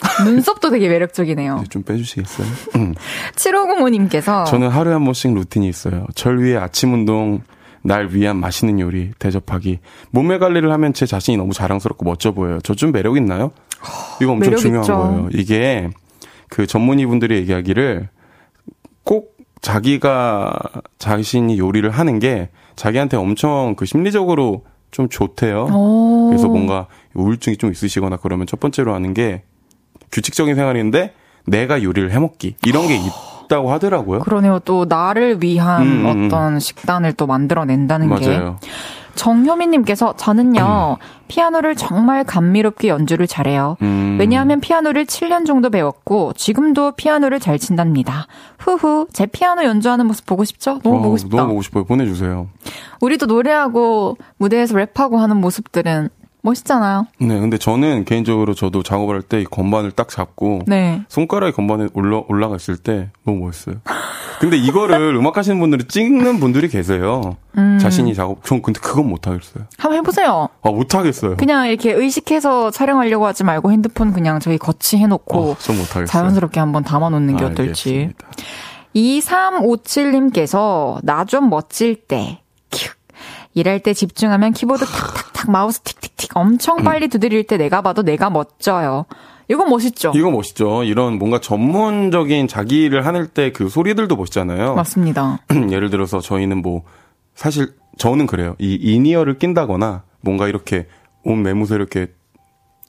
눈썹도 0.25 0.71
되게 0.71 0.89
매력적이네요. 0.89 1.65
좀 1.71 1.83
빼주시겠어요? 1.83 2.47
7505님께서 3.37 4.45
저는 4.47 4.69
하루에 4.69 4.93
한 4.93 5.05
번씩 5.05 5.35
루틴이 5.35 5.69
있어요. 5.69 6.07
절 6.15 6.43
위해 6.43 6.57
아침 6.57 6.93
운동, 6.95 7.41
날 7.83 8.09
위한 8.13 8.37
맛있는 8.37 8.81
요리 8.81 9.11
대접하기. 9.19 9.79
몸매 10.11 10.39
관리를 10.39 10.71
하면 10.73 10.93
제 10.93 11.07
자신이 11.07 11.37
너무 11.37 11.53
자랑스럽고 11.53 12.05
멋져 12.05 12.33
보여요. 12.33 12.61
저 12.63 12.75
좀 12.75 12.93
매력 12.93 13.17
있나요? 13.17 13.51
이거 14.21 14.33
엄청 14.33 14.57
중요한 14.57 14.85
있죠. 14.85 14.97
거예요. 14.97 15.29
이게 15.33 15.89
그 16.49 16.67
전문의 16.67 17.07
분들이 17.07 17.37
얘기하기를 17.37 18.09
꼭 19.05 19.37
자기가 19.63 20.53
자신이 20.99 21.59
요리를 21.59 21.89
하는 21.91 22.19
게 22.19 22.49
자기한테 22.77 23.17
엄청 23.17 23.75
그 23.77 23.85
심리적으로 23.87 24.65
좀 24.91 25.09
좋대요. 25.09 25.67
오. 25.71 26.29
그래서 26.29 26.49
뭔가 26.49 26.87
우울증이 27.15 27.57
좀 27.57 27.71
있으시거나 27.71 28.17
그러면 28.17 28.47
첫 28.47 28.59
번째로 28.61 28.95
하는 28.95 29.15
게 29.15 29.43
규칙적인 30.13 30.55
생활인데 30.55 31.15
내가 31.47 31.83
요리를 31.83 32.11
해먹기 32.11 32.57
이런 32.67 32.87
게 32.87 32.97
있다고 33.47 33.73
하더라고요. 33.73 34.21
그러네요. 34.21 34.61
또 34.65 34.85
나를 34.89 35.43
위한 35.43 35.83
음, 35.83 36.07
음, 36.07 36.07
음. 36.07 36.27
어떤 36.27 36.61
식단을 36.61 37.15
또 37.15 37.27
만들어낸다는 37.27 38.09
맞아요. 38.09 38.59
게. 38.61 38.69
정효민님께서 39.17 40.15
저는요 40.17 40.97
음. 40.99 41.05
피아노를 41.29 41.75
정말 41.75 42.25
감미롭게 42.25 42.89
연주를 42.89 43.27
잘해요. 43.27 43.77
음. 43.83 44.17
왜냐하면 44.19 44.61
피아노를 44.61 45.05
7년 45.05 45.47
정도 45.47 45.69
배웠고 45.69 46.33
지금도 46.35 46.93
피아노를 46.93 47.41
잘 47.41 47.59
친답니다. 47.59 48.27
후후 48.59 49.09
제 49.13 49.27
피아노 49.27 49.65
연주하는 49.65 50.07
모습 50.07 50.27
보고 50.27 50.45
싶죠? 50.45 50.81
너무 50.83 50.99
어, 50.99 51.03
보고 51.03 51.17
싶다. 51.17 51.37
너무 51.37 51.51
보고 51.51 51.63
싶어요. 51.63 51.85
보내주세요. 51.85 52.49
우리도 53.01 53.27
노래하고 53.27 54.17
무대에서 54.39 54.75
랩하고 54.77 55.17
하는 55.17 55.37
모습들은 55.37 56.09
멋있잖아요. 56.43 57.07
네, 57.19 57.39
근데 57.39 57.59
저는 57.59 58.05
개인적으로 58.05 58.55
저도 58.55 58.83
작업을 58.83 59.17
할때이 59.17 59.45
건반을 59.45 59.93
딱 59.93 60.09
잡고 60.09 60.63
네. 60.67 61.03
손가락이 61.09 61.53
건반에 61.53 61.89
올라 61.95 62.23
올라가 62.29 62.57
있을 62.57 62.77
때 62.77 63.11
너무 63.25 63.45
멋있어요. 63.47 63.77
근데 64.41 64.57
이거를 64.57 65.15
음악 65.17 65.37
하시는 65.37 65.59
분들이 65.61 65.85
찍는 65.85 66.41
분들이 66.41 66.69
계세요. 66.69 67.37
음. 67.59 67.79
자신이 67.81 68.15
작업. 68.15 68.45
전 68.45 68.63
근데 68.63 68.81
그건 68.81 69.09
못 69.09 69.27
하겠어요. 69.27 69.65
한번 69.79 69.99
해보세요. 69.99 70.49
아, 70.63 70.71
못 70.71 70.95
하겠어요. 70.95 71.37
그냥 71.37 71.69
이렇게 71.69 71.93
의식해서 71.93 72.71
촬영하려고 72.71 73.27
하지 73.27 73.45
말고 73.45 73.71
핸드폰 73.73 74.13
그냥 74.13 74.41
저희 74.41 74.57
거치 74.57 74.97
해놓고 74.97 75.51
어, 75.51 75.57
자연스럽게 76.07 76.59
한번 76.59 76.85
담아놓는 76.85 77.37
게 77.37 77.45
어떨지. 77.45 78.11
2357님께서 78.97 80.99
나 81.05 81.25
좀 81.25 81.49
멋질 81.51 81.95
때 81.95 82.40
일할 83.55 83.81
때 83.81 83.93
집중하면 83.95 84.53
키보드 84.53 84.85
탁탁탁 84.85 85.51
마우스 85.51 85.81
틱틱틱 85.81 86.37
엄청 86.37 86.79
음. 86.79 86.85
빨리 86.85 87.09
두드릴 87.09 87.47
때 87.47 87.57
내가 87.57 87.83
봐도 87.83 88.03
내가 88.03 88.31
멋져요. 88.31 89.07
이거 89.49 89.65
멋있죠? 89.65 90.13
이거 90.15 90.31
멋있죠. 90.31 90.85
이런 90.85 91.19
뭔가 91.19 91.41
전문적인 91.41 92.47
자기 92.47 92.85
일을 92.85 93.05
하는 93.07 93.27
때 93.29 93.51
그 93.53 93.69
소리들도 93.69 94.15
멋있잖아요. 94.15 94.75
맞습니다. 94.77 95.41
예를 95.73 95.91
들어서 95.91 96.21
저희는 96.21 96.63
뭐 96.63 96.83
사실 97.35 97.75
저는 97.99 98.27
그래요. 98.27 98.55
이 98.61 98.75
in-ear를 98.81 99.39
낀다거나 99.39 100.05
뭔가 100.21 100.47
이렇게 100.47 100.87
온 101.25 101.43
매무새 101.43 101.75
이렇게 101.75 102.07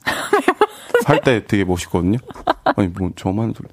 할 1.06 1.22
때 1.24 1.46
되게 1.48 1.64
멋있거든요. 1.66 2.18
아니 2.64 2.88
뭐 2.90 3.10
저만 3.16 3.54
소리. 3.58 3.68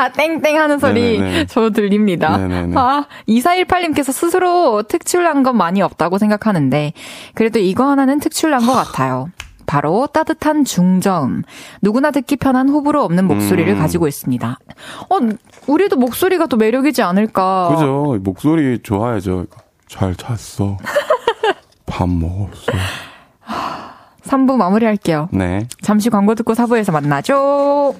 아, 0.00 0.08
땡땡 0.10 0.58
하는 0.58 0.78
소리 0.78 1.18
네네네. 1.18 1.46
저 1.46 1.70
들립니다. 1.70 2.36
네네네. 2.38 2.74
아, 2.76 3.06
2418님께서 3.28 4.12
스스로 4.12 4.82
특출난 4.82 5.42
건 5.42 5.56
많이 5.56 5.82
없다고 5.82 6.18
생각하는데, 6.18 6.92
그래도 7.34 7.58
이거 7.58 7.88
하나는 7.88 8.18
특출난 8.20 8.64
것 8.66 8.72
같아요. 8.72 9.28
바로 9.66 10.08
따뜻한 10.12 10.64
중저음. 10.64 11.44
누구나 11.80 12.10
듣기 12.10 12.36
편한 12.36 12.68
호불호 12.68 13.02
없는 13.02 13.26
목소리를 13.26 13.72
음. 13.72 13.78
가지고 13.78 14.08
있습니다. 14.08 14.58
어, 15.10 15.18
우리도 15.68 15.96
목소리가 15.96 16.46
또 16.46 16.56
매력이지 16.56 17.02
않을까. 17.02 17.68
그죠. 17.74 18.18
목소리 18.20 18.80
좋아야죠. 18.82 19.46
잘 19.86 20.16
잤어. 20.16 20.76
밥 21.86 22.08
먹었어. 22.08 22.72
3부 24.24 24.56
마무리할게요. 24.56 25.28
네. 25.32 25.66
잠시 25.82 26.10
광고 26.10 26.34
듣고 26.34 26.54
4부에서 26.54 26.92
만나죠. 26.92 27.94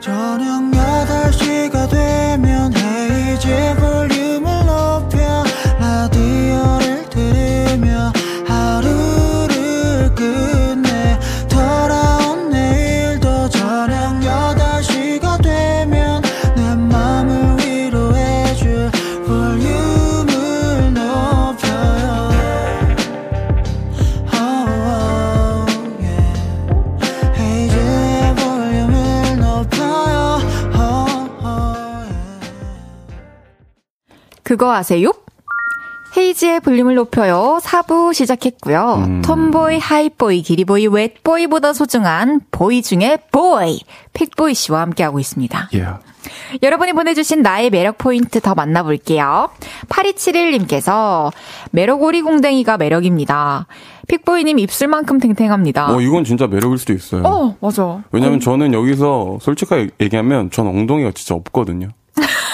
저녁 0.00 0.62
8시가 0.72 1.90
되면 1.90 2.72
헤이즈 2.74 3.74
볼 3.78 3.99
아세요? 34.80 35.12
헤이즈의 36.16 36.60
볼륨을 36.60 36.96
높여요. 36.96 37.60
4부 37.62 38.12
시작했고요. 38.14 39.04
음. 39.06 39.22
톰보이, 39.22 39.78
하이보이, 39.78 40.42
기리보이, 40.42 40.88
웻보이보다 40.88 41.72
소중한 41.72 42.40
보이 42.50 42.82
중에 42.82 43.18
보이, 43.30 43.80
픽보이 44.12 44.54
씨와 44.54 44.80
함께하고 44.80 45.20
있습니다. 45.20 45.68
Yeah. 45.72 46.02
여러분이 46.62 46.94
보내주신 46.94 47.42
나의 47.42 47.70
매력 47.70 47.98
포인트 47.98 48.40
더 48.40 48.54
만나볼게요. 48.54 49.50
8271님께서 49.88 51.30
매력 51.70 52.02
오리 52.02 52.22
공댕이가 52.22 52.76
매력입니다. 52.76 53.66
픽보이님 54.08 54.58
입술만큼 54.58 55.20
탱탱합니다. 55.20 55.94
어, 55.94 56.00
이건 56.00 56.24
진짜 56.24 56.46
매력일 56.48 56.78
수도 56.78 56.92
있어요. 56.92 57.22
어, 57.24 57.56
맞아. 57.60 58.02
왜냐면 58.10 58.36
어. 58.36 58.40
저는 58.40 58.74
여기서 58.74 59.38
솔직하게 59.40 59.90
얘기하면 60.00 60.50
전 60.50 60.66
엉덩이가 60.66 61.12
진짜 61.14 61.34
없거든요. 61.36 61.88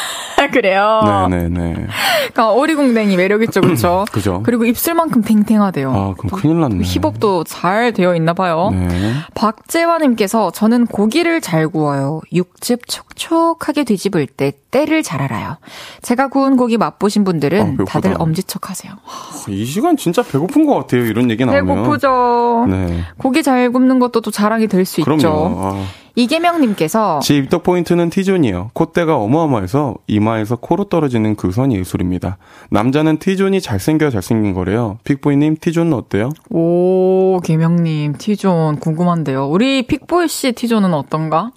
그래요? 0.52 1.26
네네네. 1.28 1.86
그러니까 2.32 2.50
오리공댕이 2.52 3.16
매력있죠, 3.16 3.60
그렇죠? 3.60 4.04
그죠. 4.12 4.42
그리고 4.44 4.64
입술만큼 4.64 5.22
탱탱하대요. 5.22 5.90
아, 5.90 6.14
그럼 6.16 6.30
큰일 6.40 6.60
났네. 6.60 6.82
힙업도 6.84 7.44
잘 7.44 7.92
되어 7.92 8.14
있나 8.16 8.32
봐요. 8.32 8.70
네. 8.72 9.12
박재화님께서 9.34 10.50
저는 10.52 10.86
고기를 10.86 11.40
잘 11.40 11.68
구워요. 11.68 12.20
육즙 12.32 12.86
촉촉하게 12.86 13.84
뒤집을 13.84 14.26
때 14.26 14.52
때를 14.70 15.02
잘 15.02 15.22
알아요. 15.22 15.56
제가 16.02 16.28
구운 16.28 16.56
고기 16.56 16.76
맛보신 16.76 17.24
분들은 17.24 17.78
아, 17.80 17.84
다들 17.84 18.14
엄지척하세요. 18.18 18.92
이 19.48 19.64
시간 19.64 19.96
진짜 19.96 20.22
배고픈 20.22 20.66
것 20.66 20.74
같아요. 20.74 21.04
이런 21.04 21.30
얘기 21.30 21.44
나오면. 21.44 21.66
배고프죠. 21.66 22.66
네. 22.68 23.00
고기 23.18 23.42
잘 23.42 23.70
굽는 23.70 23.98
것도 23.98 24.20
또 24.20 24.30
자랑이 24.30 24.66
될 24.66 24.84
수 24.86 25.00
있죠. 25.00 25.56
아. 25.60 25.84
이계명님께서 26.16 27.20
제 27.20 27.36
입덕 27.36 27.62
포인트는 27.62 28.10
T존이요. 28.10 28.70
콧대가 28.72 29.16
어마어마해서 29.16 29.96
이마에서 30.06 30.56
코로 30.56 30.84
떨어지는 30.84 31.36
그 31.36 31.52
선이 31.52 31.76
예술입니다. 31.76 32.38
남자는 32.70 33.18
T존이 33.18 33.60
잘생겨 33.60 34.10
잘생긴 34.10 34.54
거래요. 34.54 34.98
픽보이님 35.04 35.58
T존은 35.60 35.92
어때요? 35.92 36.30
오 36.50 37.38
계명님 37.44 38.14
T 38.18 38.31
zone 38.31 38.80
궁금한데요. 38.80 39.46
우리 39.46 39.86
픽보이 39.86 40.26
씨 40.28 40.52
T존은 40.52 40.94
어떤가? 40.94 41.52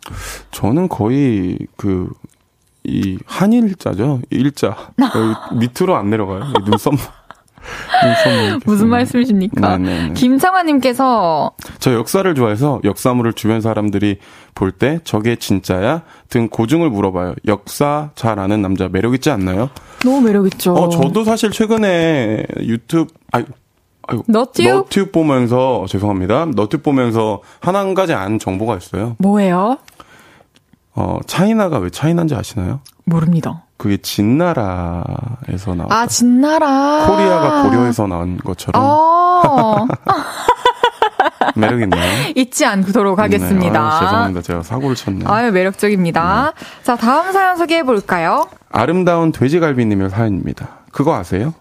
저는 0.52 0.90
거의 0.90 1.58
그 1.76 2.10
이 2.84 3.18
한일자죠. 3.26 4.22
일자 4.30 4.76
밑으로 5.54 5.96
안 5.96 6.10
내려가요. 6.10 6.54
눈썹 6.66 6.94
무슨 8.66 8.88
말씀이십니까? 8.88 9.78
네네네. 9.78 10.00
네, 10.00 10.08
네. 10.08 10.14
김창화님께서 10.14 11.52
저 11.80 11.94
역사를 11.94 12.34
좋아해서 12.34 12.80
역사물을 12.84 13.34
주변 13.34 13.62
사람들이 13.62 14.20
볼 14.60 14.74
때 14.74 15.00
저게 15.06 15.38
진짜야 15.38 16.02
등 16.28 16.50
고증을 16.50 16.90
물어봐요. 16.90 17.34
역사 17.48 18.10
잘 18.16 18.40
아는 18.40 18.62
남자 18.62 18.90
매력 18.90 19.14
있지 19.14 19.30
않나요? 19.30 19.70
너무 20.04 20.20
매력 20.20 20.46
있죠. 20.48 20.74
어 20.74 20.90
저도 20.90 21.24
사실 21.24 21.50
최근에 21.50 22.46
유튜브 22.60 23.14
아유 23.32 23.46
아유 24.08 24.22
너튜브? 24.28 24.68
너튜브 24.68 25.12
보면서 25.12 25.86
죄송합니다. 25.88 26.48
너튜브 26.56 26.84
보면서 26.84 27.42
하나 27.62 27.86
가지 27.94 28.14
안 28.14 28.38
정보가 28.38 28.76
있어요. 28.76 29.16
뭐예요? 29.20 29.78
어 30.94 31.20
차이나가 31.26 31.78
왜 31.78 31.90
차이나인지 31.90 32.36
아시나요? 32.36 32.82
모릅니다. 33.06 33.64
그게 33.78 33.96
진나라에서 33.96 35.74
나온. 35.74 35.90
아, 35.90 36.06
진나라. 36.06 37.08
코리아가 37.08 37.64
고려에서 37.64 38.08
나온 38.08 38.38
것처럼. 38.38 38.84
어. 38.84 39.88
매력 41.56 41.82
있나요? 41.82 42.04
잊지 42.36 42.66
않도록 42.66 43.18
네. 43.18 43.22
하겠습니다. 43.24 43.72
네, 43.72 43.78
아, 43.80 44.00
죄송합니다. 44.00 44.42
제가 44.42 44.64
사고를 44.64 44.96
쳤네요. 44.96 45.30
아유, 45.30 45.52
매력적입니다. 45.52 46.54
네. 46.58 46.66
자, 46.84 46.96
다음 46.96 47.32
사연 47.32 47.58
소개해 47.58 47.84
볼까요? 47.84 48.48
아름다운 48.72 49.32
돼지갈비님의 49.32 50.10
사연입니다. 50.10 50.80
그거 50.92 51.16
아세요? 51.16 51.54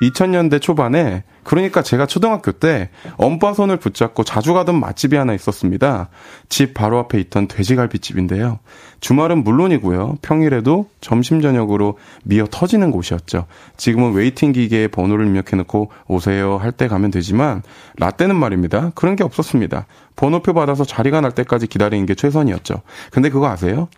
2000년대 0.00 0.60
초반에 0.60 1.24
그러니까 1.42 1.82
제가 1.82 2.06
초등학교 2.06 2.52
때 2.52 2.90
엄빠 3.16 3.54
손을 3.54 3.78
붙잡고 3.78 4.22
자주 4.22 4.52
가던 4.52 4.78
맛집이 4.78 5.16
하나 5.16 5.32
있었습니다. 5.34 6.08
집 6.48 6.74
바로 6.74 6.98
앞에 6.98 7.18
있던 7.20 7.48
돼지갈비집인데요. 7.48 8.58
주말은 9.00 9.44
물론이고요. 9.44 10.18
평일에도 10.20 10.88
점심 11.00 11.40
저녁으로 11.40 11.98
미어 12.24 12.46
터지는 12.50 12.90
곳이었죠. 12.90 13.46
지금은 13.76 14.12
waiting 14.12 14.52
기계에 14.52 14.88
번호를 14.88 15.26
입력해 15.26 15.56
놓고 15.56 15.90
오세요 16.06 16.58
할 16.58 16.72
때 16.72 16.86
가면 16.86 17.10
되지만 17.10 17.62
라떼는 17.96 18.36
말입니다. 18.36 18.92
그런 18.94 19.16
게 19.16 19.24
없었습니다. 19.24 19.86
번호표 20.16 20.52
받아서 20.52 20.84
자리가 20.84 21.20
날 21.22 21.32
때까지 21.32 21.66
기다리는 21.66 22.04
게 22.06 22.14
최선이었죠. 22.14 22.82
근데 23.10 23.30
그거 23.30 23.48
아세요? 23.48 23.88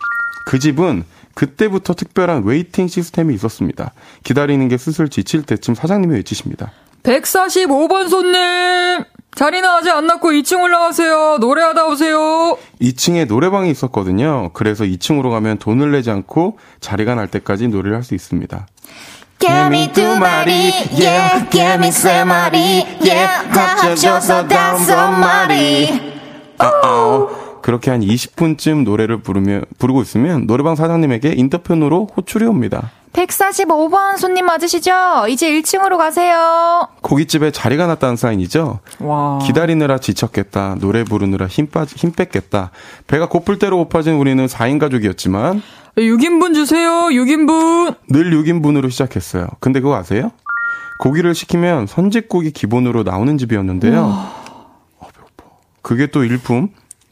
그 0.46 0.58
집은 0.58 1.04
그때부터 1.34 1.94
특별한 1.94 2.44
waiting 2.44 2.88
시스템이 2.88 3.34
있었습니다. 3.34 3.92
기다리는 4.24 4.68
게 4.68 4.76
슬슬 4.76 5.08
지칠 5.08 5.42
때쯤 5.42 5.74
사장님이 5.74 6.14
외치십니다. 6.16 6.72
145번 7.02 8.08
손님! 8.10 9.04
자리는 9.34 9.66
아직 9.66 9.90
안 9.90 10.06
났고 10.06 10.30
2층 10.30 10.60
올라가세요. 10.60 11.38
노래하다 11.40 11.86
오세요. 11.86 12.58
2층에 12.82 13.26
노래방이 13.26 13.70
있었거든요. 13.70 14.50
그래서 14.52 14.84
2층으로 14.84 15.30
가면 15.30 15.58
돈을 15.58 15.92
내지 15.92 16.10
않고 16.10 16.58
자리가 16.80 17.14
날 17.14 17.28
때까지 17.28 17.68
노래를 17.68 17.96
할 17.96 18.02
수 18.02 18.14
있습니다. 18.14 18.66
개미 19.38 19.90
두 19.92 20.02
마리, 20.18 20.70
yeah, 20.92 21.48
개미 21.48 21.90
세 21.90 22.24
마리, 22.24 22.84
yeah, 23.00 23.48
다 23.50 23.76
합쳐서 23.78 24.46
다섯 24.48 25.12
마리. 25.12 25.88
Uh-oh. 26.58 27.49
그렇게 27.62 27.90
한 27.90 28.00
20분쯤 28.00 28.84
노래를 28.84 29.22
부르며, 29.22 29.60
부르고 29.78 30.02
있으면 30.02 30.46
노래방 30.46 30.76
사장님에게 30.76 31.34
인터폰으로 31.36 32.08
호출이 32.16 32.44
옵니다. 32.46 32.90
145번 33.12 34.16
손님 34.18 34.46
맞으시죠? 34.46 35.26
이제 35.28 35.50
1층으로 35.50 35.98
가세요. 35.98 36.86
고깃집에 37.02 37.50
자리가 37.50 37.86
났다는 37.88 38.16
사인이죠? 38.16 38.78
와. 39.00 39.38
기다리느라 39.42 39.98
지쳤겠다. 39.98 40.76
노래 40.80 41.02
부르느라 41.02 41.46
힘 41.48 41.66
빠지, 41.66 41.96
힘 41.96 42.12
뺐겠다. 42.12 42.70
배가 43.08 43.28
고플 43.28 43.58
대로 43.58 43.78
고파진 43.78 44.14
우리는 44.14 44.46
4인 44.46 44.78
가족이었지만 44.78 45.60
6인분 45.98 46.54
주세요. 46.54 46.90
6인분. 47.10 47.96
늘 48.10 48.30
6인분으로 48.30 48.90
시작했어요. 48.90 49.48
근데 49.58 49.80
그거 49.80 49.96
아세요? 49.96 50.30
고기를 51.00 51.34
시키면 51.34 51.88
선짓국이 51.88 52.52
기본으로 52.52 53.02
나오는 53.02 53.36
집이었는데요. 53.38 54.04
어, 54.04 55.08
배고파. 55.12 55.44
그게 55.82 56.06
또 56.06 56.22
일품. 56.22 56.68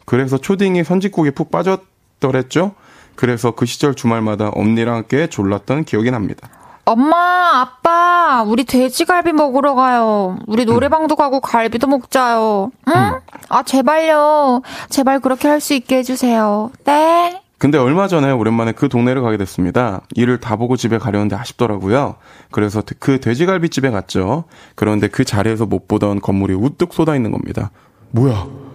그래서 0.09 0.39
초딩이 0.39 0.85
선짓국에 0.85 1.33
푹 1.33 1.51
빠졌더랬죠? 1.51 2.73
그래서 3.15 3.51
그 3.51 3.67
시절 3.67 3.95
주말마다 3.95 4.49
엄니랑 4.55 4.95
함께 4.95 5.27
졸랐던 5.27 5.85
기억이 5.85 6.11
납니다. 6.11 6.49
엄마, 6.87 7.61
아빠, 7.61 8.43
우리 8.47 8.65
돼지갈비 8.65 9.33
먹으러 9.33 9.75
가요. 9.75 10.39
우리 10.47 10.65
노래방도 10.65 11.15
음. 11.15 11.17
가고 11.17 11.41
갈비도 11.41 11.89
먹자요. 11.89 12.71
응? 12.89 12.93
음. 12.95 13.21
아, 13.51 13.63
제발요. 13.63 14.63
제발 14.89 15.21
그렇게 15.21 15.47
할 15.47 15.61
수 15.61 15.75
있게 15.75 15.99
해주세요. 15.99 16.71
네. 16.87 17.43
근데 17.59 17.77
얼마 17.77 18.09
전에 18.09 18.31
오랜만에 18.31 18.73
그 18.73 18.89
동네를 18.89 19.21
가게 19.21 19.37
됐습니다. 19.37 20.01
일을 20.15 20.41
다 20.41 20.57
보고 20.57 20.79
집에 20.79 20.97
가려는데 20.97 21.37
아쉽더라고요. 21.37 22.15
그래서 22.51 22.83
그 22.99 23.21
돼지갈비집에 23.21 23.91
갔죠. 23.91 24.45
그런데 24.75 25.09
그 25.09 25.25
자리에서 25.25 25.67
못 25.67 25.87
보던 25.87 26.23
건물이 26.23 26.55
우뚝 26.55 26.95
쏟아 26.95 27.15
있는 27.15 27.31
겁니다. 27.31 27.73
뭐야? 28.13 28.68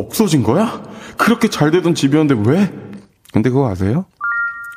없어진 0.00 0.42
거야? 0.42 0.82
그렇게 1.16 1.48
잘 1.48 1.70
되던 1.70 1.94
집이었는데 1.94 2.50
왜? 2.50 2.72
근데 3.32 3.50
그거 3.50 3.68
아세요? 3.68 4.04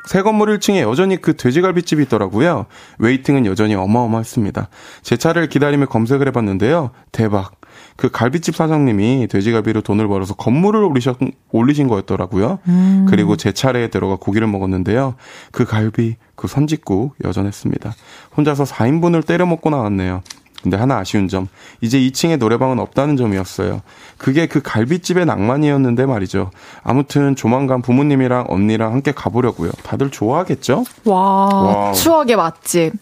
새 0.07 0.22
건물 0.22 0.57
1층에 0.57 0.82
여전히 0.82 1.22
그 1.22 1.36
돼지갈비집이 1.36 2.03
있더라고요. 2.03 2.65
웨이팅은 2.97 3.45
여전히 3.45 3.76
어마어마했습니다. 3.76 4.70
제 5.03 5.17
차를 5.17 5.49
기다리며 5.49 5.86
검색을 5.86 6.28
해봤는데요. 6.28 6.91
대박. 7.11 7.51
그 7.95 8.09
갈비집 8.09 8.55
사장님이 8.55 9.28
돼지갈비로 9.30 9.82
돈을 9.82 10.07
벌어서 10.07 10.34
건물을 10.34 10.82
올리셨, 10.84 11.17
올리신 11.51 11.88
거였더라고요. 11.89 12.59
음. 12.67 13.05
그리고 13.09 13.36
제 13.36 13.51
차례에 13.51 13.89
들어가 13.89 14.15
고기를 14.15 14.47
먹었는데요. 14.47 15.15
그 15.51 15.65
갈비, 15.65 16.15
그 16.36 16.47
선짓국 16.47 17.15
여전했습니다. 17.24 17.93
혼자서 18.36 18.63
4인분을 18.63 19.26
때려 19.26 19.45
먹고 19.45 19.70
나왔네요. 19.70 20.24
근데 20.63 20.76
하나 20.76 20.97
아쉬운 20.97 21.28
점, 21.28 21.47
이제 21.82 21.99
2층에 21.99 22.38
노래방은 22.38 22.80
없다는 22.80 23.15
점이었어요. 23.15 23.82
그게 24.20 24.45
그 24.45 24.61
갈비집의 24.61 25.26
낭만이었는데 25.26 26.05
말이죠. 26.05 26.51
아무튼 26.84 27.36
조만간 27.36 27.82
부모님이랑 27.82 28.45
언니랑 28.49 28.91
함께 28.91 29.11
가보려고요. 29.13 29.72
다들 29.84 30.11
좋아하겠죠? 30.11 30.84
와, 31.05 31.15
와. 31.15 31.91
추억의 31.93 32.36
맛집. 32.36 32.93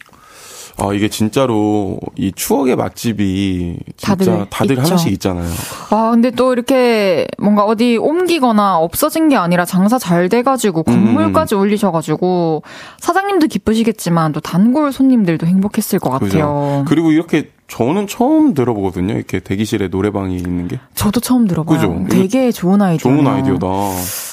아, 0.80 0.94
이게 0.94 1.10
진짜로 1.10 1.98
이 2.16 2.32
추억의 2.32 2.76
맛집이 2.76 3.80
진짜 3.98 4.16
다들, 4.16 4.46
다들 4.52 4.78
하나씩 4.78 5.12
있잖아요. 5.14 5.50
아, 5.90 6.12
근데 6.12 6.30
또 6.30 6.54
이렇게 6.54 7.28
뭔가 7.40 7.66
어디 7.66 7.98
옮기거나 7.98 8.78
없어진 8.78 9.28
게 9.28 9.36
아니라 9.36 9.66
장사 9.66 9.98
잘 9.98 10.30
돼가지고 10.30 10.84
건물까지 10.84 11.56
음. 11.56 11.62
올리셔가지고 11.62 12.62
사장님도 13.00 13.48
기쁘시겠지만 13.48 14.34
또 14.34 14.40
단골 14.40 14.92
손님들도 14.92 15.48
행복했을 15.48 15.98
것 15.98 16.12
같아요. 16.12 16.30
그죠. 16.30 16.86
그리고 16.88 17.12
이렇게 17.12 17.50
저는 17.68 18.08
처음 18.08 18.54
들어보거든요. 18.54 19.14
이렇게 19.14 19.40
대기실에 19.40 19.90
노래방이 19.90 20.38
있는 20.38 20.68
게. 20.70 20.80
저도 20.96 21.20
처음 21.20 21.48
들어봐요. 21.48 21.78
그죠? 21.78 22.06
되게 22.10 22.52
좋은 22.52 22.82
아이디어. 22.82 23.12
좋은 23.12 23.28
아이디어다. 23.28 23.66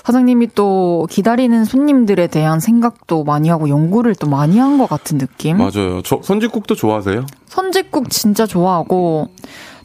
사장님이 0.04 0.50
또 0.54 1.08
기다리는 1.10 1.64
손님들에 1.64 2.28
대한 2.28 2.60
생각도 2.60 3.24
많이 3.24 3.48
하고 3.48 3.68
연구를 3.68 4.14
또 4.14 4.28
많이 4.28 4.58
한 4.58 4.78
것 4.78 4.88
같은 4.88 5.18
느낌. 5.18 5.56
맞아요. 5.58 6.02
저 6.02 6.20
선지국도 6.22 6.74
좋아하세요? 6.74 7.26
선지국 7.46 8.10
진짜 8.10 8.46
좋아하고 8.46 9.28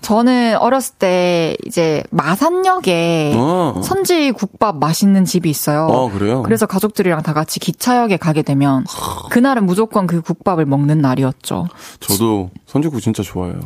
저는 0.01 0.57
어렸을 0.57 0.95
때 0.97 1.55
이제 1.65 2.03
마산역에 2.11 3.33
아. 3.35 3.81
선지 3.83 4.31
국밥 4.31 4.77
맛있는 4.77 5.25
집이 5.25 5.49
있어요. 5.49 5.87
아, 5.87 6.11
그래요? 6.17 6.41
그래서 6.43 6.65
가족들이랑 6.65 7.21
다 7.23 7.33
같이 7.33 7.59
기차역에 7.59 8.17
가게 8.17 8.41
되면 8.41 8.85
그날은 9.29 9.65
무조건 9.65 10.07
그 10.07 10.21
국밥을 10.21 10.65
먹는 10.65 10.99
날이었죠. 10.99 11.67
저도 11.99 12.49
선지국 12.65 13.01
진짜 13.01 13.23
좋아해요. 13.23 13.59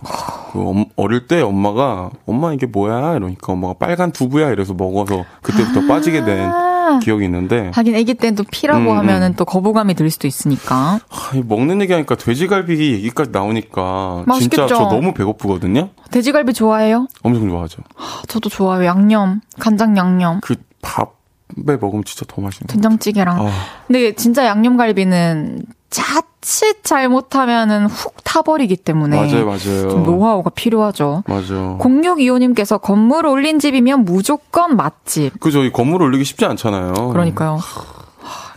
그 0.52 0.60
엄- 0.68 0.86
어릴 0.96 1.28
때 1.28 1.42
엄마가 1.42 2.10
엄마 2.26 2.54
이게 2.54 2.66
뭐야 2.66 3.16
이러니까 3.16 3.54
엄마가 3.54 3.76
빨간 3.80 4.12
두부야 4.12 4.50
이래서 4.52 4.74
먹어서 4.74 5.24
그때부터 5.42 5.88
빠지게 5.88 6.24
된 6.26 6.50
아. 6.84 7.00
기억이 7.00 7.26
있는데 7.26 7.72
하긴 7.74 7.96
아기 7.96 8.14
때는 8.14 8.36
또 8.36 8.44
피라고 8.50 8.92
음, 8.92 8.98
하면은 8.98 9.36
또 9.36 9.46
거부감이 9.46 9.94
들 9.94 10.10
수도 10.10 10.28
있으니까. 10.28 11.00
하, 11.10 11.38
이 11.38 11.42
먹는 11.46 11.82
얘기하니까 11.82 12.16
돼지갈비 12.16 12.94
얘기까지 12.94 13.32
나오니까 13.32 14.24
맛있겠죠? 14.28 14.68
진짜 14.68 14.68
저 14.68 14.90
너무 14.90 15.14
배고프거든요. 15.14 15.90
돼지갈비 16.12 16.54
좋아해요? 16.54 17.08
엄청 17.24 17.48
좋아하죠. 17.50 17.82
아, 17.98 18.22
저도 18.28 18.50
좋아요. 18.50 18.86
양념, 18.86 19.42
간장 19.60 19.98
양념, 19.98 20.42
그 20.42 20.56
밥 20.84 21.23
에 21.70 21.78
먹으면 21.78 22.04
진짜 22.06 22.26
더 22.28 22.42
맛있는. 22.42 22.68
된장찌개랑. 22.68 23.40
아, 23.48 23.50
근데 23.88 24.14
진짜 24.16 24.46
양념갈비는 24.46 25.64
자칫 25.90 26.84
잘못하면은 26.84 27.86
훅 27.88 28.24
타버리기 28.24 28.78
때문에 28.78 29.16
맞아요, 29.16 29.46
맞아요. 29.46 29.90
좀 29.90 30.04
노하우가 30.04 30.50
필요하죠. 30.52 31.24
맞아. 31.28 31.54
0625님께서 31.80 32.82
건물 32.82 33.26
올린 33.28 33.60
집이면 33.60 34.04
무조건 34.06 34.76
맛집. 34.76 35.40
그죠, 35.40 35.64
이 35.64 35.72
건물 35.72 36.02
올리기 36.02 36.24
쉽지 36.24 36.46
않잖아요. 36.46 37.10
그러니까요. 37.10 37.60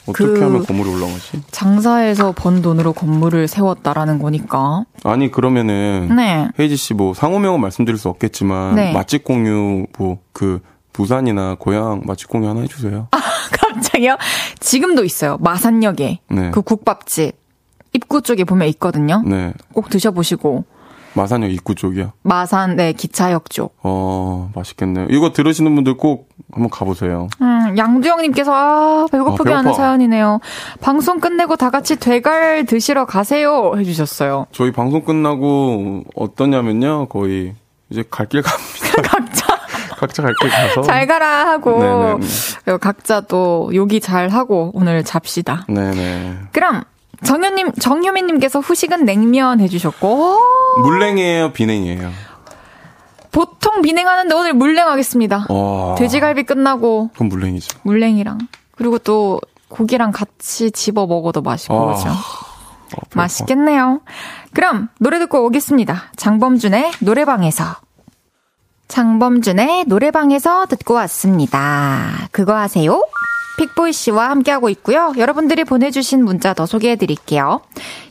어떻게 0.09 0.25
그- 0.25 0.41
하면 0.41 0.65
건물이 0.65 0.89
올라가지? 0.89 1.43
장사해서 1.51 2.31
번 2.33 2.63
돈으로 2.63 2.93
건물을 2.93 3.49
세웠다라는 3.49 4.21
거니까. 4.21 4.85
아니 5.03 5.31
그러면은 5.33 6.15
네. 6.17 6.49
헤이지 6.59 6.77
씨 6.77 6.95
뭐 6.95 7.13
상호명은 7.13 7.61
말씀드릴 7.61 7.99
수 7.99 8.09
없겠지만 8.09 8.77
네. 8.77 8.93
맛집 8.93 9.25
공유 9.25 9.87
뭐 9.99 10.19
그 10.33 10.61
부산이나 10.97 11.57
고향 11.59 12.01
맛집 12.07 12.29
공유 12.29 12.49
하나 12.49 12.61
해주세요. 12.63 13.09
갑자기요? 13.53 14.17
지금도 14.61 15.05
있어요. 15.05 15.37
마산역에. 15.41 16.21
네. 16.31 16.51
그 16.53 16.63
국밥집. 16.63 17.37
입구 17.93 18.23
쪽에 18.23 18.45
보면 18.45 18.67
있거든요. 18.69 19.23
네, 19.27 19.53
꼭 19.75 19.91
드셔보시고. 19.91 20.65
마산역 21.15 21.51
입구 21.51 21.75
쪽이요. 21.75 22.13
마산, 22.23 22.77
네, 22.77 22.93
기차역 22.93 23.49
쪽. 23.51 23.75
어 23.83 24.51
맛있겠네요. 24.55 25.07
이거 25.11 25.33
들으시는 25.33 25.75
분들 25.75 25.97
꼭 25.97 26.29
한번 26.53 26.69
가보세요. 26.71 27.29
음, 27.41 27.77
양두영님께서, 27.77 28.53
아, 28.55 29.07
배고프게 29.13 29.53
아, 29.53 29.59
하는. 29.59 29.73
사연이네요. 29.75 30.41
방송 30.81 31.21
끝내고 31.21 31.57
다 31.57 31.71
같이 31.71 31.97
되갈 31.97 32.65
드시러 32.67 33.05
가세요. 33.07 33.73
해주셨어요. 33.79 34.47
저희 34.53 34.73
방송 34.73 35.03
끝나고 35.05 36.05
어떠냐면요, 36.15 37.09
거의 37.09 37.55
이제 37.91 38.03
갈 38.11 38.27
길 38.29 38.43
갑니다. 38.43 39.01
각자 39.09 39.56
각자 39.99 40.23
갈 40.23 40.35
길 40.41 40.51
가서. 40.51 40.83
잘 40.83 41.07
가라 41.07 41.47
하고, 41.49 41.79
네네네. 41.79 42.27
그리고 42.65 42.79
각자 42.79 43.21
또 43.23 43.71
요기 43.75 44.01
잘 44.01 44.29
하고 44.29 44.71
오늘 44.75 45.05
잡시다. 45.05 45.65
네네. 45.69 46.39
그럼, 46.53 46.83
정현님, 47.25 47.73
정효민님께서 47.73 48.61
후식은 48.61 49.05
냉면 49.05 49.61
해주셨고, 49.61 50.09
오, 50.79 50.81
물냉이에요, 50.83 51.53
비냉이에요. 51.53 52.11
보통 53.33 53.83
비냉하는데 53.83 54.35
오늘 54.35 54.55
물냉하겠습니다. 54.55 55.47
와. 55.51 55.95
돼지갈비 55.97 56.45
끝나고 56.45 57.11
그건 57.13 57.29
물냉이죠. 57.29 57.81
물냉이랑 57.83 58.39
그리고 58.77 58.99
또 58.99 59.41
고기랑 59.69 60.13
같이 60.13 60.71
집어 60.71 61.07
먹어도 61.07 61.43
맛있고 61.43 61.91
아, 61.91 61.95
그죠? 61.95 62.09
어, 62.09 62.13
배고파. 62.91 63.09
맛있겠네요. 63.21 64.01
그럼 64.55 64.89
노래 64.99 65.19
듣고 65.19 65.45
오겠습니다. 65.45 66.05
장범준의 66.17 66.93
노래방에서. 67.01 67.77
장범준의 68.89 69.84
노래방에서 69.87 70.66
듣고 70.66 70.95
왔습니다. 70.95 72.28
그거 72.30 72.57
아세요? 72.57 73.03
픽보이 73.59 73.93
씨와 73.93 74.30
함께하고 74.30 74.68
있고요. 74.70 75.12
여러분들이 75.16 75.64
보내주신 75.64 76.24
문자 76.24 76.53
더 76.53 76.66
소개해 76.66 76.97
드릴게요. 76.97 77.62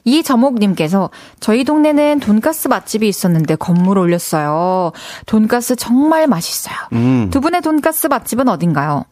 이저목님께서 0.03 1.11
저희 1.39 1.63
동네는 1.63 2.19
돈가스 2.19 2.67
맛집이 2.67 3.07
있었는데 3.07 3.55
건물 3.55 3.99
올렸어요. 3.99 4.91
돈가스 5.28 5.76
정말 5.76 6.28
맛있어요. 6.28 6.76
음. 6.93 7.30
두 7.32 7.41
분의 7.41 7.61
돈가스 7.61 8.07
맛집은 8.07 8.49
어딘가요? 8.49 9.05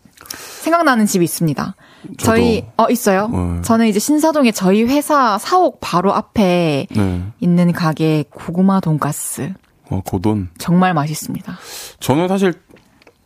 생각나는 0.62 1.06
집이 1.06 1.24
있습니다. 1.24 1.76
저희 2.18 2.66
어 2.78 2.90
있어요. 2.90 3.28
네. 3.28 3.62
저는 3.62 3.88
이제 3.88 4.00
신사동에 4.00 4.52
저희 4.52 4.84
회사 4.84 5.38
사옥 5.38 5.80
바로 5.80 6.14
앞에 6.14 6.88
네. 6.90 7.24
있는 7.40 7.72
가게 7.72 8.26
고구마 8.30 8.80
돈가스 8.80 9.54
어, 9.94 10.02
고돈. 10.04 10.50
정말 10.58 10.94
맛있습니다. 10.94 11.58
저는 12.00 12.28
사실 12.28 12.54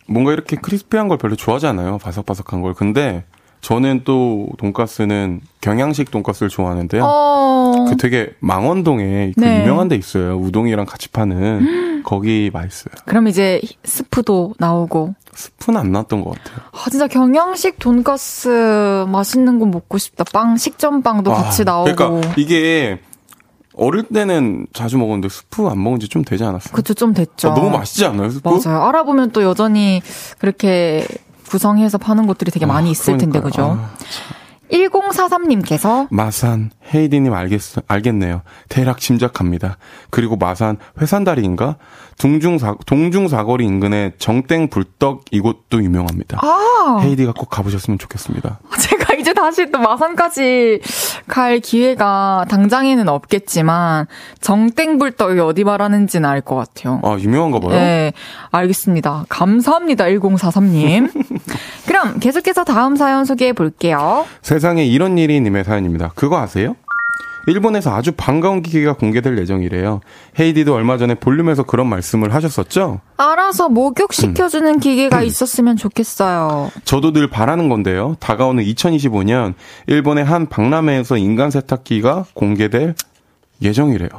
뭔가 0.07 0.33
이렇게 0.33 0.57
크리스피한 0.57 1.07
걸 1.07 1.17
별로 1.17 1.35
좋아하지 1.35 1.67
않아요. 1.67 1.97
바삭바삭한 1.97 2.61
걸. 2.61 2.73
근데 2.73 3.23
저는 3.61 4.01
또 4.03 4.47
돈가스는 4.57 5.41
경양식 5.61 6.11
돈가스를 6.11 6.49
좋아하는데요. 6.49 7.03
어. 7.05 7.85
그 7.89 7.97
되게 7.97 8.33
망원동에 8.39 9.31
그 9.35 9.39
네. 9.39 9.61
유명한 9.61 9.87
데 9.87 9.95
있어요. 9.95 10.37
우동이랑 10.37 10.85
같이 10.85 11.09
파는 11.09 12.03
거기 12.03 12.49
맛있어요. 12.53 12.93
그럼 13.05 13.27
이제 13.27 13.61
스프도 13.83 14.53
나오고. 14.59 15.15
스프는 15.33 15.79
안 15.79 15.91
나왔던 15.91 16.23
것 16.23 16.31
같아요. 16.31 16.65
아, 16.71 16.89
진짜 16.89 17.07
경양식 17.07 17.77
돈가스 17.79 19.05
맛있는 19.07 19.59
거 19.59 19.65
먹고 19.65 19.97
싶다. 19.97 20.23
빵, 20.33 20.57
식전빵도 20.57 21.31
같이 21.31 21.61
아, 21.63 21.65
나오고. 21.65 21.95
그러니까 21.95 22.33
이게 22.37 22.99
어릴 23.77 24.03
때는 24.03 24.67
자주 24.73 24.97
먹었는데 24.97 25.29
스프 25.29 25.67
안 25.67 25.81
먹은 25.83 25.99
지 25.99 26.07
좀 26.09 26.23
되지 26.23 26.43
않았어요? 26.43 26.73
그쵸, 26.73 26.93
좀 26.93 27.13
됐죠. 27.13 27.51
아, 27.51 27.53
너무 27.53 27.69
맛있지 27.69 28.05
않나요, 28.05 28.29
스프? 28.29 28.47
맞아요. 28.63 28.81
알아보면 28.83 29.31
또 29.31 29.43
여전히 29.43 30.01
그렇게 30.39 31.05
구성해서 31.49 31.97
파는 31.97 32.27
곳들이 32.27 32.51
되게 32.51 32.65
많이 32.65 32.91
있을 32.91 33.17
텐데, 33.17 33.39
그러니까요. 33.39 33.77
그죠? 33.77 33.79
아, 33.81 33.89
1043님께서 34.71 36.07
마산 36.11 36.71
헤이디님 36.93 37.33
알겠 37.33 37.61
알겠네요. 37.87 38.41
대략 38.69 38.99
짐작합니다. 38.99 39.77
그리고 40.09 40.35
마산 40.35 40.77
회산다리인가 41.01 41.77
동중 42.17 42.57
사 42.57 42.75
동중 42.85 43.27
사거리 43.27 43.65
인근의 43.65 44.13
정땡 44.19 44.69
불떡 44.69 45.25
이곳도 45.31 45.83
유명합니다. 45.83 46.39
아, 46.41 46.99
헤이디가 47.01 47.33
꼭 47.33 47.49
가보셨으면 47.49 47.97
좋겠습니다. 47.99 48.59
제가 48.81 49.13
이제 49.27 49.33
다시 49.33 49.69
또 49.71 49.79
마산까지 49.79 50.79
갈 51.27 51.59
기회가 51.59 52.45
당장에는 52.47 53.09
없겠지만 53.09 54.07
정땡불떡이 54.39 55.41
어디 55.41 55.65
말하는지는 55.65 56.29
알 56.29 56.39
것 56.39 56.55
같아요. 56.55 57.01
아 57.03 57.17
유명한가 57.19 57.59
봐요. 57.59 57.71
네, 57.71 58.13
알겠습니다. 58.51 59.25
감사합니다, 59.27 60.05
1043님. 60.05 61.11
그럼 61.87 62.19
계속해서 62.21 62.63
다음 62.63 62.95
사연 62.95 63.25
소개해 63.25 63.51
볼게요. 63.51 64.25
세상에 64.43 64.85
이런 64.85 65.17
일이 65.17 65.41
님의 65.41 65.65
사연입니다. 65.65 66.13
그거 66.15 66.37
아세요? 66.37 66.77
일본에서 67.47 67.95
아주 67.95 68.11
반가운 68.11 68.61
기계가 68.61 68.93
공개될 68.93 69.37
예정이래요. 69.39 70.01
헤이디도 70.39 70.75
얼마 70.75 70.97
전에 70.97 71.15
볼륨에서 71.15 71.63
그런 71.63 71.87
말씀을 71.87 72.33
하셨었죠? 72.33 72.99
알아서 73.15 73.69
목욕시켜주는 73.69 74.79
기계가 74.79 75.23
있었으면 75.23 75.77
좋겠어요. 75.77 76.71
저도 76.83 77.13
늘 77.13 77.29
바라는 77.29 77.69
건데요. 77.69 78.17
다가오는 78.19 78.63
2025년 78.63 79.53
일본의 79.87 80.25
한 80.25 80.47
박람회에서 80.47 81.17
인간 81.17 81.49
세탁기가 81.49 82.25
공개될 82.33 82.95
예정이래요. 83.61 84.09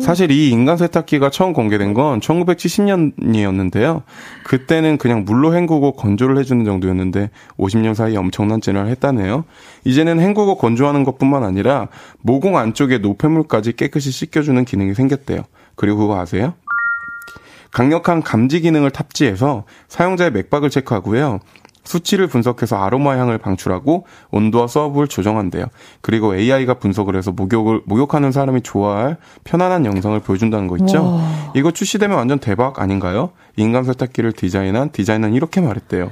사실 0.00 0.30
이 0.30 0.50
인간 0.50 0.76
세탁기가 0.76 1.30
처음 1.30 1.52
공개된 1.52 1.94
건 1.94 2.20
1970년이었는데요. 2.20 4.02
그때는 4.44 4.98
그냥 4.98 5.24
물로 5.24 5.54
헹구고 5.54 5.92
건조를 5.92 6.38
해주는 6.38 6.64
정도였는데 6.64 7.30
50년 7.58 7.94
사이에 7.94 8.16
엄청난 8.16 8.60
진화를 8.60 8.90
했다네요. 8.90 9.44
이제는 9.84 10.20
헹구고 10.20 10.56
건조하는 10.56 11.04
것뿐만 11.04 11.42
아니라 11.42 11.88
모공 12.20 12.56
안쪽에 12.56 12.98
노폐물까지 12.98 13.74
깨끗이 13.74 14.10
씻겨주는 14.10 14.64
기능이 14.64 14.94
생겼대요. 14.94 15.42
그리고 15.74 15.98
그거 15.98 16.20
아세요? 16.20 16.54
강력한 17.72 18.22
감지 18.22 18.60
기능을 18.60 18.90
탑재해서 18.90 19.64
사용자의 19.88 20.30
맥박을 20.30 20.70
체크하고요. 20.70 21.40
수치를 21.84 22.26
분석해서 22.26 22.76
아로마 22.76 23.16
향을 23.18 23.38
방출하고 23.38 24.06
온도와 24.30 24.66
서브를 24.66 25.08
조정한대요. 25.08 25.66
그리고 26.00 26.34
AI가 26.34 26.74
분석을 26.74 27.16
해서 27.16 27.30
목욕을 27.30 27.82
목욕하는 27.84 28.32
사람이 28.32 28.62
좋아할 28.62 29.18
편안한 29.44 29.86
영상을 29.86 30.18
보여준다는 30.20 30.66
거 30.66 30.76
있죠. 30.78 31.20
이거 31.54 31.70
출시되면 31.70 32.16
완전 32.16 32.38
대박 32.38 32.80
아닌가요? 32.80 33.30
인간 33.56 33.84
세탁기를 33.84 34.32
디자인한 34.32 34.90
디자이너는 34.90 35.34
이렇게 35.34 35.60
말했대요. 35.60 36.10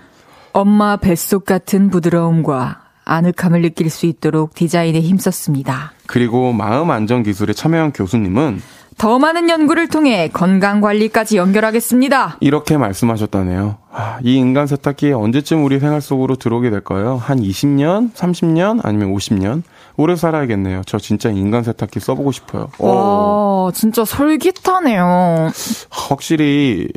엄마 0.53 0.97
뱃속 0.97 1.45
같은 1.47 1.91
부드러움과 1.91 2.83
아늑함을 3.05 3.63
느낄 3.63 3.91
수 3.91 4.07
있도록 4.07 4.55
디자인에 4.55 5.01
힘썼습니다. 5.01 5.93
그리고 6.07 6.53
마음 6.53 6.91
안정 6.91 7.23
기술에 7.23 7.53
참여한 7.53 7.93
교수님은 7.93 8.61
더 8.99 9.19
많은 9.19 9.49
연구를 9.49 9.89
통해 9.89 10.29
건강 10.33 10.81
관리까지 10.81 11.37
연결하겠습니다. 11.37 12.37
이렇게 12.41 12.77
말씀하셨다네요. 12.77 13.79
아, 13.91 14.19
이 14.23 14.37
인간 14.37 14.67
세탁기 14.67 15.13
언제쯤 15.13 15.65
우리 15.65 15.79
생활 15.79 16.01
속으로 16.01 16.37
들어오게 16.37 16.71
될까요? 16.71 17.21
한 17.23 17.41
20년, 17.41 18.13
30년, 18.15 18.81
아니면 18.83 19.13
50년? 19.15 19.63
오래 19.97 20.17
살아야겠네요. 20.17 20.83
저 20.87 20.99
진짜 20.99 21.31
인간 21.31 21.63
세탁기 21.63 22.01
써보고 22.01 22.33
싶어요. 22.33 22.69
와, 22.79 23.71
진짜 23.73 24.05
솔깃하네요. 24.05 25.51
확실히 25.91 26.89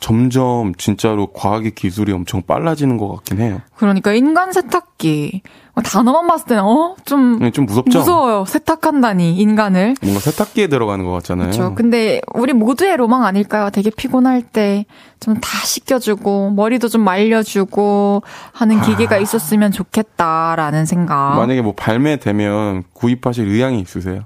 점점 0.00 0.74
진짜로 0.76 1.28
과학의 1.32 1.72
기술이 1.72 2.12
엄청 2.12 2.42
빨라지는 2.42 2.96
것 2.98 3.08
같긴 3.16 3.40
해요. 3.40 3.60
그러니까 3.76 4.12
인간 4.12 4.52
세탁기 4.52 5.42
단어만 5.84 6.26
봤을 6.26 6.46
때는 6.46 6.64
어? 6.64 6.96
좀, 7.04 7.38
네, 7.38 7.50
좀 7.52 7.64
무섭죠? 7.66 8.00
무서워요. 8.00 8.44
세탁한다니 8.46 9.36
인간을. 9.36 9.94
뭔가 10.02 10.20
세탁기에 10.20 10.66
들어가는 10.66 11.04
것 11.04 11.12
같잖아요. 11.12 11.50
그렇죠. 11.50 11.74
근데 11.76 12.20
우리 12.34 12.52
모두의 12.52 12.96
로망 12.96 13.24
아닐까요? 13.24 13.70
되게 13.70 13.90
피곤할 13.90 14.42
때 14.42 14.86
좀 15.20 15.34
다 15.40 15.48
씻겨주고 15.64 16.50
머리도 16.50 16.88
좀 16.88 17.02
말려주고 17.02 18.22
하는 18.52 18.80
기계가 18.82 19.16
아... 19.16 19.18
있었으면 19.18 19.72
좋겠다라는 19.72 20.86
생각. 20.86 21.36
만약에 21.36 21.60
뭐 21.62 21.74
발매되면 21.74 22.84
구입하실 22.92 23.48
의향이 23.48 23.80
있으세요? 23.80 24.22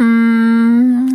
음, 0.00 1.14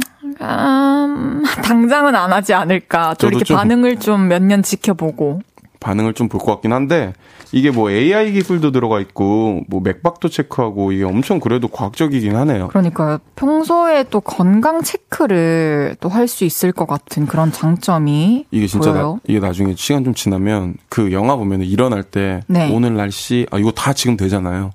음 1.20 1.43
당장은 1.63 2.15
안 2.15 2.32
하지 2.34 2.53
않을까. 2.53 3.13
또 3.15 3.28
이렇게 3.28 3.43
좀... 3.45 3.57
반응을 3.57 3.99
좀 3.99 4.28
몇 4.28 4.41
년 4.41 4.63
지켜보고. 4.63 5.41
반응을 5.80 6.13
좀 6.13 6.28
볼 6.28 6.39
것 6.41 6.47
같긴 6.53 6.74
한데 6.74 7.13
이게 7.53 7.72
뭐 7.72 7.89
AI 7.89 8.34
기술도 8.34 8.72
들어가 8.72 8.99
있고 8.99 9.61
뭐 9.70 9.80
맥박도 9.82 10.28
체크하고 10.30 10.91
이게 10.91 11.03
엄청 11.05 11.39
그래도 11.39 11.67
과학적이긴 11.70 12.36
하네요. 12.36 12.67
그러니까요. 12.67 13.17
평소에 13.38 14.03
또 14.09 14.20
건강 14.20 14.82
체크를 14.84 15.95
또 16.01 16.09
할 16.09 16.28
수 16.28 16.43
있을 16.43 16.72
것 16.74 16.86
같은 16.86 17.26
그런 17.28 17.51
장점이 17.51 18.45
이게 18.51 18.67
진짜 18.67 18.91
나, 18.91 19.15
이게 19.28 19.39
나중에 19.39 19.74
시간 19.78 20.03
좀 20.03 20.13
지나면 20.13 20.76
그 20.89 21.11
영화 21.13 21.36
보면 21.38 21.61
일어날 21.61 22.03
때 22.03 22.41
네. 22.47 22.70
오늘 22.74 22.95
날씨 22.95 23.47
아 23.49 23.57
이거 23.57 23.72
다 23.72 23.93
지금 23.93 24.17
되잖아요. 24.17 24.72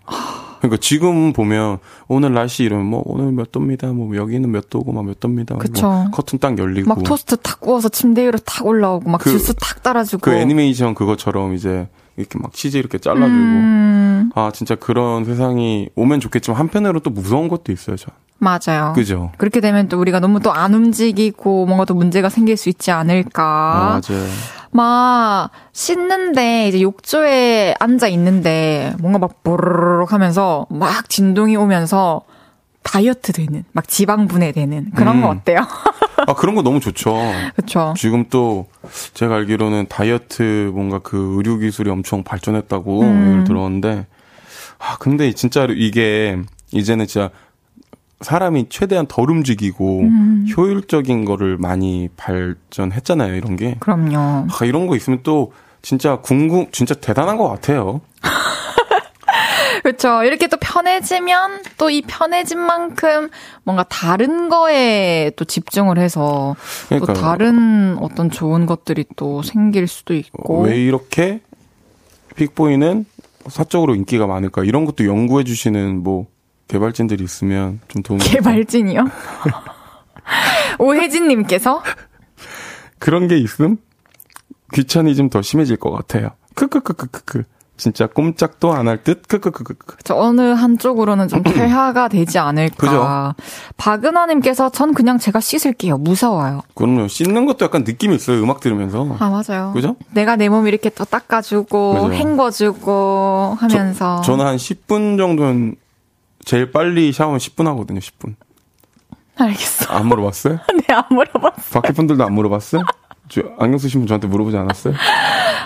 그러니까 0.68 0.80
지금 0.80 1.32
보면 1.34 1.78
오늘 2.08 2.32
날씨 2.32 2.64
이러면 2.64 2.86
뭐 2.86 3.02
오늘 3.04 3.32
몇 3.32 3.52
도입니다. 3.52 3.88
뭐 3.88 4.16
여기는 4.16 4.50
몇 4.50 4.70
도고 4.70 4.92
막 4.92 5.04
몇 5.04 5.20
도입니다. 5.20 5.56
그쵸. 5.56 5.86
뭐 5.86 6.10
커튼 6.10 6.38
딱 6.38 6.56
열리고 6.58 6.88
막 6.88 7.02
토스트 7.04 7.36
탁 7.38 7.60
구워서 7.60 7.88
침대 7.90 8.22
위로 8.26 8.38
탁 8.38 8.64
올라오고 8.64 9.10
막 9.10 9.18
그, 9.18 9.30
주스 9.30 9.52
탁 9.54 9.82
따라주고 9.82 10.22
그 10.22 10.32
애니메이션 10.32 10.94
그것처럼 10.94 11.54
이제 11.54 11.86
이렇게 12.16 12.38
막 12.38 12.52
CG 12.54 12.78
이렇게 12.78 12.96
잘라주고 12.98 13.28
음. 13.28 14.30
아 14.34 14.50
진짜 14.54 14.74
그런 14.74 15.24
세상이 15.26 15.90
오면 15.94 16.20
좋겠지만 16.20 16.58
한편으로 16.58 17.00
또 17.00 17.10
무서운 17.10 17.48
것도 17.48 17.70
있어요, 17.72 17.96
저. 17.96 18.10
맞아요. 18.38 18.92
그죠. 18.94 19.30
그렇게 19.38 19.60
되면 19.60 19.88
또 19.88 19.98
우리가 20.00 20.20
너무 20.20 20.40
또 20.40 20.50
안 20.54 20.72
움직이고 20.74 21.66
뭔가 21.66 21.84
또 21.84 21.94
문제가 21.94 22.28
생길 22.28 22.56
수 22.56 22.68
있지 22.68 22.90
않을까. 22.90 23.42
아, 23.42 24.00
맞아요. 24.08 24.26
막 24.74 25.50
씻는데 25.72 26.66
이제 26.66 26.82
욕조에 26.82 27.76
앉아 27.78 28.08
있는데 28.08 28.92
뭔가 28.98 29.20
막 29.20 29.44
보르륵 29.44 30.12
하면서 30.12 30.66
막 30.68 31.08
진동이 31.08 31.54
오면서 31.54 32.22
다이어트 32.82 33.32
되는 33.32 33.62
막 33.70 33.86
지방 33.86 34.26
분해되는 34.26 34.90
그런 34.96 35.18
음. 35.18 35.22
거 35.22 35.28
어때요? 35.28 35.58
아 36.26 36.34
그런 36.34 36.56
거 36.56 36.62
너무 36.62 36.80
좋죠. 36.80 37.16
그렇죠. 37.54 37.94
지금 37.96 38.24
또 38.30 38.66
제가 39.14 39.36
알기로는 39.36 39.86
다이어트 39.88 40.72
뭔가 40.74 40.98
그 40.98 41.36
의료 41.36 41.56
기술이 41.58 41.88
엄청 41.88 42.24
발전했다고 42.24 43.00
음. 43.02 43.44
들었는데 43.46 44.06
아 44.80 44.96
근데 44.98 45.30
진짜로 45.30 45.72
이게 45.72 46.36
이제는 46.72 47.06
진짜 47.06 47.30
사람이 48.24 48.66
최대한 48.70 49.06
덜 49.06 49.30
움직이고 49.30 50.00
음. 50.00 50.46
효율적인 50.56 51.24
거를 51.24 51.56
많이 51.58 52.08
발전했잖아요, 52.16 53.34
이런 53.36 53.56
게. 53.56 53.76
그럼요. 53.80 54.18
아, 54.50 54.64
이런 54.64 54.86
거 54.86 54.96
있으면 54.96 55.20
또 55.22 55.52
진짜 55.82 56.16
궁금, 56.16 56.66
진짜 56.72 56.94
대단한 56.94 57.36
것 57.36 57.48
같아요. 57.48 58.00
그렇죠. 59.82 60.22
이렇게 60.24 60.46
또 60.46 60.56
편해지면 60.58 61.62
또 61.76 61.90
이 61.90 62.02
편해진 62.06 62.58
만큼 62.58 63.28
뭔가 63.64 63.84
다른 63.84 64.48
거에 64.48 65.30
또 65.36 65.44
집중을 65.44 65.98
해서 65.98 66.56
그러니까요. 66.88 67.14
또 67.14 67.20
다른 67.20 67.98
어떤 68.00 68.30
좋은 68.30 68.64
것들이 68.66 69.04
또 69.16 69.42
생길 69.42 69.86
수도 69.86 70.14
있고. 70.14 70.62
왜 70.62 70.76
이렇게 70.80 71.40
픽보이는 72.36 73.04
사적으로 73.48 73.94
인기가 73.94 74.26
많을까? 74.26 74.64
이런 74.64 74.86
것도 74.86 75.06
연구해 75.06 75.44
주시는 75.44 76.02
뭐 76.02 76.26
개발진들이 76.68 77.22
있으면 77.24 77.80
좀 77.88 78.02
도움이 78.02 78.22
개발진이요? 78.24 79.04
오혜진님께서 80.78 81.82
그런 82.98 83.28
게 83.28 83.36
있음 83.38 83.76
귀차니즘 84.72 85.28
더 85.30 85.42
심해질 85.42 85.76
것 85.76 85.90
같아요. 85.90 86.30
크크크크크크. 86.54 87.44
진짜 87.76 88.06
꼼짝도 88.06 88.72
안 88.72 88.86
할 88.86 89.02
듯? 89.02 89.26
크크크크크. 89.26 89.96
저 90.04 90.14
어느 90.14 90.40
한쪽으로는 90.40 91.26
좀 91.28 91.42
퇴화가 91.42 92.08
되지 92.08 92.38
않을까. 92.38 92.76
그죠? 92.76 93.34
박은하님께서 93.76 94.70
전 94.70 94.94
그냥 94.94 95.18
제가 95.18 95.40
씻을게요. 95.40 95.98
무서워요. 95.98 96.62
그럼요. 96.74 97.08
씻는 97.08 97.46
것도 97.46 97.64
약간 97.64 97.82
느낌이 97.84 98.14
있어요. 98.14 98.40
음악 98.42 98.60
들으면서. 98.60 99.16
아, 99.18 99.28
맞아요. 99.28 99.72
그죠? 99.74 99.96
내가 100.12 100.36
내 100.36 100.48
몸 100.48 100.68
이렇게 100.68 100.88
또 100.88 101.04
닦아주고, 101.04 101.94
맞아요. 101.94 102.12
헹궈주고 102.12 103.56
하면서. 103.58 104.16
저, 104.22 104.22
저는 104.32 104.46
한 104.46 104.56
10분 104.56 105.18
정도는 105.18 105.74
제일 106.44 106.70
빨리 106.70 107.12
샤워하면 107.12 107.38
10분 107.38 107.64
하거든요, 107.66 108.00
10분. 108.00 108.34
알겠어. 109.36 109.92
안 109.92 110.06
물어봤어요? 110.06 110.58
네, 110.86 110.94
안 110.94 111.04
물어봤어요. 111.10 111.72
밖에 111.80 111.92
분들도 111.92 112.24
안 112.24 112.32
물어봤어요? 112.34 112.82
저 113.28 113.42
안경 113.58 113.78
쓰신 113.78 114.00
분 114.00 114.06
저한테 114.06 114.28
물어보지 114.28 114.56
않았어요? 114.56 114.94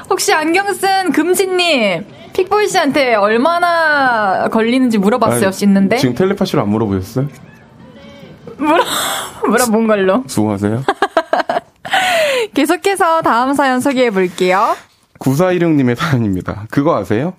혹시 0.08 0.32
안경 0.32 0.72
쓴 0.74 1.10
금지님, 1.12 2.06
픽보이 2.32 2.68
씨한테 2.68 3.14
얼마나 3.14 4.48
걸리는지 4.48 4.96
물어봤어요, 4.98 5.46
아니, 5.46 5.52
씻는데? 5.52 5.96
지금 5.98 6.14
텔레파시로 6.14 6.62
안 6.62 6.68
물어보셨어요? 6.70 7.28
물어, 8.58 8.84
물어본 9.48 9.86
걸로. 9.86 10.24
수고하세요. 10.26 10.82
계속해서 12.54 13.22
다음 13.22 13.54
사연 13.54 13.80
소개해 13.80 14.10
볼게요. 14.10 14.76
9416님의 15.18 15.96
사연입니다. 15.96 16.66
그거 16.70 16.96
아세요? 16.96 17.34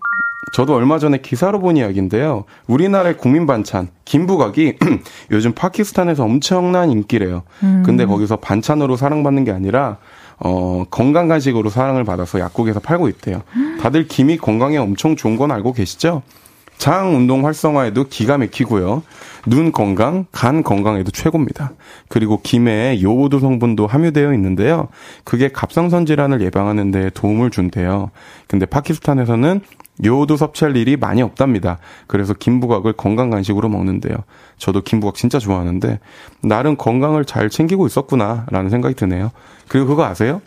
저도 0.53 0.75
얼마 0.75 0.99
전에 0.99 1.19
기사로 1.19 1.59
본 1.59 1.77
이야기인데요. 1.77 2.45
우리나라의 2.67 3.17
국민 3.17 3.45
반찬 3.45 3.89
김부각이 4.05 4.77
요즘 5.31 5.53
파키스탄에서 5.53 6.23
엄청난 6.23 6.91
인기래요. 6.91 7.43
음. 7.63 7.83
근데 7.85 8.05
거기서 8.05 8.37
반찬으로 8.37 8.95
사랑받는 8.95 9.43
게 9.43 9.51
아니라 9.51 9.97
어, 10.39 10.85
건강 10.89 11.27
간식으로 11.27 11.69
사랑을 11.69 12.03
받아서 12.03 12.39
약국에서 12.39 12.79
팔고 12.79 13.09
있대요. 13.09 13.41
다들 13.81 14.07
김이 14.07 14.37
건강에 14.37 14.77
엄청 14.77 15.15
좋은 15.15 15.35
건 15.35 15.51
알고 15.51 15.73
계시죠? 15.73 16.23
장 16.77 17.13
운동 17.13 17.45
활성화에도 17.45 18.05
기가 18.05 18.37
막히고요. 18.37 19.03
눈 19.45 19.73
건강, 19.73 20.25
간 20.31 20.63
건강에도 20.63 21.11
최고입니다. 21.11 21.73
그리고 22.07 22.39
김에 22.41 23.01
요오드 23.03 23.39
성분도 23.39 23.85
함유되어 23.85 24.33
있는데요. 24.35 24.87
그게 25.25 25.49
갑상선 25.49 26.05
질환을 26.05 26.41
예방하는 26.41 26.91
데 26.91 27.09
도움을 27.13 27.51
준대요. 27.51 28.11
근데 28.47 28.65
파키스탄에서는 28.65 29.59
요오드 30.06 30.38
섭취할 30.38 30.76
일이 30.78 30.95
많이 30.97 31.22
없답니다. 31.22 31.78
그래서 32.08 32.34
김부각을 32.34 32.93
건강 32.93 33.30
간식으로 33.30 33.68
먹는데요. 33.70 34.16
저도 34.58 34.82
김부각 34.82 35.16
진짜 35.16 35.39
좋아하는데 35.39 36.00
나름 36.41 36.78
건강을 36.78 37.26
잘 37.26 37.50
챙기고 37.50 37.88
있었구나라는 37.88 38.70
생각이 38.70 38.95
드네요. 38.95 39.32
그리고 39.68 39.88
그거 39.88 40.06
아세요? 40.06 40.41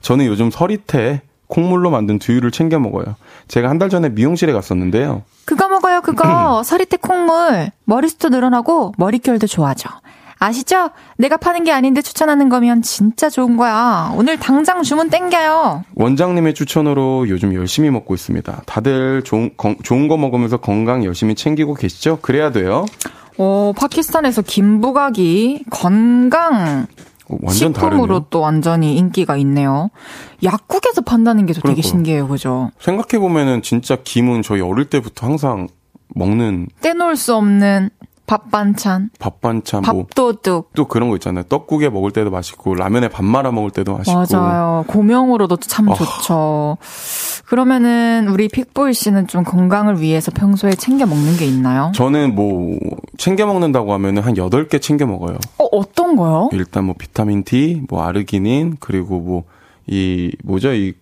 저는 0.00 0.26
요즘 0.26 0.50
서리태 0.50 1.22
콩물로 1.48 1.90
만든 1.90 2.18
두유를 2.18 2.50
챙겨 2.50 2.78
먹어요. 2.78 3.16
제가 3.48 3.68
한 3.68 3.78
달 3.78 3.88
전에 3.90 4.08
미용실에 4.08 4.52
갔었는데요. 4.52 5.22
그거 5.44 5.68
먹어요, 5.68 6.00
그거. 6.00 6.62
서리태 6.64 6.96
콩물. 6.98 7.70
머리숱도 7.84 8.30
늘어나고 8.30 8.94
머릿결도 8.96 9.46
좋아져. 9.46 9.90
아시죠? 10.46 10.90
내가 11.18 11.36
파는 11.36 11.62
게 11.62 11.70
아닌데 11.70 12.02
추천하는 12.02 12.48
거면 12.48 12.82
진짜 12.82 13.30
좋은 13.30 13.56
거야. 13.56 14.12
오늘 14.16 14.38
당장 14.38 14.82
주문 14.82 15.08
땡겨요. 15.08 15.84
원장님의 15.94 16.54
추천으로 16.54 17.28
요즘 17.28 17.54
열심히 17.54 17.90
먹고 17.90 18.12
있습니다. 18.14 18.62
다들 18.66 19.22
좋은, 19.22 19.50
건, 19.56 19.76
좋은 19.84 20.08
거 20.08 20.16
먹으면서 20.16 20.56
건강 20.56 21.04
열심히 21.04 21.36
챙기고 21.36 21.74
계시죠? 21.74 22.18
그래야 22.22 22.50
돼요. 22.50 22.86
어, 23.38 23.72
파키스탄에서 23.76 24.42
김부각이 24.42 25.64
건강 25.70 26.86
어, 27.28 27.36
완전 27.40 27.72
식품으로. 27.72 28.26
또 28.28 28.40
완전히 28.40 28.96
인기가 28.96 29.36
있네요. 29.36 29.90
약국에서 30.42 31.02
판다는 31.02 31.46
게 31.46 31.52
또 31.54 31.60
되게 31.60 31.82
신기해요, 31.82 32.26
그죠? 32.26 32.72
생각해 32.80 33.20
보면은 33.20 33.62
진짜 33.62 33.96
김은 34.02 34.42
저희 34.42 34.60
어릴 34.60 34.86
때부터 34.86 35.26
항상 35.28 35.68
먹는 36.14 36.66
떼놓을 36.80 37.14
수 37.16 37.34
없는 37.36 37.90
밥 38.26 38.50
반찬. 38.50 39.10
밥 39.18 39.40
반찬. 39.40 39.82
뭐 39.82 40.04
밥도둑. 40.04 40.70
또 40.74 40.86
그런 40.86 41.08
거 41.08 41.16
있잖아요. 41.16 41.44
떡국에 41.44 41.90
먹을 41.90 42.10
때도 42.12 42.30
맛있고 42.30 42.74
라면에 42.74 43.08
밥 43.08 43.24
말아 43.24 43.50
먹을 43.50 43.70
때도 43.70 43.96
맛있고. 43.98 44.36
맞아요. 44.38 44.84
고명으로도 44.86 45.56
참 45.56 45.88
어. 45.88 45.94
좋죠. 45.94 46.78
그러면은 47.46 48.28
우리 48.28 48.48
픽보이 48.48 48.94
씨는 48.94 49.26
좀 49.26 49.44
건강을 49.44 50.00
위해서 50.00 50.30
평소에 50.30 50.72
챙겨 50.72 51.04
먹는 51.06 51.36
게 51.36 51.46
있나요? 51.46 51.92
저는 51.94 52.34
뭐 52.34 52.78
챙겨 53.18 53.44
먹는다고 53.46 53.92
하면은 53.92 54.22
한 54.22 54.34
8개 54.34 54.80
챙겨 54.80 55.06
먹어요. 55.06 55.36
어, 55.58 55.64
어떤 55.72 56.16
거요? 56.16 56.48
일단 56.52 56.84
뭐 56.84 56.94
비타민 56.98 57.44
D, 57.44 57.82
뭐 57.88 58.02
아르기닌, 58.04 58.76
그리고 58.80 59.18
뭐 59.20 59.44
이 59.86 60.30
뭐죠? 60.44 60.72
이 60.72 60.94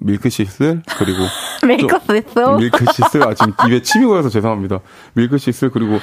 밀크시슬 0.00 0.82
그리고 0.98 1.18
밀크시슬 1.66 2.56
밀크시슬 2.58 3.22
아 3.22 3.34
지금 3.34 3.52
입에 3.66 3.82
침이 3.82 4.04
고여서 4.06 4.28
죄송합니다. 4.28 4.78
밀크시슬 5.14 5.70
그리고 5.70 5.98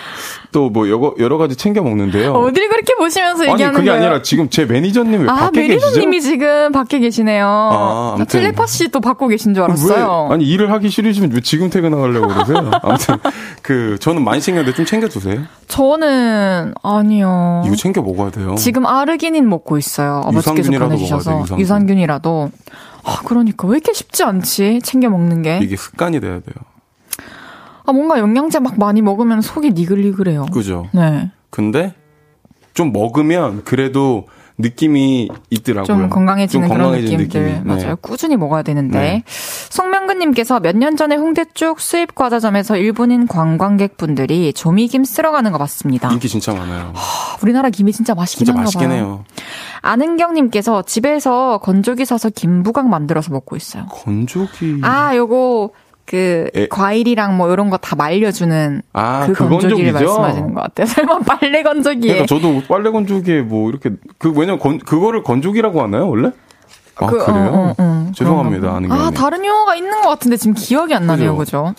또 0.52 0.70
뭐 0.76 0.89
여러 0.89 1.14
여러 1.20 1.38
가지 1.38 1.56
챙겨 1.56 1.82
먹는데요. 1.82 2.34
어딜 2.34 2.68
그렇게 2.70 2.96
보시면서 2.96 3.43
아니 3.43 3.54
얘기하는 3.54 3.80
그게 3.80 3.89
거예요? 3.91 4.04
아니라 4.04 4.22
지금 4.24 4.50
제 4.50 4.66
매니저님 4.66 5.22
왜 5.22 5.30
아, 5.30 5.36
밖에 5.36 5.68
계시죠? 5.68 5.86
매니저님이 5.86 6.22
지금 6.22 6.72
밖에 6.72 7.00
계시네요. 7.00 7.46
아, 7.46 8.14
아무튼. 8.16 8.39
텔레파시 8.41 8.89
또 8.89 9.00
받고 9.00 9.28
계신 9.30 9.54
줄 9.54 9.64
알았어요. 9.64 10.28
왜 10.30 10.34
아니 10.36 10.46
일을 10.46 10.72
하기 10.72 10.89
싫으시면 10.89 11.32
왜 11.34 11.39
지금 11.41 11.70
퇴근하려고 11.70 12.28
그러세요? 12.28 12.72
아무튼 12.84 13.16
그 13.62 13.98
저는 14.00 14.24
많이 14.24 14.41
챙겼는데 14.41 14.76
좀 14.76 14.86
챙겨 14.86 15.08
주세요. 15.08 15.41
저는 15.68 16.74
아니요. 16.84 17.64
이거 17.66 17.76
챙겨 17.76 18.02
먹어야 18.02 18.32
돼요. 18.32 18.56
지금 18.56 18.86
아르기닌 18.86 19.48
먹고 19.48 19.78
있어요. 19.78 20.22
아버지께서 20.26 20.72
보내주셔서 20.72 21.32
유산균. 21.41 21.60
유산균이라도. 21.60 22.52
아, 23.06 23.22
그러니까 23.24 23.68
왜 23.68 23.78
이렇게 23.78 23.93
쉽지 23.93 24.24
않지? 24.24 24.82
챙겨 24.84 25.10
먹는 25.10 25.43
게. 25.43 25.60
이게 25.62 25.76
습관이 25.76 26.20
돼야 26.20 26.39
돼요. 26.39 26.56
아, 27.86 27.93
뭔가 27.93 28.20
영양제 28.20 28.60
막 28.60 28.80
많이 28.80 29.01
먹으면 29.01 29.41
속이 29.41 29.72
니글니글해요. 29.72 30.47
그죠? 30.47 30.89
네. 30.91 31.32
근데 31.51 31.93
좀 32.74 32.91
먹으면 32.91 33.64
그래도 33.64 34.28
느낌이 34.58 35.28
있더라고요. 35.49 35.86
좀 35.86 36.10
건강해지는 36.10 36.68
좀 36.70 36.78
그런 36.78 36.91
느낌들. 36.93 37.18
느낌이. 37.26 37.43
네. 37.45 37.62
맞아요. 37.66 37.95
꾸준히 37.97 38.38
먹어야 38.38 38.62
되는데. 38.64 38.97
네. 38.99 39.24
송명근님께서 39.28 40.60
몇 40.62 40.76
년 40.76 40.95
전에 40.97 41.16
홍대 41.16 41.45
쪽 41.53 41.80
수입 41.80 42.16
과자점에서 42.16 42.78
일본인 42.78 43.28
관광객분들이 43.28 44.53
조미김 44.53 45.03
쓸어 45.03 45.32
가는 45.32 45.51
거 45.51 45.58
봤습니다. 45.58 46.12
인기 46.12 46.28
진짜 46.30 46.53
많아요. 46.53 46.93
아, 46.95 47.38
우리나라 47.41 47.70
김이 47.70 47.91
진짜 47.91 48.14
맛있긴 48.16 48.45
진짜 48.45 48.60
맛있긴 48.60 48.89
봐요. 48.89 48.97
해요. 48.97 49.26
아는경님께서 49.82 50.82
집에서 50.84 51.60
건조기 51.60 52.06
사서 52.06 52.30
김부각 52.30 52.88
만들어서 52.88 53.32
먹고 53.32 53.56
있어요. 53.56 53.86
건조기. 53.88 54.80
아, 54.84 55.16
요거 55.16 55.72
그 56.06 56.49
에. 56.56 56.68
과일이랑 56.68 57.36
뭐 57.38 57.51
이런 57.51 57.70
거 57.72 57.78
다 57.78 57.95
말려주는 57.95 58.82
아, 58.93 59.26
그 59.28 59.34
그 59.34 59.49
건조기를 59.49 59.91
건조기죠? 59.93 60.20
말씀하시는 60.22 60.53
것 60.53 60.62
같아요. 60.62 60.86
설마 60.93 61.20
빨래 61.20 61.64
건조기에 61.64 62.14
그러니까 62.14 62.26
저도 62.28 62.62
빨래 62.68 62.91
건조기에 62.91 63.41
뭐 63.41 63.70
이렇게 63.70 63.89
그 64.18 64.30
왜냐면 64.32 64.60
건, 64.60 64.78
그거를 64.80 65.24
건조기라고 65.24 65.82
하나요 65.82 66.08
원래? 66.10 66.32
아 66.97 67.08
그, 67.08 67.18
그, 67.26 67.32
래요 67.32 67.49
어, 67.51 67.58
어, 67.68 67.76
어. 67.78 68.12
죄송합니다 68.16 68.74
아는. 68.76 68.91
아, 68.91 69.10
게. 69.10 69.16
다른 69.16 69.43
용어가 69.45 69.76
있는 69.76 70.01
것 70.01 70.10
같은데 70.10 70.38
지금 70.38 70.53
기억이 70.53 70.93
안 70.93 71.06
나네요. 71.08 71.36
그죠? 71.36 71.74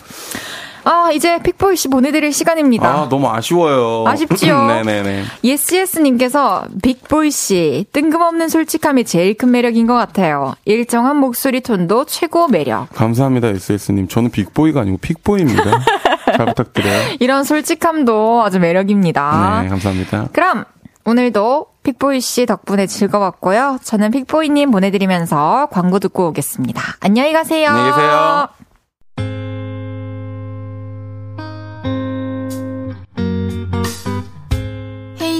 아, 0.87 1.11
이제 1.11 1.37
픽보이 1.39 1.75
씨 1.75 1.89
보내드릴 1.89 2.31
시간입니다. 2.31 2.87
아 2.87 3.09
너무 3.09 3.27
아쉬워요. 3.29 4.05
아쉽지요? 4.07 4.67
네네네. 4.83 5.23
예스예스님께서 5.43 6.65
빅보이 6.81 7.31
씨 7.31 7.85
뜬금없는 7.91 8.47
솔직함이 8.49 9.03
제일 9.03 9.33
큰 9.35 9.51
매력인 9.51 9.85
것 9.85 9.95
같아요. 9.95 10.55
일정한 10.65 11.17
목소리 11.17 11.61
톤도 11.61 12.05
최고 12.05 12.47
매력. 12.47 12.89
감사합니다 12.93 13.49
SS님. 13.49 14.07
저는 14.07 14.31
빅보이가 14.31 14.81
아니고 14.81 14.97
픽보이입니다. 14.97 15.63
잘 16.37 16.45
부탁드려요. 16.45 17.15
이런 17.19 17.43
솔직함도 17.43 18.43
아주 18.43 18.59
매력입니다. 18.59 19.61
네 19.63 19.69
감사합니다. 19.69 20.29
그럼 20.31 20.63
오늘도 21.05 21.67
픽보이 21.83 22.19
씨 22.21 22.45
덕분에 22.45 22.85
즐거웠고요. 22.85 23.79
저는 23.83 24.11
픽보이님 24.11 24.71
보내드리면서 24.71 25.67
광고 25.71 25.99
듣고 25.99 26.27
오겠습니다. 26.27 26.81
안녕히 26.99 27.31
가세요. 27.33 27.69
안녕히 27.69 27.91
계세요. 27.91 28.47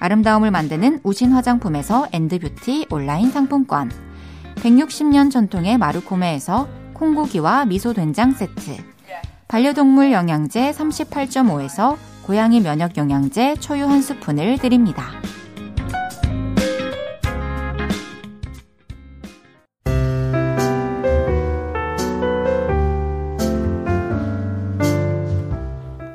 아름다움을 0.00 0.50
만드는 0.50 1.00
우신 1.04 1.30
화장품에서 1.32 2.08
엔드뷰티 2.12 2.86
온라인 2.90 3.30
상품권 3.30 3.90
160년 4.56 5.30
전통의 5.30 5.78
마루코메에서 5.78 6.68
콩고기와 6.94 7.66
미소된장 7.66 8.32
세트 8.32 8.76
반려동물 9.46 10.12
영양제 10.12 10.72
38.5에서 10.72 11.96
고양이 12.22 12.60
면역 12.60 12.96
영양제 12.96 13.56
초유 13.56 13.86
한 13.86 14.00
스푼을 14.00 14.58
드립니다. 14.58 15.10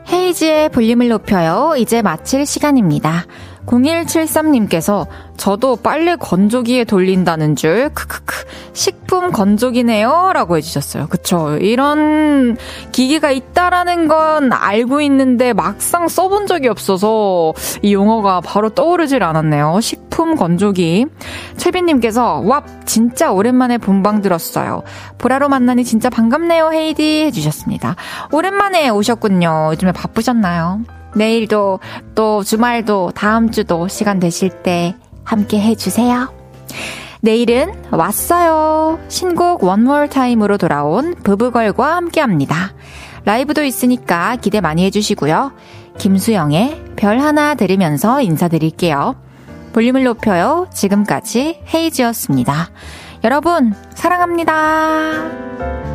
헤이지의 0.10 0.70
볼륨을 0.70 1.10
높여요. 1.10 1.76
이제 1.78 2.02
마칠 2.02 2.46
시간입니다. 2.46 3.26
0173님께서 3.66 5.08
저도 5.38 5.76
빨래 5.76 6.16
건조기에 6.16 6.86
돌린다는 6.86 7.56
줄 7.56 7.90
크크크 7.94 8.46
식품 8.74 9.32
건조기네요 9.32 10.32
라고 10.34 10.58
해주셨어요. 10.58 11.08
그쵸 11.08 11.58
이런 11.58 12.58
기계가 12.92 13.32
있다라는 13.32 14.08
건 14.08 14.54
알고 14.54 15.02
있는데 15.02 15.54
막상 15.54 16.08
써본 16.08 16.48
적이 16.48 16.70
없어서 16.70 17.54
이 17.82 17.94
용어가 17.94 18.42
바로 18.42 18.70
떠오르질 18.70 19.24
않았네요. 19.24 19.80
식품 19.82 20.36
건조기 20.36 21.08
최빈님께서 21.58 22.42
와 22.46 22.64
진짜 22.86 23.32
오랜만에 23.32 23.78
본방 23.78 24.22
들었어요. 24.22 24.84
보라로 25.18 25.50
만나니 25.50 25.84
진짜 25.84 26.10
반갑네요 26.10 26.72
헤이디 26.72 27.24
해주셨습니다. 27.26 27.96
오랜만에 28.32 28.90
오셨군요. 28.90 29.70
요즘에 29.72 29.92
바쁘셨나요? 29.92 30.82
내일도 31.16 31.80
또 32.14 32.44
주말도 32.44 33.12
다음 33.16 33.52
주도 33.52 33.88
시간 33.88 34.20
되실 34.20 34.50
때 34.50 34.96
함께 35.24 35.60
해주세요. 35.60 36.34
내일은 37.22 37.74
왔어요. 37.92 39.00
신곡 39.08 39.64
원몰 39.64 40.10
타임으로 40.10 40.58
돌아온 40.58 41.16
부부걸과 41.24 41.96
함께 41.96 42.22
합니다. 42.22 42.74
라이브도 43.24 43.64
있으니까 43.64 44.36
기대 44.36 44.62
많이 44.62 44.86
해주시고요. 44.86 45.54
김수영의 45.98 46.84
별 46.96 47.20
하나 47.20 47.56
들으면서 47.56 48.22
인사드릴게요. 48.22 49.16
볼륨을 49.74 50.04
높여요. 50.04 50.68
지금까지 50.72 51.62
헤이지였습니다. 51.74 52.70
여러분, 53.24 53.74
사랑합니다. 53.96 55.95